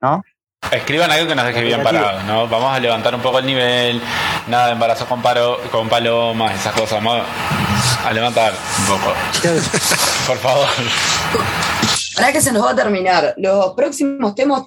¿no? 0.00 0.22
Escriban 0.70 1.10
algo 1.10 1.26
que 1.28 1.34
nos 1.34 1.44
deje 1.46 1.62
bien 1.62 1.82
parados, 1.82 2.24
¿no? 2.24 2.46
Vamos 2.48 2.72
a 2.74 2.78
levantar 2.78 3.14
un 3.14 3.20
poco 3.20 3.40
el 3.40 3.46
nivel, 3.46 4.00
nada 4.46 4.66
de 4.66 4.72
embarazos 4.72 5.08
con, 5.08 5.20
paro, 5.20 5.58
con 5.72 5.88
palomas, 5.88 6.54
esas 6.54 6.72
cosas, 6.72 7.02
vamos 7.02 7.26
a 8.04 8.12
levantar 8.12 8.52
un 8.78 8.86
poco, 8.86 9.12
por 10.28 10.38
favor. 10.38 10.68
Ahora 12.16 12.32
que 12.32 12.40
se 12.40 12.52
nos 12.52 12.64
va 12.64 12.70
a 12.70 12.76
terminar, 12.76 13.34
los 13.38 13.72
próximos 13.74 14.34
temas, 14.34 14.62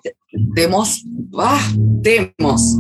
temos, 0.56 1.04
ah, 1.38 1.62
temos. 2.02 2.78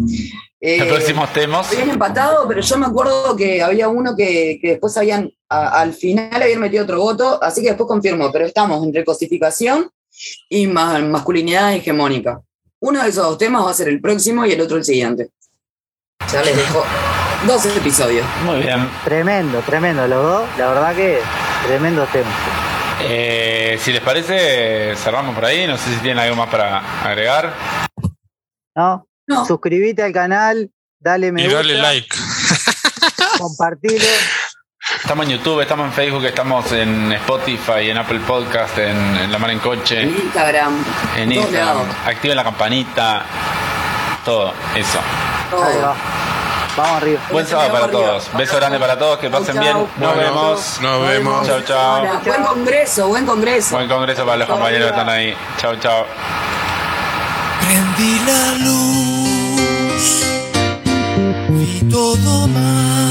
Eh, 0.59 0.79
Los 0.79 0.87
próximos 0.87 1.31
temas. 1.33 1.71
Habían 1.71 1.91
empatado, 1.91 2.47
pero 2.47 2.61
yo 2.61 2.77
me 2.77 2.87
acuerdo 2.87 3.35
que 3.35 3.61
había 3.61 3.87
uno 3.87 4.15
que, 4.15 4.57
que 4.59 4.69
después 4.71 4.97
habían, 4.97 5.29
a- 5.49 5.81
al 5.81 5.93
final 5.93 6.41
habían 6.41 6.59
metido 6.59 6.83
otro 6.83 6.99
voto, 6.99 7.39
así 7.43 7.61
que 7.61 7.67
después 7.67 7.87
confirmo, 7.87 8.31
pero 8.31 8.45
estamos 8.45 8.83
entre 8.83 9.05
cosificación 9.05 9.89
y 10.49 10.65
ma- 10.65 10.97
masculinidad 10.99 11.75
hegemónica. 11.75 12.41
Uno 12.79 13.03
de 13.03 13.09
esos 13.09 13.23
dos 13.25 13.37
temas 13.37 13.63
va 13.65 13.71
a 13.71 13.73
ser 13.75 13.89
el 13.89 14.01
próximo 14.01 14.45
y 14.45 14.53
el 14.53 14.61
otro 14.61 14.77
el 14.77 14.83
siguiente. 14.85 15.29
Ya 16.31 16.41
les 16.41 16.55
dejo 16.57 16.83
dos 17.45 17.63
episodios. 17.67 18.25
Muy 18.43 18.61
bien. 18.61 18.89
Tremendo, 19.03 19.59
tremendo, 19.59 20.07
los 20.07 20.23
dos, 20.23 20.49
la 20.57 20.67
verdad 20.69 20.95
que 20.95 21.19
tremendo 21.67 22.05
tema. 22.11 22.29
Eh, 23.01 23.77
si 23.81 23.91
les 23.91 24.01
parece, 24.01 24.95
cerramos 24.95 25.35
por 25.35 25.45
ahí. 25.45 25.67
No 25.67 25.77
sé 25.77 25.93
si 25.93 25.99
tienen 25.99 26.19
algo 26.19 26.35
más 26.35 26.49
para 26.49 27.03
agregar. 27.03 27.53
¿No? 28.75 29.07
No. 29.27 29.45
Suscríbete 29.45 30.03
al 30.03 30.13
canal, 30.13 30.69
dale 30.99 31.31
me 31.31 31.41
Y 31.41 31.45
gusta, 31.45 31.57
dale 31.59 31.77
like. 31.77 32.15
compartilo. 33.37 34.05
Estamos 35.01 35.25
en 35.25 35.31
YouTube, 35.31 35.61
estamos 35.61 35.87
en 35.87 35.93
Facebook, 35.93 36.25
estamos 36.25 36.71
en 36.71 37.11
Spotify, 37.13 37.89
en 37.89 37.97
Apple 37.97 38.19
Podcast, 38.19 38.77
en, 38.77 38.97
en 39.17 39.31
La 39.31 39.39
Mar 39.39 39.49
en 39.49 39.57
En 39.57 39.63
Coche, 39.63 40.03
Instagram, 40.03 40.83
en 41.17 41.31
Instagram. 41.31 41.77
Activen 42.05 42.37
la 42.37 42.43
campanita. 42.43 43.25
Todo 44.23 44.53
eso. 44.75 44.99
todo. 45.49 45.95
Vamos 46.77 46.97
arriba. 46.97 47.21
Buen 47.31 47.47
sábado 47.47 47.71
para 47.71 47.87
todos. 47.89 48.29
Beso 48.33 48.55
grande 48.57 48.79
para 48.79 48.97
todos. 48.99 49.17
Que 49.19 49.29
pasen 49.29 49.55
Chau, 49.55 49.63
bien. 49.63 49.77
Nos 49.77 49.89
Bueno, 49.97 50.15
vemos. 50.17 50.79
Nos 50.81 51.07
vemos. 51.07 51.47
Chau, 51.47 51.61
chau. 51.61 51.77
Ahora, 51.77 52.21
Buen 52.25 52.43
congreso, 52.43 53.07
buen 53.07 53.25
congreso. 53.25 53.75
Buen 53.75 53.87
congreso 53.87 54.25
para 54.25 54.37
los 54.37 54.49
compañeros 54.49 54.91
que 54.91 54.99
están 54.99 55.09
ahí. 55.09 55.35
Chau, 55.57 55.75
chau. 55.77 56.05
Prendí 57.61 58.19
la 58.25 58.51
luz, 58.65 60.23
vi 61.49 61.81
todo 61.89 62.47
mal. 62.47 63.04